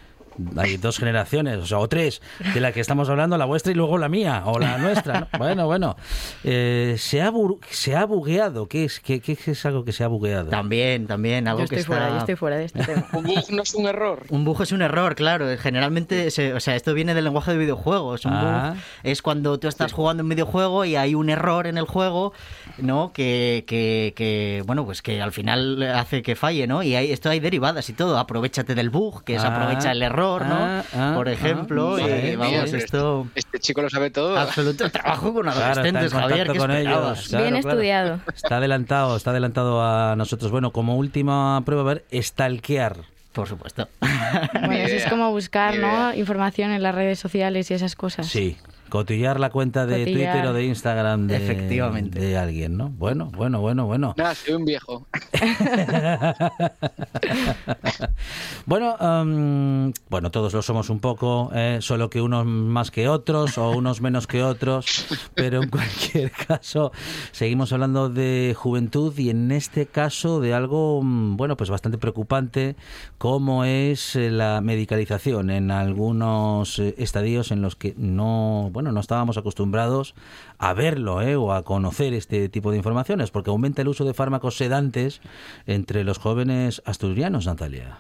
hay 0.57 0.77
dos 0.77 0.99
generaciones, 0.99 1.59
o 1.59 1.67
sea, 1.67 1.79
o 1.79 1.89
tres, 1.89 2.21
de 2.55 2.61
la 2.61 2.73
que 2.73 2.81
estamos 2.81 3.09
hablando, 3.09 3.37
la 3.39 3.45
vuestra 3.45 3.73
y 3.73 3.75
luego 3.75 3.99
la 3.99 4.09
mía, 4.09 4.43
o 4.47 4.59
la 4.59 4.79
nuestra. 4.79 5.21
¿no? 5.21 5.27
Bueno, 5.39 5.67
bueno. 5.67 5.97
Eh, 6.45 6.97
se, 6.99 7.23
ha 7.23 7.33
se 7.71 7.95
ha 7.97 8.05
bugueado, 8.07 8.67
¿qué 8.69 8.85
es, 8.85 9.01
qué, 9.01 9.21
qué 9.21 9.37
es 9.47 9.67
algo 9.67 9.85
que 9.85 9.93
se 9.93 10.05
ha 10.05 10.09
bugueado? 10.09 10.49
También, 10.51 11.07
también, 11.07 11.47
algo 11.49 11.61
Yo 11.61 11.65
estoy 11.65 11.79
que 11.79 11.85
fuera, 11.85 12.03
está... 12.05 12.15
yo 12.15 12.19
estoy 12.21 12.37
fuera 12.37 12.57
de 12.57 12.65
este 12.65 12.83
tema. 12.85 13.07
Un 13.13 13.25
bug 13.25 13.51
no 13.51 13.63
es 13.63 13.75
un 13.75 13.87
error. 13.87 14.23
Un 14.31 14.45
bug 14.45 14.63
es 14.63 14.73
un 14.73 14.83
error, 14.83 15.15
claro. 15.15 15.47
Generalmente, 15.59 16.31
se- 16.31 16.55
o 16.55 16.61
sea, 16.61 16.77
esto 16.77 16.95
viene 16.95 17.15
del 17.15 17.25
lenguaje 17.25 17.53
de 17.53 17.59
videojuegos. 17.59 18.25
Un 18.25 18.33
Ah. 18.35 18.71
bug 18.73 18.83
es 19.03 19.23
cuando 19.23 19.59
tú 19.59 19.69
estás 19.69 19.93
jugando 19.93 20.23
un 20.23 20.29
videojuego 20.29 20.85
y 20.85 20.97
hay 20.97 21.15
un 21.15 21.31
error 21.31 21.67
en 21.67 21.79
el 21.79 21.85
juego, 21.85 22.33
¿no? 22.79 23.13
Que, 23.13 23.65
que, 23.67 24.13
que, 24.17 24.63
bueno, 24.67 24.85
pues 24.85 25.03
que 25.03 25.21
al 25.23 25.33
final 25.33 25.83
hace 25.83 26.23
que 26.23 26.37
falle, 26.37 26.67
¿no? 26.67 26.83
Y 26.83 26.95
hay, 26.95 27.11
esto 27.13 27.31
hay 27.31 27.41
derivadas 27.41 27.89
y 27.89 27.93
todo. 27.93 28.19
Aprovechate 28.19 28.75
del 28.75 28.91
bug, 28.91 29.25
que 29.25 29.37
es 29.37 29.45
Ah. 29.45 29.49
aprovecha 29.55 29.93
el 29.93 30.03
error, 30.03 30.45
¿no? 30.47 30.55
Ah, 30.59 30.85
ah, 30.95 31.13
Por 31.15 31.29
ejemplo, 31.29 31.97
ah, 31.97 32.01
y 32.01 32.37
vamos, 32.37 32.73
esto... 32.73 33.27
Este 33.35 33.59
chico 33.61 33.83
lo 33.83 33.91
sabe 33.91 34.11
todo. 34.11 34.39
Absoluto 34.39 34.91
trabajo 34.91 35.33
con 35.33 35.43
Claro, 35.45 35.61
adolescentes, 35.61 36.13
en 36.13 36.19
Javier, 36.21 36.53
¿qué 36.53 36.59
con 36.59 36.71
ellos. 36.71 37.29
Claro, 37.29 37.45
Bien 37.45 37.61
claro. 37.61 37.71
estudiado. 37.77 38.21
Está 38.35 38.57
adelantado, 38.59 39.17
está 39.17 39.31
adelantado 39.31 39.83
a 39.83 40.15
nosotros. 40.17 40.51
Bueno, 40.51 40.71
como 40.73 40.97
última 40.97 41.63
prueba, 41.65 41.83
a 41.83 41.95
ver, 41.95 42.05
stalkear. 42.13 42.97
Por 43.33 43.47
supuesto. 43.49 43.87
Bueno, 44.01 44.73
eso 44.75 44.95
es 44.97 45.07
como 45.07 45.31
buscar, 45.31 45.77
¿no? 45.79 46.15
Información 46.15 46.71
en 46.71 46.83
las 46.83 46.95
redes 46.95 47.19
sociales 47.19 47.71
y 47.71 47.75
esas 47.75 47.95
cosas. 47.95 48.27
Sí, 48.27 48.57
cotillar 48.97 49.39
la 49.39 49.51
cuenta 49.51 49.85
de 49.85 49.99
Cotillar. 49.99 50.33
Twitter 50.33 50.49
o 50.49 50.53
de 50.55 50.65
Instagram 50.65 51.27
de, 51.27 51.37
Efectivamente. 51.37 52.19
de 52.19 52.39
alguien, 52.39 52.79
¿no? 52.79 52.89
Bueno, 52.89 53.31
bueno, 53.37 53.61
bueno, 53.61 53.85
bueno. 53.85 54.15
Nada, 54.17 54.35
soy 54.35 54.55
un 54.55 54.65
viejo. 54.65 55.07
bueno, 58.65 58.97
am, 58.99 59.93
bueno, 60.09 60.31
todos 60.31 60.55
lo 60.55 60.63
somos 60.63 60.89
un 60.89 61.01
poco, 61.01 61.51
eh, 61.55 61.81
solo 61.83 62.09
que 62.09 62.23
unos 62.23 62.47
más 62.47 62.91
que 62.91 63.07
otros 63.07 63.59
o 63.59 63.73
unos 63.73 64.01
menos 64.01 64.27
que 64.27 64.43
otros, 64.43 64.87
pero 65.35 65.63
en 65.63 65.69
cualquier 65.69 66.31
caso 66.49 66.91
seguimos 67.33 67.75
hablando 67.75 68.09
de 68.09 68.55
juventud 68.57 69.13
y 69.19 69.29
en 69.29 69.53
este 69.53 69.85
caso 69.85 70.41
de 70.41 70.55
algo, 70.55 71.03
mm, 71.03 71.37
bueno, 71.37 71.59
pues 71.59 71.69
bastante 71.69 71.99
preocupante, 71.99 72.77
como 73.19 73.65
es 73.65 74.17
eh, 74.17 74.31
la 74.31 74.63
medicalización 74.63 75.51
en 75.51 75.71
algunos 75.71 76.79
eh, 76.79 76.95
estadios 76.97 77.51
en 77.51 77.61
los 77.61 77.77
que 77.77 77.93
no, 77.99 78.71
bueno, 78.73 78.86
no 78.93 79.01
estábamos 79.01 79.37
acostumbrados 79.37 80.15
a 80.59 80.75
verlo 80.75 81.23
eh, 81.23 81.37
o 81.37 81.53
a 81.53 81.63
conocer 81.63 82.15
este 82.15 82.49
tipo 82.49 82.71
de 82.71 82.77
informaciones, 82.77 83.31
porque 83.31 83.51
aumenta 83.51 83.83
el 83.83 83.89
uso 83.89 84.05
de 84.05 84.15
fármacos 84.15 84.57
sedantes 84.57 85.21
entre 85.67 86.05
los 86.05 86.19
jóvenes 86.19 86.83
asturianos, 86.85 87.47
Natalia. 87.47 87.99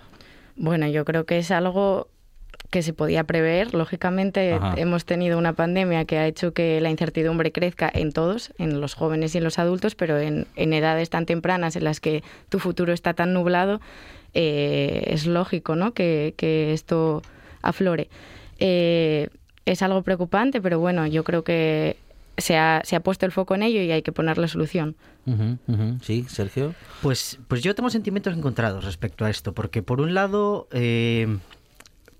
Bueno, 0.57 0.87
yo 0.89 1.05
creo 1.05 1.26
que 1.26 1.39
es 1.39 1.51
algo 1.51 2.09
que 2.70 2.82
se 2.82 2.93
podía 2.93 3.24
prever. 3.24 3.74
Lógicamente 3.74 4.55
Ajá. 4.55 4.74
hemos 4.76 5.05
tenido 5.05 5.39
una 5.39 5.53
pandemia 5.53 6.05
que 6.05 6.18
ha 6.18 6.26
hecho 6.26 6.53
que 6.53 6.80
la 6.80 6.91
incertidumbre 6.91 7.53
crezca 7.53 7.91
en 7.93 8.12
todos, 8.12 8.53
en 8.59 8.80
los 8.80 8.95
jóvenes 8.95 9.34
y 9.34 9.39
en 9.39 9.45
los 9.45 9.59
adultos, 9.59 9.95
pero 9.95 10.18
en, 10.18 10.47
en 10.57 10.72
edades 10.72 11.11
tan 11.11 11.26
tempranas 11.26 11.76
en 11.76 11.84
las 11.84 12.01
que 12.01 12.22
tu 12.49 12.59
futuro 12.59 12.93
está 12.93 13.14
tan 13.14 13.32
nublado, 13.32 13.80
eh, 14.34 15.05
es 15.07 15.26
lógico 15.26 15.76
¿no? 15.76 15.95
que, 15.95 16.34
que 16.37 16.72
esto 16.72 17.22
aflore. 17.62 18.09
Eh, 18.59 19.28
es 19.66 19.82
algo 19.82 20.02
preocupante, 20.02 20.60
pero 20.62 20.78
bueno, 20.80 21.06
yo 21.06 21.22
creo 21.24 21.44
que 21.44 21.96
se 22.38 22.56
ha, 22.56 22.80
se 22.84 22.96
ha 22.96 23.00
puesto 23.00 23.26
el 23.26 23.32
foco 23.32 23.54
en 23.54 23.62
ello 23.62 23.80
y 23.82 23.90
hay 23.90 24.02
que 24.02 24.12
ponerle 24.12 24.48
solución. 24.48 24.96
Ujú, 25.26 25.58
ujú. 25.66 25.98
Sí, 26.02 26.24
Sergio. 26.28 26.74
Pues, 27.02 27.38
pues 27.48 27.62
yo 27.62 27.74
tengo 27.74 27.90
sentimientos 27.90 28.36
encontrados 28.36 28.84
respecto 28.84 29.24
a 29.24 29.30
esto, 29.30 29.52
porque 29.54 29.82
por 29.82 30.00
un 30.00 30.14
lado, 30.14 30.68
eh, 30.70 31.38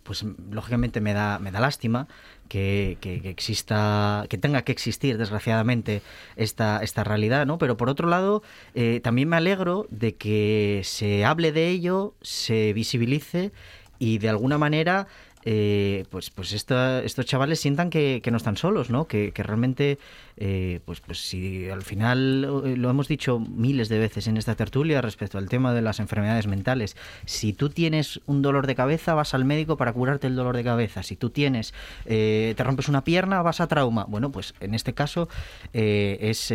pues 0.03 0.24
lógicamente 0.51 1.01
me 1.01 1.12
da, 1.12 1.38
me 1.38 1.51
da 1.51 1.61
lástima 1.61 2.07
que, 2.49 2.97
que- 3.01 3.20
que 3.20 3.28
exista, 3.30 4.24
que 4.28 4.38
tenga 4.38 4.62
que 4.62 4.72
existir, 4.72 5.18
desgraciadamente, 5.18 6.01
esta, 6.36 6.80
esta 6.82 7.05
realidad, 7.05 7.44
¿no? 7.44 7.59
Pero 7.59 7.76
por 7.76 7.88
otro 7.88 8.09
lado, 8.09 8.42
eh, 8.74 9.01
también 9.03 9.28
me 9.28 9.36
alegro 9.36 9.86
de 9.90 10.14
que 10.14 10.80
se 10.84 11.24
hable 11.24 11.53
de 11.53 11.68
ello, 11.68 12.14
se 12.22 12.72
visibilice 12.72 13.53
y 13.99 14.18
de 14.18 14.28
alguna 14.28 14.59
manera 14.59 15.07
eh, 15.49 16.05
pues, 16.11 16.30
pues 16.30 16.53
esta- 16.53 17.03
estos 17.05 17.24
chavales 17.24 17.61
sientan 17.61 17.88
que, 17.88 18.20
no 18.32 18.36
están 18.36 18.57
solos, 18.57 18.90
¿no? 18.90 19.07
Que, 19.07 19.32
realmente, 19.36 19.97
eh, 20.36 20.80
pues, 20.84 20.99
pues 21.01 21.20
si 21.20 21.68
al 21.70 21.82
final 21.82 22.62
eh, 22.64 22.76
lo 22.76 22.90
hemos 22.90 23.07
dicho 23.07 23.38
miles 23.38 23.88
de 23.88 24.01
veces 24.01 24.26
en 24.26 24.36
esta 24.36 24.57
tertulia 24.57 25.01
respecto 25.01 25.38
al 25.38 25.49
tema 25.49 25.72
de 25.72 25.82
las 25.82 26.01
enfermedades 26.01 26.49
mentales, 26.49 26.97
si 27.26 27.53
tú 27.53 27.70
tienes 27.70 28.20
un 28.26 28.42
dolor 28.42 28.66
de 28.66 28.74
cabeza, 28.74 29.14
vas 29.14 29.34
al 29.34 29.44
médico 29.44 29.76
para 29.76 29.92
curarte 29.92 30.26
el 30.26 30.34
dolor 30.34 30.57
de 30.57 30.64
cabeza. 30.64 31.05
Si 31.05 31.14
tú 31.14 31.30
tienes, 31.30 31.72
eh, 32.07 32.55
te 32.57 32.64
rompes 32.64 32.88
una 32.88 33.05
pierna, 33.05 33.40
vas 33.42 33.61
a 33.61 33.68
trauma. 33.68 34.05
Bueno, 34.09 34.32
pues 34.32 34.53
en 34.59 34.74
este 34.74 34.94
caso 34.94 35.28
es... 35.72 36.53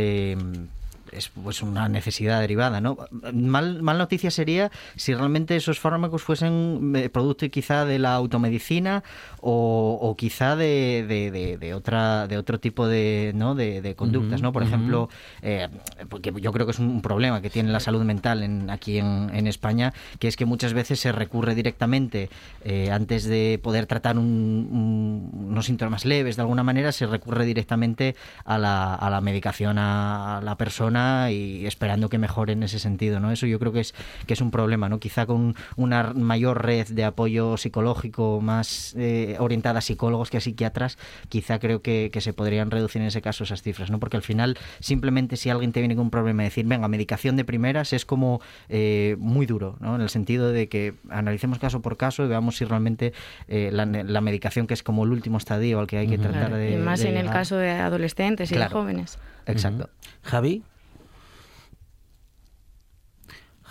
es 1.12 1.30
pues 1.30 1.62
una 1.62 1.90
necesidad 1.90 2.40
derivada, 2.40 2.82
¿no? 2.82 2.98
Mal, 3.34 3.82
mal 3.82 3.98
noticia 3.98 4.32
sería 4.32 4.72
si 4.96 5.14
realmente 5.14 5.56
esos 5.56 5.80
fármacos 5.80 6.24
fuesen 6.24 6.94
eh, 6.96 7.10
producto 7.10 7.48
quizá 7.50 7.86
de 7.86 8.00
la 8.00 8.14
automedicina 8.16 9.04
o, 9.42 9.98
o 10.02 10.16
quizá 10.16 10.56
de, 10.56 11.06
de, 11.08 11.32
de- 11.32 11.58
de 11.58 11.74
otra 11.74 12.28
de 12.28 12.38
otro 12.38 12.60
tipo 12.60 12.88
de, 12.88 13.32
¿no? 13.36 13.56
de, 13.56 13.82
conductas, 13.96 14.42
¿no? 14.42 14.52
Por 14.54 14.64
ejemplo, 14.64 15.10
eh, 15.42 15.68
porque 16.10 16.32
yo 16.40 16.52
creo 16.54 16.66
que 16.66 16.72
es 16.72 16.80
un 16.80 17.02
problema 17.02 17.42
que 17.42 17.50
tiene 17.50 17.72
la 17.72 17.80
salud 17.80 18.04
mental 18.04 18.44
en, 18.44 18.70
aquí 18.70 18.98
en, 19.00 19.30
en 19.34 19.48
España, 19.48 19.94
que 20.20 20.28
es 20.28 20.36
que 20.38 20.46
muchas 20.46 20.74
veces 20.74 21.00
se 21.00 21.12
recurre 21.12 21.56
directamente, 21.56 22.30
eh, 22.64 22.90
antes 22.92 23.26
de 23.26 23.60
poder 23.62 23.86
tratar 23.86 24.18
un- 24.18 24.70
un- 24.72 25.48
unos 25.50 25.66
síntomas 25.66 26.06
leves 26.06 26.36
de 26.36 26.42
alguna 26.44 26.64
manera, 26.64 26.92
se 26.92 27.06
recurre 27.08 27.46
directamente 27.46 28.16
a 28.46 28.58
la, 28.58 28.96
a 28.96 29.10
la 29.10 29.20
medicación 29.22 29.78
a 29.78 30.40
la 30.44 30.56
persona 30.58 31.01
y 31.30 31.66
esperando 31.66 32.10
que 32.10 32.18
mejore 32.18 32.54
en 32.54 32.64
ese 32.64 32.80
sentido, 32.80 33.20
¿no? 33.20 33.32
Eso 33.32 33.46
yo 33.46 33.60
creo 33.60 33.72
que 33.72 33.80
es, 33.82 33.94
que 34.28 34.34
es 34.34 34.42
un 34.42 34.52
problema, 34.52 34.90
¿no? 34.90 35.00
Quizá 35.00 35.26
con 35.26 35.56
una 35.76 36.14
mayor 36.14 36.64
red 36.66 36.88
de 36.88 37.04
apoyo 37.04 37.58
psicológico 37.58 38.40
más 38.42 38.96
eh, 38.98 39.36
orientada 39.40 39.80
a 39.80 39.82
psicólogos 39.82 40.30
que 40.30 40.38
a 40.38 40.42
psiquiatras, 40.42 40.98
quizá 41.30 41.60
creo 41.60 41.82
que, 41.82 42.10
que 42.12 42.22
se 42.22 42.34
podrían 42.34 42.72
reducir 42.72 43.02
en 43.02 43.08
ese 43.08 43.22
caso 43.22 43.44
esas 43.44 43.62
cifras, 43.62 43.90
¿no? 43.92 44.00
Porque 44.00 44.18
al 44.18 44.24
final, 44.24 44.58
simplemente 44.80 45.38
si 45.38 45.50
alguien 45.50 45.72
te 45.72 45.80
viene 45.80 45.96
con 45.96 46.06
un 46.06 46.12
problema, 46.12 46.44
decir, 46.44 46.66
venga, 46.66 46.88
medicación 46.88 47.36
de 47.36 47.46
primeras 47.46 47.94
es 47.94 48.06
como 48.06 48.42
eh, 48.70 49.16
muy 49.20 49.46
duro, 49.46 49.78
¿no? 49.80 49.96
En 49.96 50.02
el 50.02 50.10
sentido 50.10 50.52
de 50.52 50.68
que 50.70 50.94
analicemos 51.10 51.60
caso 51.60 51.82
por 51.82 51.98
caso 51.98 52.24
y 52.26 52.28
veamos 52.28 52.58
si 52.58 52.66
realmente 52.66 53.14
eh, 53.48 53.70
la, 53.72 53.86
la 53.86 54.22
medicación 54.22 54.68
que 54.68 54.74
es 54.74 54.84
como 54.84 55.04
el 55.04 55.12
último 55.12 55.38
estadio 55.38 55.80
al 55.80 55.88
que 55.88 55.98
hay 55.98 56.08
que 56.08 56.18
tratar 56.18 56.32
Claro, 56.48 56.56
de... 56.58 56.72
y 56.72 56.78
más 56.78 57.00
de 57.02 57.10
en 57.10 57.18
el 57.18 57.30
caso 57.30 57.58
de 57.58 57.72
adolescentes 57.72 58.52
y 58.52 58.56
Claro. 58.56 58.70
de 58.70 58.74
jóvenes. 58.82 59.20
Exacto. 59.46 59.90
Javi. 60.24 60.64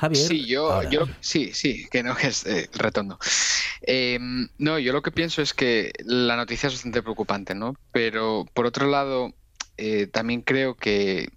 Javier. 0.01 0.26
Sí, 0.28 0.46
yo, 0.46 0.72
ahora. 0.72 0.90
yo 0.90 1.07
sí, 1.20 1.53
sí, 1.53 1.86
que 1.90 2.03
no, 2.03 2.14
que 2.16 2.28
es 2.28 2.46
eh, 2.46 2.68
redondo. 2.72 3.18
Eh, 3.82 4.18
no, 4.59 4.78
yo 4.78 4.92
lo 4.92 5.03
que 5.03 5.11
pienso 5.12 5.42
es 5.42 5.55
que 5.55 5.92
la 6.05 6.36
noticia 6.36 6.66
es 6.68 6.74
bastante 6.74 7.03
preocupante, 7.03 7.55
¿no? 7.55 7.74
Pero 7.92 8.44
por 8.55 8.66
otro 8.66 8.86
lado, 8.88 9.30
eh, 9.76 10.07
también 10.07 10.42
creo 10.42 10.76
que, 10.76 11.28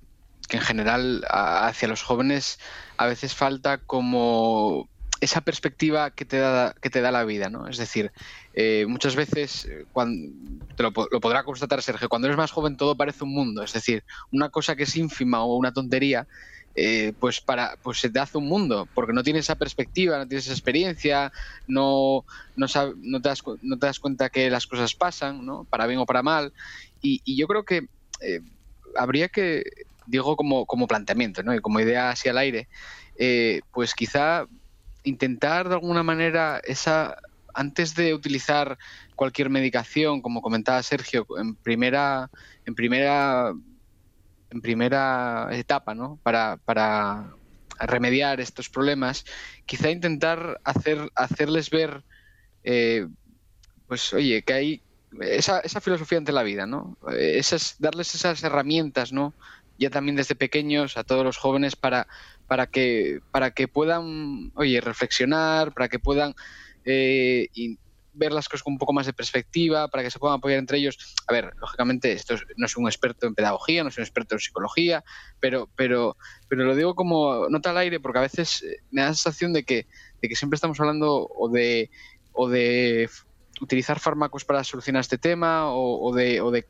que 0.50 0.58
en 0.58 0.64
general 0.64 1.24
a- 1.30 1.68
hacia 1.68 1.88
los 1.88 2.04
jóvenes 2.04 2.58
a 2.98 3.06
veces 3.08 3.36
falta 3.36 3.80
como 3.80 4.90
esa 5.22 5.42
perspectiva 5.42 6.12
que 6.12 6.26
te 6.26 6.38
da, 6.38 6.74
que 6.82 6.90
te 6.90 7.00
da 7.02 7.12
la 7.12 7.24
vida, 7.24 7.50
¿no? 7.50 7.68
Es 7.68 7.78
decir, 7.78 8.12
eh, 8.54 8.86
muchas 8.88 9.16
veces, 9.16 9.66
eh, 9.66 9.86
cuando, 9.92 10.18
te 10.76 10.84
lo, 10.84 10.92
lo 11.12 11.20
podrá 11.22 11.44
constatar 11.44 11.82
Sergio, 11.82 12.10
cuando 12.10 12.28
eres 12.28 12.38
más 12.38 12.52
joven 12.52 12.76
todo 12.78 12.98
parece 12.98 13.24
un 13.24 13.34
mundo, 13.34 13.64
es 13.64 13.72
decir, 13.74 14.04
una 14.32 14.50
cosa 14.50 14.76
que 14.76 14.84
es 14.84 14.96
ínfima 14.98 15.44
o 15.44 15.56
una 15.56 15.72
tontería, 15.72 16.28
eh, 16.76 17.14
pues 17.20 17.42
para 17.42 17.78
pues 17.84 18.00
se 18.00 18.10
te 18.10 18.20
hace 18.20 18.38
un 18.38 18.48
mundo 18.48 18.90
porque 18.94 19.14
no 19.14 19.24
tienes 19.24 19.46
esa 19.46 19.56
perspectiva 19.56 20.18
no 20.18 20.28
tienes 20.28 20.46
esa 20.46 20.54
experiencia 20.54 21.32
no 21.68 22.26
no, 22.56 22.68
sab- 22.68 22.96
no, 22.98 23.22
te, 23.22 23.30
das, 23.30 23.42
no 23.62 23.78
te 23.78 23.86
das 23.88 24.00
cuenta 24.00 24.30
que 24.30 24.50
las 24.50 24.66
cosas 24.66 24.96
pasan 24.96 25.46
no 25.46 25.66
para 25.66 25.88
bien 25.88 26.00
o 26.00 26.06
para 26.06 26.24
mal. 26.24 26.54
Y, 27.02 27.22
yo 27.38 27.48
creo 27.48 27.64
que 27.64 27.88
eh, 28.22 28.40
habría 28.96 29.30
que 29.30 29.64
digo 30.06 30.36
como 30.36 30.66
como 30.66 30.88
planteamiento 30.88 31.44
no 31.44 31.54
y 31.56 31.62
como 31.62 31.80
idea 31.80 32.10
así 32.12 32.28
al 32.30 32.38
aire 32.38 32.68
eh, 33.18 33.62
pues 33.72 33.94
quizá 33.96 34.46
intentar 35.04 35.68
de 35.70 35.76
alguna 35.76 36.04
manera 36.04 36.60
esa 36.64 37.16
antes 37.54 37.96
de 37.96 38.14
utilizar 38.14 38.78
cualquier 39.16 39.50
medicación 39.50 40.22
como 40.22 40.42
comentaba 40.42 40.82
Sergio 40.84 41.26
en 41.38 41.56
primera 41.58 42.30
en 42.66 42.76
primera 42.76 43.54
en 44.54 44.62
primera 44.62 45.50
etapa, 45.52 45.94
¿no? 45.96 46.20
Para, 46.24 46.58
para 46.58 47.34
remediar 47.80 48.40
estos 48.40 48.70
problemas, 48.70 49.26
quizá 49.66 49.90
intentar 49.90 50.60
hacer, 50.64 51.12
hacerles 51.16 51.70
ver, 51.70 52.04
eh, 52.64 53.08
pues 53.88 54.14
oye, 54.14 54.44
que 54.44 54.54
hay 54.54 54.82
esa, 55.22 55.60
esa 55.60 55.82
filosofía 55.82 56.18
ante 56.18 56.32
la 56.32 56.44
vida, 56.44 56.66
¿no? 56.66 56.98
Esas, 57.18 57.76
darles 57.80 58.16
esas 58.16 58.44
herramientas, 58.44 59.12
¿no? 59.12 59.34
Ya 59.80 59.90
también 59.90 60.16
desde 60.16 60.36
pequeños 60.36 60.98
a 60.98 61.04
todos 61.04 61.26
los 61.26 61.38
jóvenes 61.38 61.76
para, 61.76 62.08
para, 62.48 62.68
que, 62.68 63.20
para 63.32 63.52
que 63.52 63.68
puedan, 63.68 64.52
oye, 64.56 64.80
reflexionar, 64.82 65.74
para 65.74 65.90
que 65.90 66.00
puedan 66.00 66.36
eh, 66.86 67.48
ver 68.14 68.32
las 68.32 68.48
cosas 68.48 68.64
con 68.64 68.74
un 68.74 68.80
poco 68.80 68.94
más 68.94 69.06
de 69.06 69.14
perspectiva, 69.14 69.88
para 69.88 70.04
que 70.04 70.12
se 70.12 70.20
puedan 70.20 70.38
apoyar 70.38 70.60
entre 70.60 70.78
ellos. 70.78 70.98
A 71.28 71.34
ver, 71.34 71.52
lógicamente, 71.60 72.12
esto 72.12 72.36
es- 72.36 72.44
no 72.58 72.68
soy 72.68 72.84
un 72.84 72.90
experto 72.90 73.28
en 73.28 73.36
pedagogía, 73.36 73.84
no 73.84 73.92
soy 73.92 74.02
un 74.02 74.06
experto 74.06 74.36
en 74.36 74.40
psicología, 74.40 75.04
pero, 75.40 75.70
pero, 75.76 76.16
pero 76.48 76.64
lo 76.66 76.76
digo 76.76 76.96
como 76.96 77.50
nota 77.50 77.72
al 77.72 77.78
aire 77.78 78.00
porque 78.00 78.20
a 78.20 78.24
veces 78.24 78.62
eh, 78.64 78.78
me 78.92 79.02
da 79.02 79.08
la 79.10 79.14
sensación 79.14 79.54
de 79.54 79.64
que, 79.64 79.88
de 80.22 80.30
que 80.30 80.36
siempre 80.36 80.56
estamos 80.56 80.80
hablando 80.80 81.28
o 81.28 81.50
de, 81.50 81.90
o 82.32 82.50
de 82.50 83.10
utilizar 83.62 84.00
fármacos 84.00 84.46
para 84.46 84.64
solucionar 84.64 85.02
este 85.02 85.18
tema 85.18 85.72
o, 85.74 86.10
o 86.10 86.16
de, 86.16 86.42
o, 86.42 86.52
de, 86.52 86.66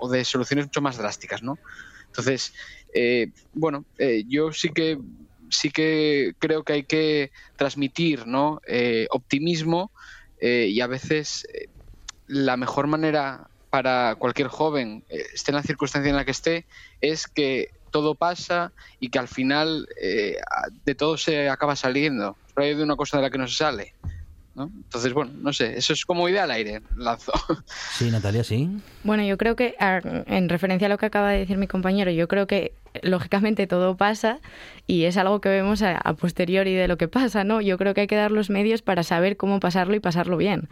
o 0.00 0.08
de 0.08 0.24
soluciones 0.24 0.66
mucho 0.66 0.80
más 0.82 0.98
drásticas, 0.98 1.42
¿no? 1.42 1.58
Entonces, 2.06 2.52
eh, 2.94 3.28
bueno, 3.52 3.84
eh, 3.98 4.24
yo 4.26 4.52
sí 4.52 4.70
que 4.70 4.98
sí 5.50 5.70
que 5.70 6.32
creo 6.38 6.64
que 6.64 6.72
hay 6.72 6.84
que 6.84 7.30
transmitir 7.56 8.26
¿no? 8.26 8.60
Eh, 8.66 9.06
optimismo 9.10 9.92
eh, 10.40 10.68
y 10.70 10.80
a 10.80 10.86
veces 10.86 11.46
eh, 11.52 11.68
la 12.26 12.56
mejor 12.56 12.86
manera 12.86 13.48
para 13.70 14.14
cualquier 14.14 14.48
joven, 14.48 15.04
eh, 15.08 15.24
esté 15.34 15.50
en 15.50 15.56
la 15.56 15.62
circunstancia 15.62 16.10
en 16.10 16.16
la 16.16 16.24
que 16.24 16.30
esté, 16.30 16.66
es 17.00 17.26
que 17.26 17.70
todo 17.90 18.14
pasa 18.14 18.72
y 19.00 19.08
que 19.08 19.18
al 19.18 19.28
final 19.28 19.86
eh, 20.00 20.36
de 20.84 20.94
todo 20.94 21.16
se 21.16 21.48
acaba 21.48 21.76
saliendo. 21.76 22.36
Pero 22.54 22.66
hay 22.66 22.74
de 22.74 22.82
una 22.82 22.96
cosa 22.96 23.18
de 23.18 23.22
la 23.22 23.30
que 23.30 23.38
no 23.38 23.46
se 23.46 23.56
sale. 23.56 23.94
¿No? 24.56 24.72
Entonces, 24.74 25.12
bueno, 25.12 25.30
no 25.40 25.52
sé, 25.52 25.76
eso 25.78 25.92
es 25.92 26.04
como 26.04 26.28
idea 26.28 26.42
al 26.44 26.50
aire, 26.50 26.82
lanzo. 26.96 27.32
Sí, 27.92 28.10
Natalia, 28.10 28.42
sí. 28.42 28.68
Bueno, 29.04 29.22
yo 29.22 29.36
creo 29.38 29.54
que, 29.54 29.74
a- 29.78 30.00
en 30.26 30.48
referencia 30.48 30.86
a 30.86 30.88
lo 30.88 30.98
que 30.98 31.06
acaba 31.06 31.30
de 31.30 31.38
decir 31.38 31.58
mi 31.58 31.66
compañero, 31.68 32.10
yo 32.10 32.26
creo 32.26 32.46
que 32.46 32.72
lógicamente 33.02 33.66
todo 33.66 33.96
pasa 33.96 34.40
y 34.86 35.04
es 35.04 35.16
algo 35.18 35.40
que 35.40 35.50
vemos 35.50 35.82
a, 35.82 35.96
a 35.98 36.14
posteriori 36.14 36.74
de 36.74 36.88
lo 36.88 36.96
que 36.96 37.06
pasa, 37.08 37.44
¿no? 37.44 37.60
Yo 37.60 37.76
creo 37.78 37.94
que 37.94 38.00
hay 38.02 38.06
que 38.06 38.16
dar 38.16 38.32
los 38.32 38.50
medios 38.50 38.82
para 38.82 39.02
saber 39.02 39.36
cómo 39.36 39.60
pasarlo 39.60 39.94
y 39.94 40.00
pasarlo 40.00 40.36
bien. 40.38 40.68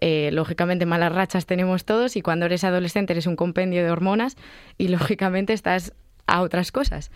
Eh, 0.00 0.30
lógicamente 0.32 0.84
malas 0.86 1.12
rachas 1.12 1.46
tenemos 1.46 1.84
todos 1.84 2.16
y 2.16 2.22
cuando 2.22 2.46
eres 2.46 2.64
adolescente 2.64 3.12
eres 3.12 3.26
un 3.28 3.36
compendio 3.36 3.84
de 3.84 3.90
hormonas 3.90 4.36
y 4.76 4.88
lógicamente 4.88 5.52
estás 5.52 5.92
a 6.26 6.42
otras 6.42 6.72
cosas. 6.72 7.12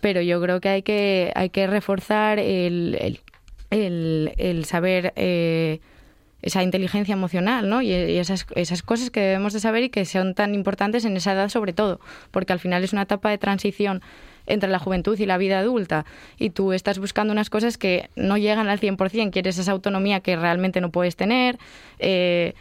Pero 0.00 0.22
yo 0.22 0.40
creo 0.40 0.60
que 0.62 0.70
hay 0.70 0.82
que, 0.82 1.32
hay 1.34 1.50
que 1.50 1.66
reforzar 1.66 2.38
el, 2.38 2.96
el, 2.98 3.20
el- 3.70 4.32
el 4.36 4.64
saber 4.64 5.12
eh, 5.16 5.80
esa 6.42 6.62
inteligencia 6.62 7.12
emocional, 7.12 7.68
¿no? 7.68 7.82
Y, 7.82 7.92
esas 7.92 8.82
cosas 8.82 9.10
que 9.10 9.20
debemos 9.20 9.52
de 9.52 9.60
saber 9.60 9.84
y 9.84 9.90
que 9.90 10.04
son 10.04 10.34
tan 10.34 10.54
importantes 10.54 11.04
en 11.04 11.16
esa 11.16 11.32
edad 11.32 11.48
sobre 11.50 11.72
todo, 11.72 12.00
porque 12.30 12.52
al 12.52 12.58
final 12.58 12.82
es 12.82 12.92
una 12.92 13.02
etapa 13.02 13.30
de 13.30 13.38
transición 13.38 14.00
entre 14.46 14.70
la 14.70 14.78
juventud 14.78 15.18
y 15.18 15.26
la 15.26 15.36
vida 15.36 15.58
adulta 15.58 16.06
y 16.38 16.50
tú 16.50 16.72
estás 16.72 16.98
buscando 16.98 17.32
unas 17.32 17.50
cosas 17.50 17.76
que 17.76 18.08
no 18.16 18.38
llegan 18.38 18.68
al 18.68 18.80
100%, 18.80 19.30
quieres 19.30 19.58
esa 19.58 19.72
autonomía 19.72 20.20
que 20.20 20.34
realmente 20.34 20.80
no 20.80 20.90
puedes 20.90 21.14
tener 21.14 21.58
eh, 21.98 22.54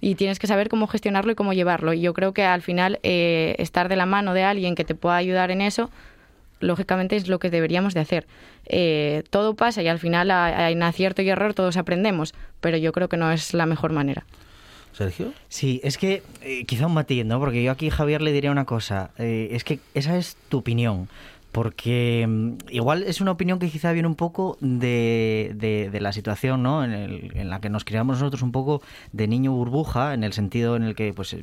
y 0.00 0.14
tienes 0.16 0.38
que 0.38 0.46
saber 0.46 0.68
cómo 0.68 0.86
gestionarlo 0.86 1.32
y 1.32 1.34
cómo 1.34 1.52
llevarlo. 1.52 1.94
Y 1.94 2.00
yo 2.00 2.12
creo 2.12 2.34
que 2.34 2.44
al 2.44 2.60
final 2.60 3.00
eh, 3.02 3.54
estar 3.58 3.88
de 3.88 3.96
la 3.96 4.04
mano 4.04 4.34
de 4.34 4.42
alguien 4.42 4.74
que 4.74 4.84
te 4.84 4.94
pueda 4.94 5.16
ayudar 5.16 5.50
en 5.50 5.62
eso, 5.62 5.90
lógicamente 6.62 7.16
es 7.16 7.28
lo 7.28 7.38
que 7.38 7.50
deberíamos 7.50 7.92
de 7.94 8.00
hacer. 8.00 8.26
Eh, 8.66 9.22
todo 9.30 9.54
pasa 9.54 9.82
y 9.82 9.88
al 9.88 9.98
final 9.98 10.30
en 10.30 10.82
acierto 10.82 11.20
y 11.22 11.28
error 11.28 11.52
todos 11.54 11.76
aprendemos, 11.76 12.32
pero 12.60 12.76
yo 12.78 12.92
creo 12.92 13.08
que 13.08 13.16
no 13.18 13.30
es 13.32 13.52
la 13.52 13.66
mejor 13.66 13.92
manera. 13.92 14.24
Sergio. 14.92 15.32
Sí, 15.48 15.80
es 15.84 15.96
que 15.98 16.22
eh, 16.42 16.64
quizá 16.66 16.86
un 16.86 16.94
matiz, 16.94 17.24
¿no? 17.24 17.38
Porque 17.40 17.62
yo 17.62 17.72
aquí, 17.72 17.88
Javier, 17.90 18.20
le 18.22 18.30
diría 18.32 18.50
una 18.50 18.66
cosa. 18.66 19.10
eh, 19.18 19.48
es 19.52 19.64
que 19.64 19.80
esa 19.94 20.16
es 20.16 20.36
tu 20.48 20.58
opinión. 20.58 21.08
porque 21.52 22.24
mm, 22.26 22.52
igual 22.70 23.02
es 23.02 23.20
una 23.20 23.30
opinión 23.32 23.58
que 23.58 23.68
quizá 23.68 23.92
viene 23.92 24.08
un 24.08 24.14
poco 24.16 24.56
de, 24.60 25.52
de- 25.54 25.90
de 25.90 26.00
la 26.00 26.12
situación 26.14 26.62
¿no? 26.62 26.82
en, 26.82 26.92
el- 26.92 27.30
en 27.36 27.50
la 27.50 27.60
que 27.60 27.68
nos 27.68 27.84
criamos 27.84 28.18
nosotros 28.18 28.40
un 28.42 28.52
poco 28.52 28.80
de 29.12 29.28
niño 29.28 29.52
burbuja, 29.52 30.14
en 30.14 30.24
el 30.24 30.32
sentido 30.32 30.76
en 30.76 30.82
el 30.82 30.94
que 30.94 31.12
pues 31.12 31.36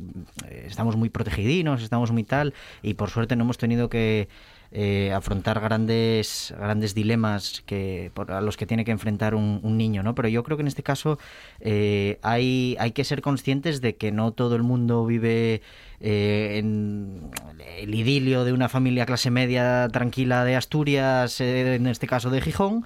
estamos 0.65 0.95
muy 0.95 1.09
protegidinos, 1.09 1.83
estamos 1.83 2.11
muy 2.11 2.23
tal, 2.23 2.55
y 2.81 2.95
por 2.95 3.11
suerte 3.11 3.35
no 3.35 3.43
hemos 3.43 3.59
tenido 3.59 3.87
que 3.89 4.29
eh, 4.71 5.11
afrontar 5.13 5.59
grandes 5.59 6.53
grandes 6.57 6.93
dilemas 6.93 7.63
que 7.65 8.11
por- 8.13 8.31
a 8.31 8.41
los 8.41 8.57
que 8.57 8.65
tiene 8.65 8.85
que 8.85 8.91
enfrentar 8.91 9.35
un, 9.35 9.59
niño, 9.77 10.03
¿no? 10.03 10.15
Pero 10.15 10.27
yo 10.27 10.43
creo 10.43 10.57
que 10.57 10.61
en 10.61 10.67
este 10.67 10.83
caso 10.83 11.17
eh, 11.59 12.19
hay, 12.21 12.75
hay 12.79 12.91
que 12.91 13.03
ser 13.03 13.21
conscientes 13.21 13.81
de 13.81 13.95
que 13.95 14.11
no 14.11 14.31
todo 14.31 14.55
el 14.55 14.63
mundo 14.63 15.05
vive 15.05 15.61
eh, 16.01 16.57
en 16.59 17.31
el 17.77 17.93
idilio 17.93 18.43
de 18.45 18.53
una 18.53 18.69
familia 18.69 19.05
clase 19.05 19.31
media 19.31 19.87
tranquila 19.91 20.43
de 20.45 20.55
Asturias, 20.55 21.41
eh, 21.41 21.75
en 21.75 21.87
este 21.87 22.07
caso 22.07 22.29
de 22.29 22.41
Gijón, 22.41 22.85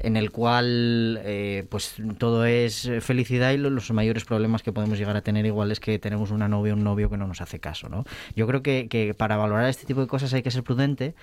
en 0.00 0.16
el 0.16 0.30
cual 0.30 1.20
eh, 1.24 1.64
pues 1.68 1.96
todo 2.18 2.44
es 2.44 2.90
felicidad 3.00 3.52
y 3.52 3.56
lo- 3.58 3.70
los 3.70 3.90
mayores 3.92 4.24
problemas 4.24 4.62
que 4.62 4.72
podemos 4.72 4.98
llegar 4.98 5.16
a 5.16 5.22
tener 5.22 5.46
igual 5.46 5.70
es 5.72 5.80
que 5.80 5.98
tenemos 5.98 6.30
una 6.30 6.48
novia 6.48 6.72
o 6.72 6.76
un 6.76 6.84
novio 6.84 7.10
que 7.10 7.16
no 7.16 7.26
nos 7.26 7.40
hace 7.40 7.58
caso, 7.60 7.88
¿no? 7.88 8.04
Yo 8.36 8.46
creo 8.46 8.62
que, 8.62 8.88
que 8.88 9.14
para 9.14 9.36
valorar 9.36 9.68
este 9.68 9.86
tipo 9.86 10.00
de 10.00 10.06
cosas 10.06 10.32
hay 10.34 10.42
que 10.42 10.50
ser 10.50 10.62
prudente, 10.62 11.14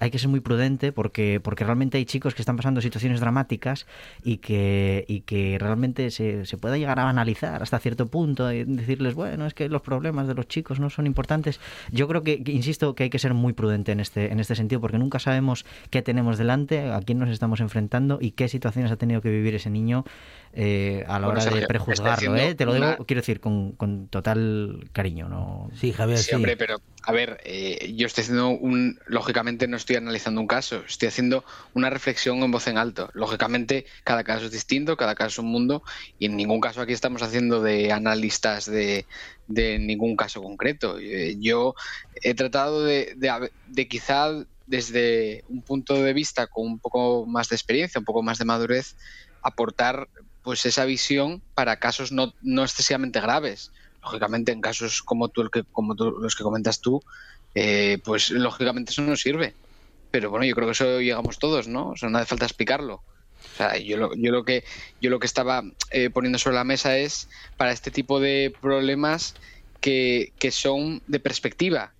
hay 0.00 0.10
que 0.10 0.18
ser 0.18 0.28
muy 0.28 0.40
prudente 0.40 0.92
porque, 0.92 1.40
porque 1.42 1.64
realmente 1.64 1.98
hay 1.98 2.04
chicos 2.04 2.34
que 2.34 2.42
están 2.42 2.56
pasando 2.56 2.80
situaciones 2.80 3.20
dramáticas 3.20 3.86
y 4.22 4.36
que, 4.38 5.04
y 5.08 5.20
que 5.22 5.56
realmente 5.58 6.10
se, 6.10 6.46
se 6.46 6.56
puede 6.56 6.78
llegar 6.78 7.00
a 7.00 7.04
banalizar 7.04 7.62
hasta 7.62 7.78
cierto 7.78 8.06
punto 8.06 8.52
y 8.52 8.64
decirles, 8.64 9.14
bueno, 9.14 9.46
es 9.46 9.54
que 9.54 9.68
los 9.68 9.82
problemas 9.82 10.28
de 10.28 10.34
los 10.34 10.46
chicos 10.48 10.78
no 10.80 10.90
son 10.90 11.06
importantes. 11.06 11.60
Yo 11.90 12.06
creo 12.08 12.22
que, 12.22 12.42
que, 12.44 12.52
insisto, 12.52 12.94
que 12.94 13.04
hay 13.04 13.10
que 13.10 13.18
ser 13.18 13.34
muy 13.34 13.52
prudente 13.52 13.92
en 13.92 14.00
este, 14.00 14.32
en 14.32 14.40
este 14.40 14.54
sentido 14.54 14.80
porque 14.80 14.98
nunca 14.98 15.18
sabemos 15.18 15.64
qué 15.90 16.02
tenemos 16.02 16.38
delante, 16.38 16.92
a 16.92 17.00
quién 17.00 17.18
nos 17.18 17.30
estamos 17.30 17.60
enfrentando 17.60 18.17
y 18.20 18.32
qué 18.32 18.48
situaciones 18.48 18.90
ha 18.92 18.96
tenido 18.96 19.20
que 19.20 19.30
vivir 19.30 19.54
ese 19.54 19.70
niño 19.70 20.04
eh, 20.52 21.04
a 21.06 21.18
la 21.18 21.26
Bueno, 21.26 21.32
hora 21.32 21.40
Sergio, 21.42 21.60
de 21.60 21.66
prejuzgarlo. 21.66 22.36
¿eh? 22.36 22.54
Te 22.54 22.64
lo 22.64 22.74
digo, 22.74 22.86
una- 22.86 22.96
quiero 23.06 23.20
decir, 23.20 23.40
con, 23.40 23.72
con 23.72 24.08
total 24.08 24.88
cariño. 24.92 25.28
¿no? 25.28 25.70
Sí, 25.74 25.92
Javier, 25.92 26.18
Sí, 26.18 26.30
sí. 26.30 26.34
hombre, 26.34 26.56
pero 26.56 26.78
a 27.04 27.12
ver, 27.12 27.40
eh, 27.44 27.92
yo 27.96 28.06
estoy 28.06 28.22
haciendo 28.22 28.48
un, 28.48 28.98
lógicamente 29.06 29.68
no 29.68 29.76
estoy 29.76 29.96
analizando 29.96 30.40
un 30.40 30.46
caso, 30.46 30.82
estoy 30.86 31.08
haciendo 31.08 31.44
una 31.74 31.90
reflexión 31.90 32.42
en 32.42 32.50
voz 32.50 32.66
en 32.66 32.76
alto. 32.78 33.08
Lógicamente, 33.14 33.86
cada 34.04 34.24
caso 34.24 34.46
es 34.46 34.50
distinto, 34.52 34.96
cada 34.96 35.14
caso 35.14 35.28
es 35.28 35.38
un 35.38 35.46
mundo, 35.52 35.82
y 36.18 36.26
en 36.26 36.36
ningún 36.36 36.60
caso 36.60 36.80
aquí 36.80 36.92
estamos 36.92 37.22
haciendo 37.22 37.62
de 37.62 37.92
analistas 37.92 38.66
de, 38.66 39.06
de 39.46 39.78
ningún 39.78 40.16
caso 40.16 40.42
concreto. 40.42 40.98
Eh, 40.98 41.36
Yo 41.38 41.74
he 42.22 42.34
tratado 42.34 42.84
de, 42.84 43.14
de, 43.16 43.30
haber- 43.30 43.52
de 43.64 43.86
quizá 43.88 44.30
desde 44.68 45.42
un 45.48 45.62
punto 45.62 45.94
de 46.02 46.12
vista 46.12 46.46
con 46.46 46.66
un 46.66 46.78
poco 46.80 47.26
más 47.26 47.48
de 47.48 47.56
experiencia, 47.56 47.98
un 47.98 48.04
poco 48.04 48.22
más 48.22 48.38
de 48.38 48.44
madurez, 48.44 48.96
aportar 49.42 50.08
pues 50.42 50.64
esa 50.66 50.84
visión 50.84 51.42
para 51.54 51.78
casos 51.78 52.12
no, 52.12 52.32
no 52.42 52.62
excesivamente 52.64 53.20
graves. 53.20 53.70
Lógicamente, 54.02 54.52
en 54.52 54.60
casos 54.60 55.02
como 55.02 55.28
tú, 55.28 55.42
el 55.42 55.50
que, 55.50 55.64
como 55.72 55.94
tú- 55.96 56.10
los 56.20 56.34
que 56.36 56.44
comentas 56.44 56.80
tú, 56.80 57.00
eh, 57.54 57.98
pues 58.04 58.30
lógicamente 58.30 58.92
eso 58.92 59.02
no 59.02 59.16
sirve. 59.16 59.54
Pero 60.10 60.30
bueno, 60.30 60.46
yo 60.46 60.54
creo 60.54 60.66
que 60.68 60.72
eso 60.72 61.00
llegamos 61.00 61.38
todos, 61.38 61.68
¿no? 61.68 61.90
O 61.90 61.96
sea, 61.96 62.08
no 62.08 62.18
hace 62.18 62.26
falta 62.26 62.46
explicarlo. 62.46 62.94
O 62.94 63.56
sea, 63.56 63.76
yo 63.78 63.96
lo, 63.96 64.10
yo 64.16 64.32
lo 64.32 64.44
que 64.44 64.64
yo 65.00 65.10
lo 65.10 65.18
que 65.18 65.26
estaba 65.26 65.62
eh, 65.90 66.10
poniendo 66.10 66.38
sobre 66.38 66.56
la 66.56 66.64
mesa 66.64 66.96
es 66.98 67.28
para 67.56 67.72
este 67.72 67.90
tipo 67.90 68.20
de 68.20 68.54
problemas 68.60 69.34
que, 69.80 70.32
que 70.38 70.50
son 70.50 71.02
de 71.06 71.20
perspectiva, 71.20 71.94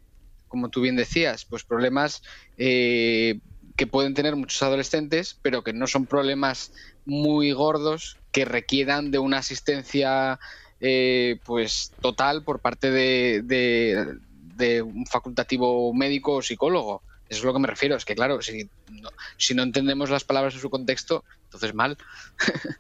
como 0.49 0.71
tú 0.71 0.81
bien 0.81 0.97
decías, 0.97 1.45
pues 1.49 1.65
problemas 1.65 2.21
eh, 2.57 3.41
que 3.77 3.87
pueden 3.87 4.15
tener 4.15 4.37
muchos 4.37 4.63
adolescentes, 4.63 5.39
pero 5.43 5.63
que 5.63 5.73
no 5.73 5.87
son 5.87 6.07
problemas 6.07 6.73
muy 7.05 7.53
gordos 7.53 8.21
que 8.33 8.45
requieran 8.45 9.11
de 9.11 9.19
una 9.19 9.39
asistencia 9.39 10.39
eh, 10.81 11.41
pues 11.45 11.97
total 12.01 12.45
por 12.45 12.61
parte 12.61 12.91
de, 12.91 13.43
de- 13.45 14.83
un 14.83 15.07
facultativo 15.07 15.93
médico 15.95 16.35
o 16.35 16.43
psicólogo. 16.43 17.05
Eso 17.29 17.41
es 17.41 17.45
lo 17.45 17.53
que 17.53 17.61
me 17.61 17.69
refiero. 17.69 17.95
Es 17.97 18.05
que, 18.05 18.15
claro, 18.15 18.43
si 18.43 18.69
no, 18.91 19.11
si 19.37 19.55
no 19.55 19.63
entendemos 19.63 20.11
las 20.11 20.25
palabras 20.25 20.55
en 20.55 20.61
su 20.61 20.71
contexto, 20.71 21.25
entonces 21.45 21.75
mal. 21.75 21.97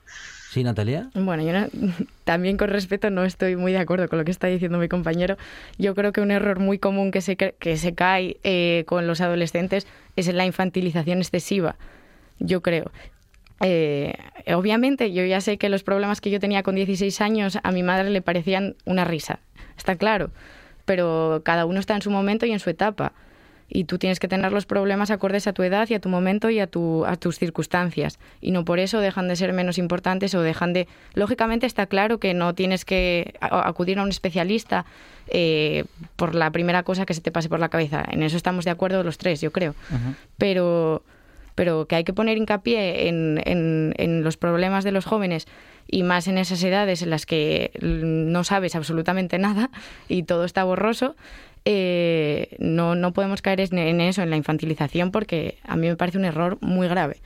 Sí, 0.50 0.64
Natalia. 0.64 1.10
Bueno, 1.14 1.42
yo 1.42 1.52
también 2.24 2.56
con 2.56 2.70
respeto 2.70 3.10
no 3.10 3.24
estoy 3.24 3.56
muy 3.56 3.72
de 3.72 3.78
acuerdo 3.78 4.08
con 4.08 4.18
lo 4.18 4.24
que 4.24 4.30
está 4.30 4.46
diciendo 4.46 4.78
mi 4.78 4.88
compañero. 4.88 5.36
Yo 5.76 5.94
creo 5.94 6.12
que 6.12 6.22
un 6.22 6.30
error 6.30 6.58
muy 6.58 6.78
común 6.78 7.10
que 7.10 7.20
se, 7.20 7.36
que 7.36 7.76
se 7.76 7.94
cae 7.94 8.38
eh, 8.44 8.84
con 8.86 9.06
los 9.06 9.20
adolescentes 9.20 9.86
es 10.16 10.32
la 10.32 10.46
infantilización 10.46 11.18
excesiva. 11.18 11.76
Yo 12.38 12.62
creo. 12.62 12.90
Eh, 13.60 14.14
obviamente, 14.54 15.12
yo 15.12 15.24
ya 15.24 15.40
sé 15.42 15.58
que 15.58 15.68
los 15.68 15.82
problemas 15.82 16.20
que 16.22 16.30
yo 16.30 16.40
tenía 16.40 16.62
con 16.62 16.76
16 16.76 17.20
años 17.20 17.58
a 17.62 17.70
mi 17.70 17.82
madre 17.82 18.08
le 18.08 18.22
parecían 18.22 18.74
una 18.86 19.04
risa. 19.04 19.40
Está 19.76 19.96
claro. 19.96 20.30
Pero 20.86 21.42
cada 21.44 21.66
uno 21.66 21.78
está 21.78 21.94
en 21.94 22.02
su 22.02 22.10
momento 22.10 22.46
y 22.46 22.52
en 22.52 22.58
su 22.58 22.70
etapa. 22.70 23.12
Y 23.70 23.84
tú 23.84 23.98
tienes 23.98 24.18
que 24.18 24.28
tener 24.28 24.50
los 24.52 24.64
problemas 24.64 25.10
acordes 25.10 25.46
a 25.46 25.52
tu 25.52 25.62
edad 25.62 25.86
y 25.90 25.94
a 25.94 26.00
tu 26.00 26.08
momento 26.08 26.48
y 26.48 26.58
a, 26.58 26.66
tu, 26.66 27.04
a 27.04 27.16
tus 27.16 27.38
circunstancias. 27.38 28.18
Y 28.40 28.50
no 28.50 28.64
por 28.64 28.78
eso 28.78 28.98
dejan 29.00 29.28
de 29.28 29.36
ser 29.36 29.52
menos 29.52 29.76
importantes 29.76 30.34
o 30.34 30.40
dejan 30.40 30.72
de... 30.72 30.88
Lógicamente 31.14 31.66
está 31.66 31.84
claro 31.86 32.18
que 32.18 32.32
no 32.32 32.54
tienes 32.54 32.84
que 32.86 33.34
acudir 33.40 33.98
a 33.98 34.02
un 34.02 34.08
especialista 34.08 34.86
eh, 35.28 35.84
por 36.16 36.34
la 36.34 36.50
primera 36.50 36.82
cosa 36.82 37.04
que 37.04 37.12
se 37.12 37.20
te 37.20 37.30
pase 37.30 37.50
por 37.50 37.60
la 37.60 37.68
cabeza. 37.68 38.04
En 38.10 38.22
eso 38.22 38.38
estamos 38.38 38.64
de 38.64 38.70
acuerdo 38.70 39.02
los 39.02 39.18
tres, 39.18 39.42
yo 39.42 39.52
creo. 39.52 39.74
Pero, 40.38 41.02
pero 41.54 41.86
que 41.86 41.96
hay 41.96 42.04
que 42.04 42.12
poner 42.14 42.38
hincapié 42.38 43.08
en, 43.08 43.40
en- 43.44 43.94
en 43.98 44.22
los 44.24 44.36
problemas 44.36 44.84
de 44.84 44.92
los 44.92 45.04
jóvenes 45.04 45.46
y 45.86 46.02
más 46.04 46.28
en 46.28 46.38
esas 46.38 46.62
edades 46.62 47.02
en 47.02 47.10
las 47.10 47.26
que 47.26 47.72
mm, 47.82 48.30
no 48.32 48.44
sabes 48.44 48.74
absolutamente 48.74 49.38
nada 49.38 49.70
y 50.08 50.22
todo 50.22 50.44
está 50.44 50.64
borroso, 50.64 51.16
eh, 51.70 52.56
no, 52.58 52.94
no 52.94 53.12
podemos 53.12 53.42
caer 53.42 53.60
en- 53.60 54.00
eso, 54.00 54.22
en 54.22 54.30
la 54.30 54.36
infantilización, 54.38 55.10
porque 55.10 55.58
a 55.64 55.76
mí 55.76 55.86
me 55.86 55.96
parece 55.96 56.16
un 56.16 56.24
error 56.24 56.56
muy 56.62 56.88
grave. 56.88 57.18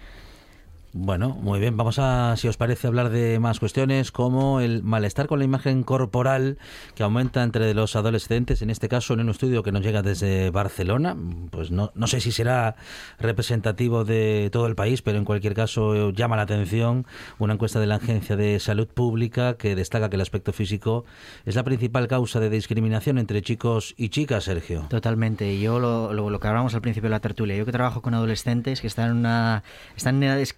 Bueno, 0.95 1.31
muy 1.31 1.59
bien. 1.59 1.79
Vamos 1.79 1.99
a, 1.99 2.37
si 2.37 2.49
os 2.49 2.59
parece, 2.59 2.87
hablar 2.87 3.09
de 3.09 3.39
más 3.39 3.61
cuestiones 3.61 4.13
como 4.13 4.61
el 4.61 4.83
malestar 4.83 5.27
con 5.27 5.39
la 5.39 5.47
imagen 5.47 5.85
corporal 5.85 6.59
que 6.95 7.03
aumenta 7.03 7.43
entre 7.43 7.73
los 7.73 7.97
adolescentes, 7.97 8.61
en 8.61 8.69
este 8.69 8.91
caso 8.91 9.15
en 9.15 9.21
un 9.21 9.31
estudio 9.31 9.63
que 9.63 9.73
nos 9.73 9.83
llega 9.83 10.03
desde 10.03 10.51
Barcelona. 10.51 11.17
Pues 11.51 11.71
no, 11.71 11.93
no 11.95 12.07
sé 12.09 12.21
si 12.21 12.31
será 12.31 12.77
representativo 13.19 14.05
de 14.05 14.51
todo 14.53 14.67
el 14.67 14.75
país, 14.75 15.01
pero 15.01 15.17
en 15.17 15.25
cualquier 15.25 15.55
caso 15.55 15.95
eh, 16.11 16.13
llama 16.15 16.37
la 16.37 16.43
atención 16.43 17.07
una 17.39 17.55
encuesta 17.55 17.81
de 17.81 17.87
la 17.87 17.95
Agencia 17.95 18.37
de 18.37 18.61
Salud 18.61 18.87
Pública 18.87 19.55
que 19.55 19.75
destaca 19.75 20.11
que 20.11 20.17
el 20.17 20.23
aspecto 20.23 20.53
físico 20.53 21.07
es 21.47 21.57
la 21.57 21.65
principal 21.65 22.07
causa 22.07 22.39
de 22.39 22.51
discriminación 22.51 23.17
entre 23.17 23.41
chicos 23.41 23.95
y 23.97 24.11
chicas, 24.11 24.45
Sergio. 24.45 24.89
Totalmente. 24.91 25.59
Yo 25.59 25.81
lo, 25.81 26.13
lo, 26.13 26.29
lo 26.29 26.39
que 26.39 26.49
hablábamos 26.49 26.75
al 26.75 26.83
principio 26.83 27.09
de 27.09 27.15
la 27.15 27.21
tertulia, 27.21 27.57
yo 27.57 27.65
que 27.65 27.73
trabajo 27.73 28.03
con 28.03 28.13
adolescentes 28.13 28.83
que 28.83 28.89
están 28.89 29.11
en, 29.11 29.17
una, 29.17 29.63
están 29.97 30.23
edades 30.23 30.53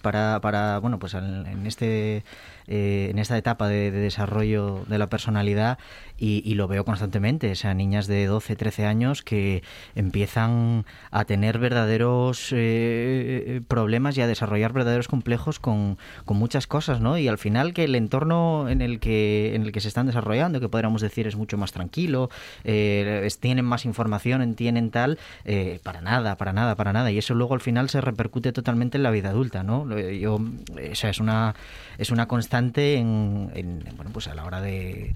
para, 0.00 0.40
para 0.40 0.78
bueno, 0.78 0.98
pues 0.98 1.14
en, 1.14 1.46
en 1.46 1.66
este 1.66 2.24
eh, 2.68 3.08
en 3.10 3.18
esta 3.18 3.38
etapa 3.38 3.68
de, 3.68 3.90
de 3.90 3.98
desarrollo 3.98 4.84
de 4.88 4.98
la 4.98 5.08
personalidad 5.08 5.78
y, 6.18 6.42
y 6.44 6.54
lo 6.54 6.66
veo 6.66 6.84
constantemente, 6.84 7.52
o 7.52 7.74
niñas 7.74 8.06
de 8.06 8.26
12, 8.26 8.56
13 8.56 8.86
años 8.86 9.22
que 9.22 9.62
empiezan 9.94 10.84
a 11.10 11.24
tener 11.24 11.58
verdaderos 11.58 12.48
eh, 12.52 13.60
problemas 13.68 14.16
y 14.16 14.22
a 14.22 14.26
desarrollar 14.26 14.72
verdaderos 14.72 15.08
complejos 15.08 15.60
con, 15.60 15.98
con 16.24 16.36
muchas 16.38 16.66
cosas, 16.66 17.00
¿no? 17.00 17.18
Y 17.18 17.28
al 17.28 17.38
final 17.38 17.72
que 17.72 17.84
el 17.84 17.94
entorno 17.94 18.68
en 18.68 18.82
el 18.82 18.98
que, 18.98 19.54
en 19.54 19.62
el 19.62 19.72
que 19.72 19.80
se 19.80 19.88
están 19.88 20.06
desarrollando, 20.06 20.60
que 20.60 20.68
podríamos 20.68 21.02
decir 21.02 21.26
es 21.26 21.36
mucho 21.36 21.56
más 21.58 21.72
tranquilo, 21.72 22.30
eh, 22.64 23.28
tienen 23.40 23.64
más 23.64 23.84
información, 23.84 24.54
tienen 24.54 24.90
tal, 24.90 25.18
eh, 25.44 25.80
para 25.82 26.00
nada, 26.00 26.36
para 26.36 26.52
nada, 26.52 26.74
para 26.74 26.92
nada. 26.92 27.10
Y 27.10 27.18
eso 27.18 27.34
luego 27.34 27.54
al 27.54 27.60
final 27.60 27.88
se 27.90 28.00
repercute 28.00 28.52
totalmente 28.52 28.96
en 28.96 29.02
la 29.02 29.10
vida 29.10 29.30
adulta, 29.30 29.55
¿no? 29.62 29.84
Lo- 29.84 29.98
Yo, 29.98 30.34
o 30.36 30.94
sea, 30.94 31.10
es 31.10 31.20
una, 31.20 31.54
es 31.98 32.10
una 32.10 32.26
constante 32.28 32.96
en, 32.96 33.50
en, 33.54 33.84
bueno, 33.96 34.10
pues 34.12 34.28
a 34.28 34.34
la 34.34 34.44
hora 34.44 34.60
de 34.60 35.14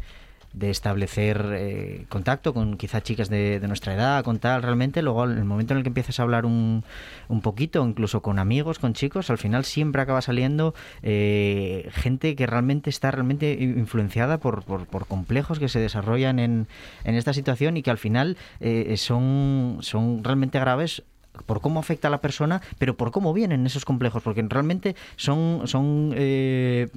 de 0.53 0.71
establecer 0.71 1.47
eh, 1.53 2.07
contacto 2.09 2.53
con 2.53 2.77
quizá 2.77 3.01
chicas 3.03 3.29
de, 3.29 3.61
nuestra 3.69 3.95
edad, 3.95 4.25
con 4.25 4.41
tal, 4.41 4.63
realmente, 4.63 5.01
luego 5.01 5.25
en 5.25 5.39
el 5.39 5.45
momento 5.45 5.75
en 5.75 5.79
el 5.79 5.85
que 5.85 5.91
empiezas 5.91 6.19
a 6.19 6.25
hablar 6.25 6.45
un, 6.45 6.83
un 7.29 7.41
poquito, 7.41 7.87
incluso 7.87 8.21
con 8.21 8.41
amigos, 8.41 8.81
con 8.81 8.93
chicos, 8.93 9.31
al 9.31 9.39
final 9.39 9.65
siempre 9.65 10.03
acaba 10.03 10.21
saliendo 10.23 10.75
eh, 11.05 11.89
gente 11.93 12.35
que 12.35 12.47
realmente 12.47 12.91
está 12.91 13.13
realmente 13.13 13.53
influenciada 13.61 14.39
por, 14.39 14.65
por, 14.65 15.07
complejos 15.07 15.61
que 15.61 15.69
se 15.69 15.79
desarrollan 15.79 16.41
en, 16.41 16.67
en 17.05 17.15
esta 17.15 17.33
situación 17.33 17.77
y 17.77 17.83
que 17.85 17.93
al 17.93 17.99
final 17.99 18.37
eh, 18.59 18.97
son, 18.97 19.79
son 19.83 20.25
realmente 20.25 20.59
graves 20.59 21.05
por 21.47 21.61
cómo 21.61 21.81
afecta 21.81 22.09
a 22.09 22.11
la 22.11 22.21
persona, 22.21 22.61
pero 22.79 22.97
por 22.97 23.11
cómo 23.11 23.33
vienen 23.33 23.67
esos 23.67 23.85
complejos, 23.85 24.23
porque 24.23 24.43
realmente 24.49 24.97
son, 25.17 25.63
son 25.67 26.13
eh, 26.17 26.89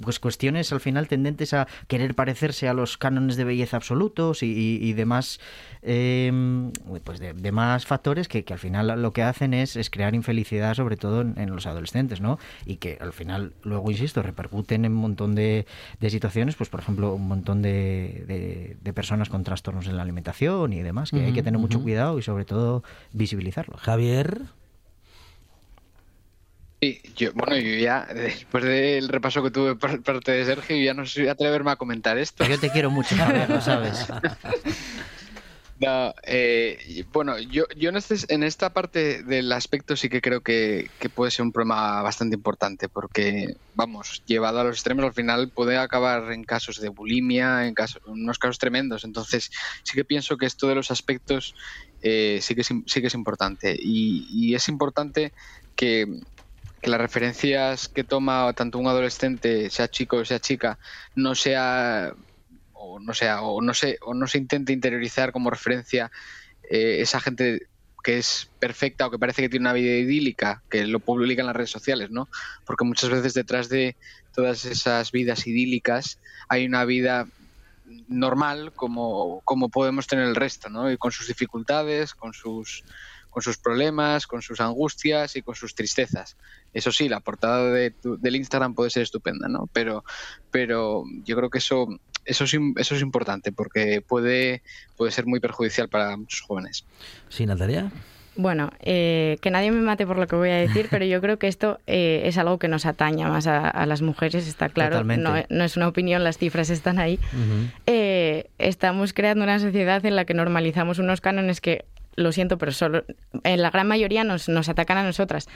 pues 0.00 0.18
cuestiones 0.20 0.72
al 0.72 0.80
final 0.80 1.08
tendentes 1.08 1.54
a 1.54 1.66
querer 1.88 2.14
parecerse 2.14 2.68
a 2.68 2.74
los 2.74 2.96
cánones 2.98 3.36
de 3.36 3.44
belleza 3.44 3.76
absolutos 3.76 4.42
y, 4.42 4.46
y- 4.52 4.78
y 4.84 4.92
demás, 4.92 5.40
eh, 5.82 6.32
pues 7.04 7.18
de, 7.20 7.32
de 7.34 7.52
más 7.52 7.86
factores 7.86 8.28
que, 8.28 8.44
que 8.44 8.52
al 8.52 8.58
final 8.58 9.00
lo 9.02 9.12
que 9.12 9.22
hacen 9.22 9.54
es, 9.54 9.76
es 9.76 9.90
crear 9.90 10.14
infelicidad, 10.14 10.74
sobre 10.74 10.96
todo 10.96 11.20
en, 11.20 11.34
en 11.38 11.50
los 11.54 11.66
adolescentes, 11.66 12.20
¿no? 12.20 12.38
Y 12.66 12.76
que 12.76 12.98
al 13.00 13.12
final, 13.12 13.52
luego, 13.62 13.90
insisto, 13.90 14.22
repercuten 14.22 14.84
en 14.84 14.92
un 14.92 14.98
montón 14.98 15.34
de, 15.34 15.66
de 16.00 16.10
situaciones, 16.10 16.54
pues 16.56 16.68
por 16.70 16.80
ejemplo, 16.80 17.14
un 17.14 17.28
montón 17.28 17.62
de, 17.62 18.24
de- 18.82 18.92
personas 18.94 19.28
con 19.28 19.42
trastornos 19.42 19.88
en 19.88 19.96
la 19.96 20.02
alimentación 20.02 20.72
y 20.72 20.80
demás, 20.80 21.10
que 21.10 21.24
hay 21.24 21.32
que 21.32 21.42
tener 21.42 21.58
mucho 21.60 21.80
cuidado 21.82 22.16
y 22.18 22.22
sobre 22.22 22.44
todo 22.44 22.84
visibilizarlo. 23.12 23.76
Javier. 23.84 24.40
Sí, 26.80 27.00
yo, 27.16 27.32
bueno, 27.34 27.56
yo 27.56 27.76
ya, 27.78 28.06
después 28.14 28.64
del 28.64 29.08
repaso 29.08 29.42
que 29.42 29.50
tuve 29.50 29.76
por 29.76 30.02
parte 30.02 30.32
de 30.32 30.44
Sergio, 30.46 30.76
ya 30.76 30.94
no 30.94 31.04
sé 31.04 31.22
si 31.22 31.28
atreverme 31.28 31.70
a 31.70 31.76
comentar 31.76 32.16
esto. 32.16 32.44
Yo 32.46 32.58
te 32.58 32.70
quiero 32.70 32.90
mucho, 32.90 33.14
Javier, 33.16 33.50
lo 33.50 33.60
sabes. 33.60 34.06
No, 35.80 36.14
eh, 36.22 37.04
bueno, 37.12 37.36
yo, 37.38 37.64
yo 37.76 37.90
en, 37.90 37.96
este, 37.96 38.14
en 38.32 38.44
esta 38.44 38.72
parte 38.72 39.24
del 39.24 39.50
aspecto 39.50 39.96
sí 39.96 40.08
que 40.08 40.20
creo 40.20 40.40
que, 40.40 40.88
que 41.00 41.08
puede 41.08 41.32
ser 41.32 41.44
un 41.44 41.52
problema 41.52 42.00
bastante 42.00 42.36
importante, 42.36 42.88
porque, 42.88 43.56
vamos, 43.74 44.22
llevado 44.24 44.60
a 44.60 44.64
los 44.64 44.76
extremos, 44.76 45.04
al 45.04 45.12
final 45.12 45.50
puede 45.50 45.76
acabar 45.76 46.30
en 46.30 46.44
casos 46.44 46.80
de 46.80 46.90
bulimia, 46.90 47.66
en, 47.66 47.74
casos, 47.74 48.00
en 48.06 48.12
unos 48.12 48.38
casos 48.38 48.58
tremendos. 48.58 49.02
Entonces, 49.02 49.50
sí 49.82 49.94
que 49.94 50.04
pienso 50.04 50.36
que 50.36 50.46
esto 50.46 50.68
de 50.68 50.76
los 50.76 50.92
aspectos 50.92 51.56
eh, 52.06 52.38
sí, 52.42 52.54
que 52.54 52.60
es, 52.60 52.68
sí 52.86 53.00
que 53.00 53.06
es 53.06 53.14
importante. 53.14 53.74
Y, 53.80 54.28
y 54.30 54.54
es 54.54 54.68
importante 54.68 55.32
que, 55.74 56.06
que 56.82 56.90
las 56.90 57.00
referencias 57.00 57.88
que 57.88 58.04
toma 58.04 58.52
tanto 58.52 58.78
un 58.78 58.86
adolescente, 58.86 59.70
sea 59.70 59.88
chico 59.88 60.18
o 60.18 60.24
sea 60.24 60.38
chica, 60.38 60.78
no 61.14 61.34
sea 61.34 62.14
o 62.72 63.00
no 63.00 63.14
sea 63.14 63.40
o 63.40 63.62
no 63.62 63.72
se 63.72 63.96
o 64.02 64.12
no 64.12 64.26
se 64.26 64.36
intente 64.36 64.74
interiorizar 64.74 65.32
como 65.32 65.48
referencia 65.48 66.12
eh, 66.70 67.00
esa 67.00 67.20
gente 67.20 67.68
que 68.02 68.18
es 68.18 68.50
perfecta 68.58 69.06
o 69.06 69.10
que 69.10 69.18
parece 69.18 69.40
que 69.40 69.48
tiene 69.48 69.62
una 69.62 69.72
vida 69.72 69.96
idílica 69.96 70.62
que 70.68 70.86
lo 70.86 71.00
publica 71.00 71.40
en 71.40 71.46
las 71.46 71.56
redes 71.56 71.70
sociales 71.70 72.10
no 72.10 72.28
porque 72.66 72.84
muchas 72.84 73.08
veces 73.08 73.32
detrás 73.32 73.70
de 73.70 73.96
todas 74.34 74.66
esas 74.66 75.10
vidas 75.10 75.46
idílicas 75.46 76.20
hay 76.50 76.66
una 76.66 76.84
vida 76.84 77.26
normal 78.08 78.72
como, 78.74 79.40
como 79.44 79.68
podemos 79.68 80.06
tener 80.06 80.26
el 80.26 80.34
resto 80.36 80.70
no 80.70 80.90
y 80.90 80.96
con 80.96 81.12
sus 81.12 81.28
dificultades 81.28 82.14
con 82.14 82.32
sus 82.32 82.82
con 83.30 83.42
sus 83.42 83.58
problemas, 83.58 84.28
con 84.28 84.42
sus 84.42 84.60
angustias 84.60 85.34
y 85.34 85.42
con 85.42 85.56
sus 85.56 85.74
tristezas. 85.74 86.36
Eso 86.72 86.92
sí, 86.92 87.08
la 87.08 87.18
portada 87.18 87.68
de 87.72 87.90
tu- 87.90 88.16
del 88.16 88.36
Instagram 88.36 88.74
puede 88.76 88.90
ser 88.90 89.02
estupenda, 89.02 89.48
¿no? 89.48 89.68
Pero, 89.72 90.04
pero 90.52 91.02
yo 91.24 91.34
creo 91.36 91.50
que 91.50 91.58
eso, 91.58 91.88
eso, 92.24 92.44
es, 92.44 92.54
eso 92.76 92.94
es 92.94 93.02
importante 93.02 93.50
porque 93.50 94.02
puede, 94.06 94.62
puede 94.96 95.10
ser 95.10 95.26
muy 95.26 95.40
perjudicial 95.40 95.88
para 95.88 96.16
muchos 96.16 96.42
jóvenes. 96.42 96.86
Sí, 97.28 97.44
Natalia. 97.44 97.90
Bueno, 98.36 98.70
eh, 98.80 99.38
que 99.40 99.50
nadie 99.50 99.70
me 99.70 99.80
mate 99.80 100.06
por 100.06 100.18
lo 100.18 100.26
que 100.26 100.34
voy 100.36 100.50
a 100.50 100.56
decir, 100.56 100.88
pero 100.90 101.04
yo 101.04 101.20
creo 101.20 101.38
que 101.38 101.46
esto 101.46 101.78
eh, 101.86 102.22
es 102.24 102.36
algo 102.36 102.58
que 102.58 102.68
nos 102.68 102.84
ataña 102.84 103.28
más 103.28 103.46
a, 103.46 103.68
a 103.68 103.86
las 103.86 104.02
mujeres, 104.02 104.48
está 104.48 104.68
claro. 104.68 105.04
No, 105.04 105.34
no 105.48 105.64
es 105.64 105.76
una 105.76 105.88
opinión, 105.88 106.24
las 106.24 106.38
cifras 106.38 106.70
están 106.70 106.98
ahí. 106.98 107.18
Eh, 107.86 108.48
estamos 108.58 109.12
creando 109.12 109.44
una 109.44 109.58
sociedad 109.58 110.04
en 110.04 110.16
la 110.16 110.24
que 110.24 110.34
normalizamos 110.34 110.98
unos 110.98 111.20
cánones 111.20 111.60
que, 111.60 111.84
lo 112.16 112.32
siento, 112.32 112.58
pero 112.58 112.72
solo 112.72 113.04
en 113.42 113.62
la 113.62 113.70
gran 113.70 113.86
mayoría 113.86 114.24
nos, 114.24 114.48
nos 114.48 114.68
atacan 114.68 114.98
a 114.98 115.02
nosotras. 115.02 115.48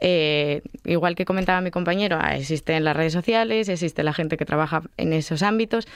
Eh, 0.00 0.62
igual 0.84 1.14
que 1.14 1.24
comentaba 1.24 1.60
mi 1.60 1.70
compañero, 1.70 2.18
ah, 2.20 2.36
existen 2.36 2.84
las 2.84 2.96
redes 2.96 3.12
sociales, 3.12 3.68
existe 3.68 4.02
la 4.02 4.12
gente 4.12 4.36
que 4.36 4.46
trabaja 4.46 4.82
en 4.96 5.12
esos 5.12 5.42
ámbitos 5.42 5.86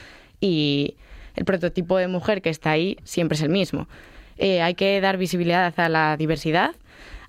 y 0.40 0.96
el 1.36 1.44
prototipo 1.44 1.96
de 1.96 2.08
mujer 2.08 2.42
que 2.42 2.50
está 2.50 2.72
ahí 2.72 2.98
siempre 3.04 3.36
es 3.36 3.42
el 3.42 3.48
mismo. 3.48 3.88
Eh, 4.38 4.62
hay 4.62 4.74
que 4.74 5.00
dar 5.00 5.16
visibilidad 5.16 5.72
a 5.78 5.88
la 5.88 6.16
diversidad, 6.16 6.74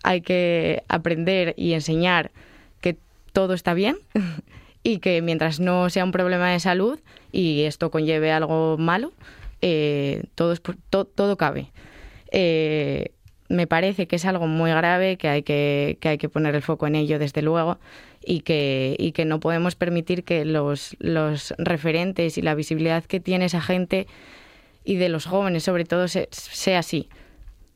hay 0.03 0.22
que 0.22 0.84
aprender 0.88 1.53
y 1.58 1.74
enseñar 1.74 2.32
que 2.82 2.97
todo 3.32 3.53
está 3.53 3.74
bien 3.74 3.97
y 4.84 4.99
que 4.99 5.22
mientras 5.22 5.60
no 5.60 5.89
sea 5.89 6.03
un 6.03 6.12
problema 6.12 6.51
de 6.51 6.60
salud 6.60 6.99
y 7.32 7.64
esto 7.64 7.91
conlleve 7.91 8.32
algo 8.32 8.78
malo, 8.78 9.14
eh, 9.62 10.24
todo, 10.36 10.53
es, 10.53 10.62
todo 10.89 11.38
cabe. 11.38 11.72
Eh, 12.32 13.12
me 13.47 13.68
parece 13.68 14.08
que 14.08 14.16
es 14.16 14.26
algo 14.26 14.47
muy 14.47 14.72
grave, 14.72 15.18
que 15.18 15.28
hay 15.28 15.43
que, 15.43 15.97
que 15.99 16.10
hay 16.10 16.18
que 16.18 16.30
poner 16.30 16.56
el 16.56 16.62
foco 16.62 16.88
en 16.88 16.95
ello, 16.95 17.20
desde 17.20 17.41
luego, 17.41 17.78
y 18.24 18.41
que, 18.41 18.95
y 18.97 19.12
que 19.12 19.26
no 19.26 19.39
podemos 19.39 19.76
permitir 19.76 20.24
que 20.24 20.45
los, 20.45 20.95
los 20.99 21.53
referentes 21.58 22.38
y 22.38 22.41
la 22.41 22.56
visibilidad 22.56 23.03
que 23.03 23.20
tiene 23.20 23.45
esa 23.45 23.62
gente 23.62 24.08
y 24.86 24.95
de 24.95 25.09
los 25.09 25.25
jóvenes, 25.25 25.63
sobre 25.63 25.83
todo, 25.86 26.07
se- 26.07 26.29
sea 26.31 26.79
así. 26.79 27.09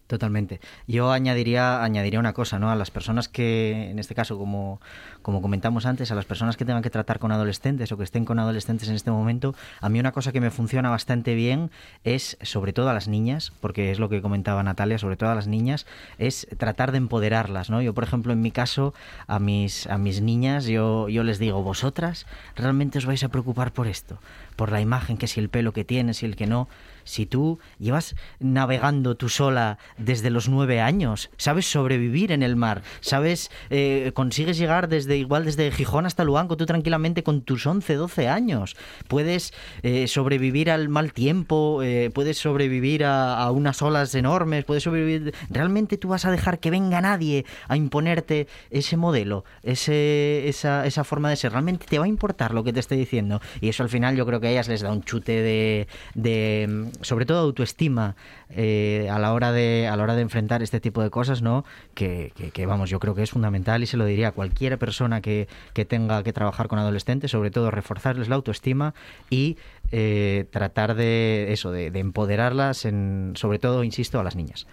Totalmente. 0.08 0.60
Yo 0.88 1.12
añadiría, 1.12 1.84
añadiría 1.84 2.20
una 2.20 2.34
cosa, 2.34 2.58
¿no? 2.58 2.72
A 2.72 2.76
las 2.76 2.90
personas 2.90 3.30
que, 3.30 3.92
en 3.92 4.00
este 4.00 4.16
caso, 4.16 4.40
como, 4.40 4.82
como 5.22 5.40
comentamos 5.40 5.86
antes, 5.86 6.10
a 6.12 6.16
las 6.16 6.26
personas 6.26 6.58
que 6.58 6.66
tengan 6.66 6.82
que 6.82 6.90
tratar 6.90 7.20
con 7.20 7.32
adolescentes 7.32 7.92
o 7.92 7.98
que 7.98 8.06
estén 8.06 8.26
con 8.26 8.40
adolescentes 8.40 8.90
en 8.90 8.96
este 8.96 9.12
momento, 9.12 9.54
a 9.82 9.88
mí 9.88 10.00
una 10.00 10.12
cosa 10.12 10.32
que 10.32 10.42
me 10.42 10.50
funciona 10.50 10.90
bastante 10.90 11.36
bien 11.36 11.70
es, 12.04 12.40
sobre 12.42 12.74
todo 12.74 12.90
a 12.90 12.94
las 12.96 13.08
niñas, 13.08 13.54
porque 13.62 13.92
es 13.92 14.00
lo 14.00 14.10
que 14.10 14.20
comentaba 14.24 14.64
Natalia, 14.64 14.98
sobre 14.98 15.16
todo 15.16 15.30
a 15.30 15.36
las 15.36 15.46
niñas, 15.46 15.86
es 16.18 16.48
tratar 16.58 16.92
de 16.92 16.98
empoderarlas, 16.98 17.70
¿no? 17.70 17.80
Yo, 17.80 17.94
por 17.94 18.04
ejemplo, 18.04 18.34
en 18.34 18.42
mi 18.42 18.50
caso, 18.50 18.96
a 19.28 19.38
mis, 19.38 19.86
a 19.86 20.00
mis 20.00 20.22
niñas, 20.22 20.66
yo, 20.66 21.08
yo 21.10 21.24
les 21.24 21.38
digo, 21.38 21.62
vosotras 21.62 22.26
realmente 22.56 22.98
os 22.98 23.06
vais 23.06 23.24
a 23.24 23.30
preocupar 23.30 23.74
por 23.74 23.86
esto, 23.86 24.18
por 24.56 24.72
la 24.72 24.82
imagen, 24.82 25.18
que 25.18 25.28
si 25.28 25.40
el 25.40 25.50
pelo 25.50 25.72
que 25.72 25.84
tienes 25.86 26.24
y 26.24 26.26
el 26.26 26.36
que 26.36 26.48
no. 26.48 26.68
Si 27.10 27.26
tú 27.26 27.58
llevas 27.80 28.16
navegando 28.40 29.16
tú 29.16 29.30
sola 29.30 29.80
desde 29.98 30.30
los 30.30 30.48
nueve 30.48 30.80
años, 30.80 31.32
sabes 31.38 31.66
sobrevivir 31.66 32.32
en 32.32 32.44
el 32.44 32.56
mar, 32.56 32.84
sabes, 33.02 33.50
eh, 33.72 34.12
consigues 34.14 34.60
llegar 34.60 34.88
desde 34.90 35.18
igual 35.18 35.46
desde 35.46 35.72
Gijón 35.72 36.06
hasta 36.06 36.24
Luanco 36.24 36.56
tú 36.56 36.68
tranquilamente 36.68 37.24
con 37.24 37.42
tus 37.42 37.66
11, 37.66 37.96
12 37.96 38.28
años, 38.28 38.76
puedes 39.08 39.56
eh, 39.82 40.08
sobrevivir 40.08 40.70
al 40.70 40.88
mal 40.88 41.12
tiempo, 41.12 41.82
eh, 41.82 42.12
puedes 42.14 42.38
sobrevivir 42.38 43.04
a, 43.04 43.50
unas 43.50 43.82
olas 43.82 44.14
enormes, 44.14 44.66
puedes 44.66 44.84
sobrevivir... 44.84 45.34
¿Realmente 45.50 45.98
tú 45.98 46.10
vas 46.10 46.26
a 46.26 46.32
dejar 46.32 46.60
que 46.60 46.70
venga 46.70 47.02
nadie 47.02 47.44
a 47.68 47.76
imponerte 47.76 48.48
ese 48.70 48.98
modelo, 48.98 49.46
ese, 49.64 50.48
esa, 50.48 50.86
esa 50.86 51.04
forma 51.04 51.32
de 51.32 51.38
ser? 51.38 51.54
¿Realmente 51.54 51.88
te 51.90 51.98
va 51.98 52.06
a 52.06 52.08
importar 52.08 52.54
lo 52.54 52.64
que 52.64 52.72
te 52.72 52.80
estoy 52.80 53.00
diciendo? 53.00 53.42
Y 53.62 53.70
eso 53.70 53.82
al 53.82 53.90
final 53.90 54.16
yo 54.16 54.28
creo 54.28 54.40
que 54.40 54.48
a 54.48 54.52
ellas 54.52 54.68
les 54.68 54.82
da 54.82 54.92
un 54.92 55.02
chute 55.02 55.42
de, 55.42 55.88
de 56.14 56.92
sobre 57.02 57.26
todo 57.26 57.40
autoestima 57.40 58.16
eh, 58.50 59.08
a 59.12 59.20
la 59.20 59.34
hora 59.34 59.52
de 59.52 59.88
a 59.88 59.96
la 59.96 60.04
hora 60.04 60.16
de 60.16 60.22
enfrentar 60.22 60.62
este 60.64 60.80
tipo 60.80 61.02
de 61.04 61.10
cosas, 61.10 61.42
¿no? 61.42 61.66
Que, 61.94 62.32
que- 62.36 62.52
que, 62.52 62.66
vamos, 62.66 62.90
yo 62.90 63.00
creo 63.00 63.16
que 63.16 63.24
es 63.24 63.32
fundamental 63.32 63.84
y 63.84 63.86
se 63.86 63.98
lo 63.98 64.06
diría 64.06 64.30
a 64.30 64.32
cualquier 64.32 64.78
persona 64.78 65.22
que, 65.22 65.48
que 65.74 65.86
tenga 65.86 66.24
que 66.24 66.34
trabajar 66.34 66.68
con 66.68 66.80
adolescentes, 66.80 67.32
sobre 67.32 67.52
todo 67.52 67.72
reforzarles 67.72 68.28
la 68.30 68.36
autoestima 68.36 68.94
y 69.30 69.58
eh, 69.92 70.46
tratar 70.52 70.96
de 70.96 71.52
eso, 71.52 71.72
de, 71.72 71.90
de 71.92 72.00
empoderarlas, 72.00 72.86
en, 72.86 73.34
sobre 73.36 73.60
todo, 73.60 73.84
insisto, 73.84 74.20
a 74.20 74.24
las 74.24 74.36
niñas. 74.36 74.68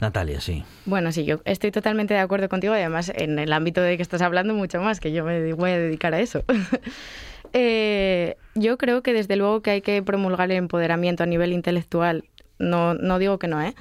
Natalia, 0.00 0.40
sí. 0.40 0.64
Bueno, 0.86 1.12
sí, 1.12 1.24
yo 1.24 1.40
estoy 1.44 1.70
totalmente 1.70 2.14
de 2.14 2.20
acuerdo 2.20 2.48
contigo 2.48 2.74
y 2.74 2.78
además 2.78 3.12
en 3.14 3.38
el 3.38 3.52
ámbito 3.52 3.80
de 3.80 3.96
que 3.96 4.02
estás 4.02 4.22
hablando 4.22 4.54
mucho 4.54 4.80
más, 4.80 5.00
que 5.00 5.12
yo 5.12 5.24
me 5.24 5.52
voy 5.54 5.70
a 5.70 5.78
dedicar 5.78 6.14
a 6.14 6.20
eso. 6.20 6.44
Eh, 7.52 8.36
yo 8.54 8.78
creo 8.78 9.02
que 9.02 9.12
desde 9.12 9.36
luego 9.36 9.62
que 9.62 9.70
hay 9.70 9.80
que 9.82 10.02
promulgar 10.02 10.50
el 10.50 10.56
empoderamiento 10.56 11.22
a 11.22 11.26
nivel 11.26 11.52
intelectual. 11.52 12.24
No, 12.58 12.94
no 12.94 13.18
digo 13.18 13.38
que 13.38 13.48
no, 13.48 13.62
¿eh? 13.62 13.74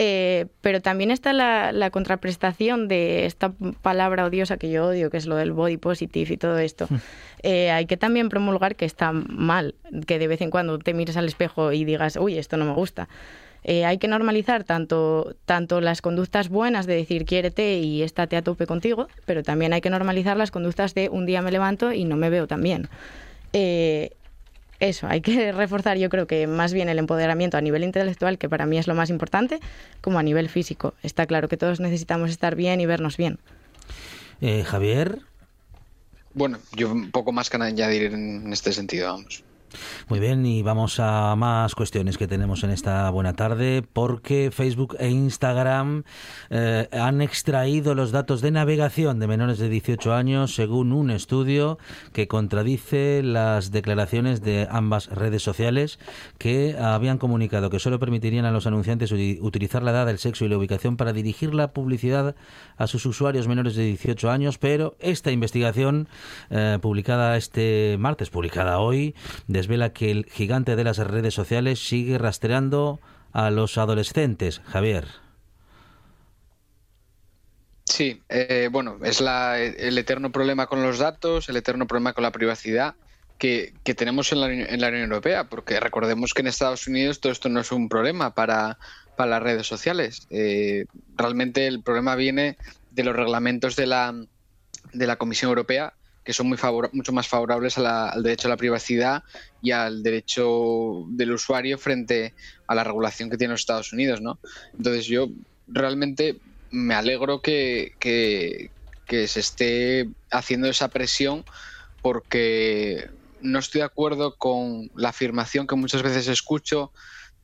Eh, 0.00 0.46
pero 0.60 0.80
también 0.80 1.12
está 1.12 1.32
la, 1.32 1.70
la 1.70 1.90
contraprestación 1.90 2.88
de 2.88 3.26
esta 3.26 3.52
palabra 3.80 4.24
odiosa 4.24 4.56
que 4.56 4.70
yo 4.70 4.86
odio, 4.86 5.08
que 5.08 5.16
es 5.16 5.26
lo 5.26 5.36
del 5.36 5.52
body 5.52 5.76
positive 5.76 6.34
y 6.34 6.36
todo 6.36 6.58
esto. 6.58 6.88
Eh, 7.42 7.70
hay 7.70 7.86
que 7.86 7.96
también 7.96 8.28
promulgar 8.28 8.74
que 8.74 8.86
está 8.86 9.12
mal, 9.12 9.74
que 10.06 10.18
de 10.18 10.26
vez 10.26 10.40
en 10.40 10.50
cuando 10.50 10.78
te 10.78 10.94
mires 10.94 11.16
al 11.16 11.26
espejo 11.26 11.72
y 11.72 11.84
digas, 11.84 12.16
uy, 12.16 12.38
esto 12.38 12.56
no 12.56 12.64
me 12.64 12.72
gusta. 12.72 13.08
Eh, 13.64 13.86
hay 13.86 13.96
que 13.98 14.08
normalizar 14.08 14.64
tanto, 14.64 15.34
tanto 15.46 15.80
las 15.80 16.02
conductas 16.02 16.50
buenas 16.50 16.86
de 16.86 16.96
decir 16.96 17.24
quiérete 17.24 17.78
y 17.78 18.02
estate 18.02 18.36
a 18.36 18.42
tope 18.42 18.66
contigo, 18.66 19.08
pero 19.24 19.42
también 19.42 19.72
hay 19.72 19.80
que 19.80 19.88
normalizar 19.90 20.36
las 20.36 20.50
conductas 20.50 20.94
de 20.94 21.08
un 21.08 21.24
día 21.24 21.40
me 21.40 21.50
levanto 21.50 21.92
y 21.92 22.04
no 22.04 22.16
me 22.16 22.28
veo 22.28 22.46
tan 22.46 22.62
bien. 22.62 22.88
Eh, 23.54 24.10
eso, 24.80 25.06
hay 25.06 25.22
que 25.22 25.52
reforzar 25.52 25.96
yo 25.96 26.10
creo 26.10 26.26
que 26.26 26.46
más 26.46 26.74
bien 26.74 26.88
el 26.90 26.98
empoderamiento 26.98 27.56
a 27.56 27.62
nivel 27.62 27.84
intelectual, 27.84 28.36
que 28.36 28.48
para 28.48 28.66
mí 28.66 28.76
es 28.76 28.86
lo 28.86 28.94
más 28.94 29.08
importante, 29.08 29.60
como 30.02 30.18
a 30.18 30.22
nivel 30.22 30.48
físico. 30.48 30.94
Está 31.02 31.26
claro 31.26 31.48
que 31.48 31.56
todos 31.56 31.80
necesitamos 31.80 32.30
estar 32.30 32.56
bien 32.56 32.80
y 32.80 32.86
vernos 32.86 33.16
bien. 33.16 33.38
Eh, 34.40 34.64
Javier. 34.64 35.20
Bueno, 36.34 36.58
yo 36.72 36.90
un 36.90 37.12
poco 37.12 37.30
más 37.30 37.48
que 37.48 37.56
añadir 37.56 38.12
en 38.12 38.52
este 38.52 38.72
sentido, 38.72 39.06
vamos. 39.12 39.43
Muy 40.08 40.20
bien, 40.20 40.44
y 40.46 40.62
vamos 40.62 41.00
a 41.00 41.34
más 41.36 41.74
cuestiones 41.74 42.18
que 42.18 42.26
tenemos 42.26 42.64
en 42.64 42.70
esta 42.70 43.08
buena 43.10 43.34
tarde, 43.34 43.82
porque 43.92 44.50
Facebook 44.52 44.96
e 44.98 45.08
Instagram 45.08 46.04
eh, 46.50 46.88
han 46.92 47.20
extraído 47.20 47.94
los 47.94 48.12
datos 48.12 48.40
de 48.40 48.50
navegación 48.50 49.18
de 49.18 49.26
menores 49.26 49.58
de 49.58 49.68
18 49.68 50.14
años 50.14 50.54
según 50.54 50.92
un 50.92 51.10
estudio 51.10 51.78
que 52.12 52.28
contradice 52.28 53.22
las 53.22 53.70
declaraciones 53.70 54.42
de 54.42 54.68
ambas 54.70 55.08
redes 55.08 55.42
sociales 55.42 55.98
que 56.38 56.76
habían 56.78 57.18
comunicado 57.18 57.70
que 57.70 57.78
solo 57.78 57.98
permitirían 57.98 58.44
a 58.44 58.50
los 58.50 58.66
anunciantes 58.66 59.12
utilizar 59.12 59.82
la 59.82 59.90
edad, 59.90 60.08
el 60.08 60.18
sexo 60.18 60.44
y 60.44 60.48
la 60.48 60.58
ubicación 60.58 60.96
para 60.96 61.12
dirigir 61.12 61.54
la 61.54 61.72
publicidad 61.72 62.34
a 62.76 62.86
sus 62.86 63.06
usuarios 63.06 63.48
menores 63.48 63.74
de 63.76 63.84
18 63.84 64.30
años, 64.30 64.58
pero 64.58 64.96
esta 65.00 65.30
investigación 65.30 66.08
eh, 66.50 66.78
publicada 66.80 67.36
este 67.36 67.96
martes, 67.98 68.30
publicada 68.30 68.78
hoy, 68.78 69.14
desvela 69.64 69.94
que 69.94 70.10
el 70.10 70.26
gigante 70.26 70.76
de 70.76 70.84
las 70.84 70.98
redes 70.98 71.32
sociales 71.32 71.78
sigue 71.78 72.18
rastreando 72.18 73.00
a 73.32 73.50
los 73.50 73.78
adolescentes. 73.78 74.60
Javier. 74.66 75.06
Sí, 77.86 78.22
eh, 78.28 78.68
bueno, 78.70 78.98
es 79.02 79.20
la- 79.20 79.58
el 79.58 79.96
eterno 79.96 80.30
problema 80.32 80.66
con 80.66 80.82
los 80.82 80.98
datos, 80.98 81.48
el 81.48 81.56
eterno 81.56 81.86
problema 81.86 82.12
con 82.12 82.22
la 82.22 82.32
privacidad 82.32 82.94
que, 83.38 83.72
tenemos 83.96 84.32
en 84.32 84.40
la, 84.40 84.52
en 84.52 84.80
la 84.80 84.88
Unión 84.88 85.04
Europea, 85.04 85.44
porque 85.44 85.80
recordemos 85.80 86.32
que 86.34 86.42
en 86.42 86.46
Estados 86.48 86.86
Unidos 86.86 87.20
todo 87.20 87.32
esto 87.32 87.48
no 87.48 87.60
es 87.60 87.72
un 87.72 87.88
problema 87.88 88.34
para, 88.34 88.78
para 89.16 89.30
las 89.30 89.42
redes 89.42 89.66
sociales. 89.66 90.26
Eh, 90.30 90.84
realmente 91.16 91.66
el 91.66 91.82
problema 91.82 92.16
viene 92.16 92.56
de 92.90 93.04
los 93.04 93.16
reglamentos 93.16 93.76
de 93.76 93.86
la, 93.86 94.14
de 94.92 95.06
la 95.06 95.16
Comisión 95.16 95.48
Europea, 95.50 95.94
que 96.24 96.32
son 96.32 96.48
muy 96.48 96.58
mucho 96.92 97.12
más 97.12 97.28
favorables 97.28 97.78
a 97.78 97.82
la- 97.82 98.08
al 98.08 98.22
derecho 98.22 98.48
a 98.48 98.50
la 98.50 98.56
privacidad 98.56 99.22
y 99.60 99.70
al 99.72 100.02
derecho 100.02 101.04
del 101.10 101.32
usuario 101.32 101.78
frente 101.78 102.34
a 102.66 102.74
la 102.74 102.84
regulación 102.84 103.30
que 103.30 103.36
tiene 103.36 103.52
los 103.52 103.60
Estados 103.60 103.92
Unidos, 103.92 104.20
¿no? 104.20 104.40
Entonces 104.78 105.06
yo 105.06 105.28
realmente 105.66 106.40
me 106.70 106.94
alegro 106.94 107.40
que- 107.42 107.92
que 109.06 109.28
se 109.28 109.40
esté 109.40 110.10
haciendo 110.30 110.68
esa 110.68 110.88
presión 110.88 111.44
porque 112.00 113.08
no 113.40 113.58
estoy 113.58 113.80
de 113.80 113.86
acuerdo 113.86 114.36
con 114.38 114.88
la 114.94 115.10
afirmación 115.10 115.66
que 115.66 115.76
muchas 115.76 116.02
veces 116.02 116.28
escucho 116.28 116.92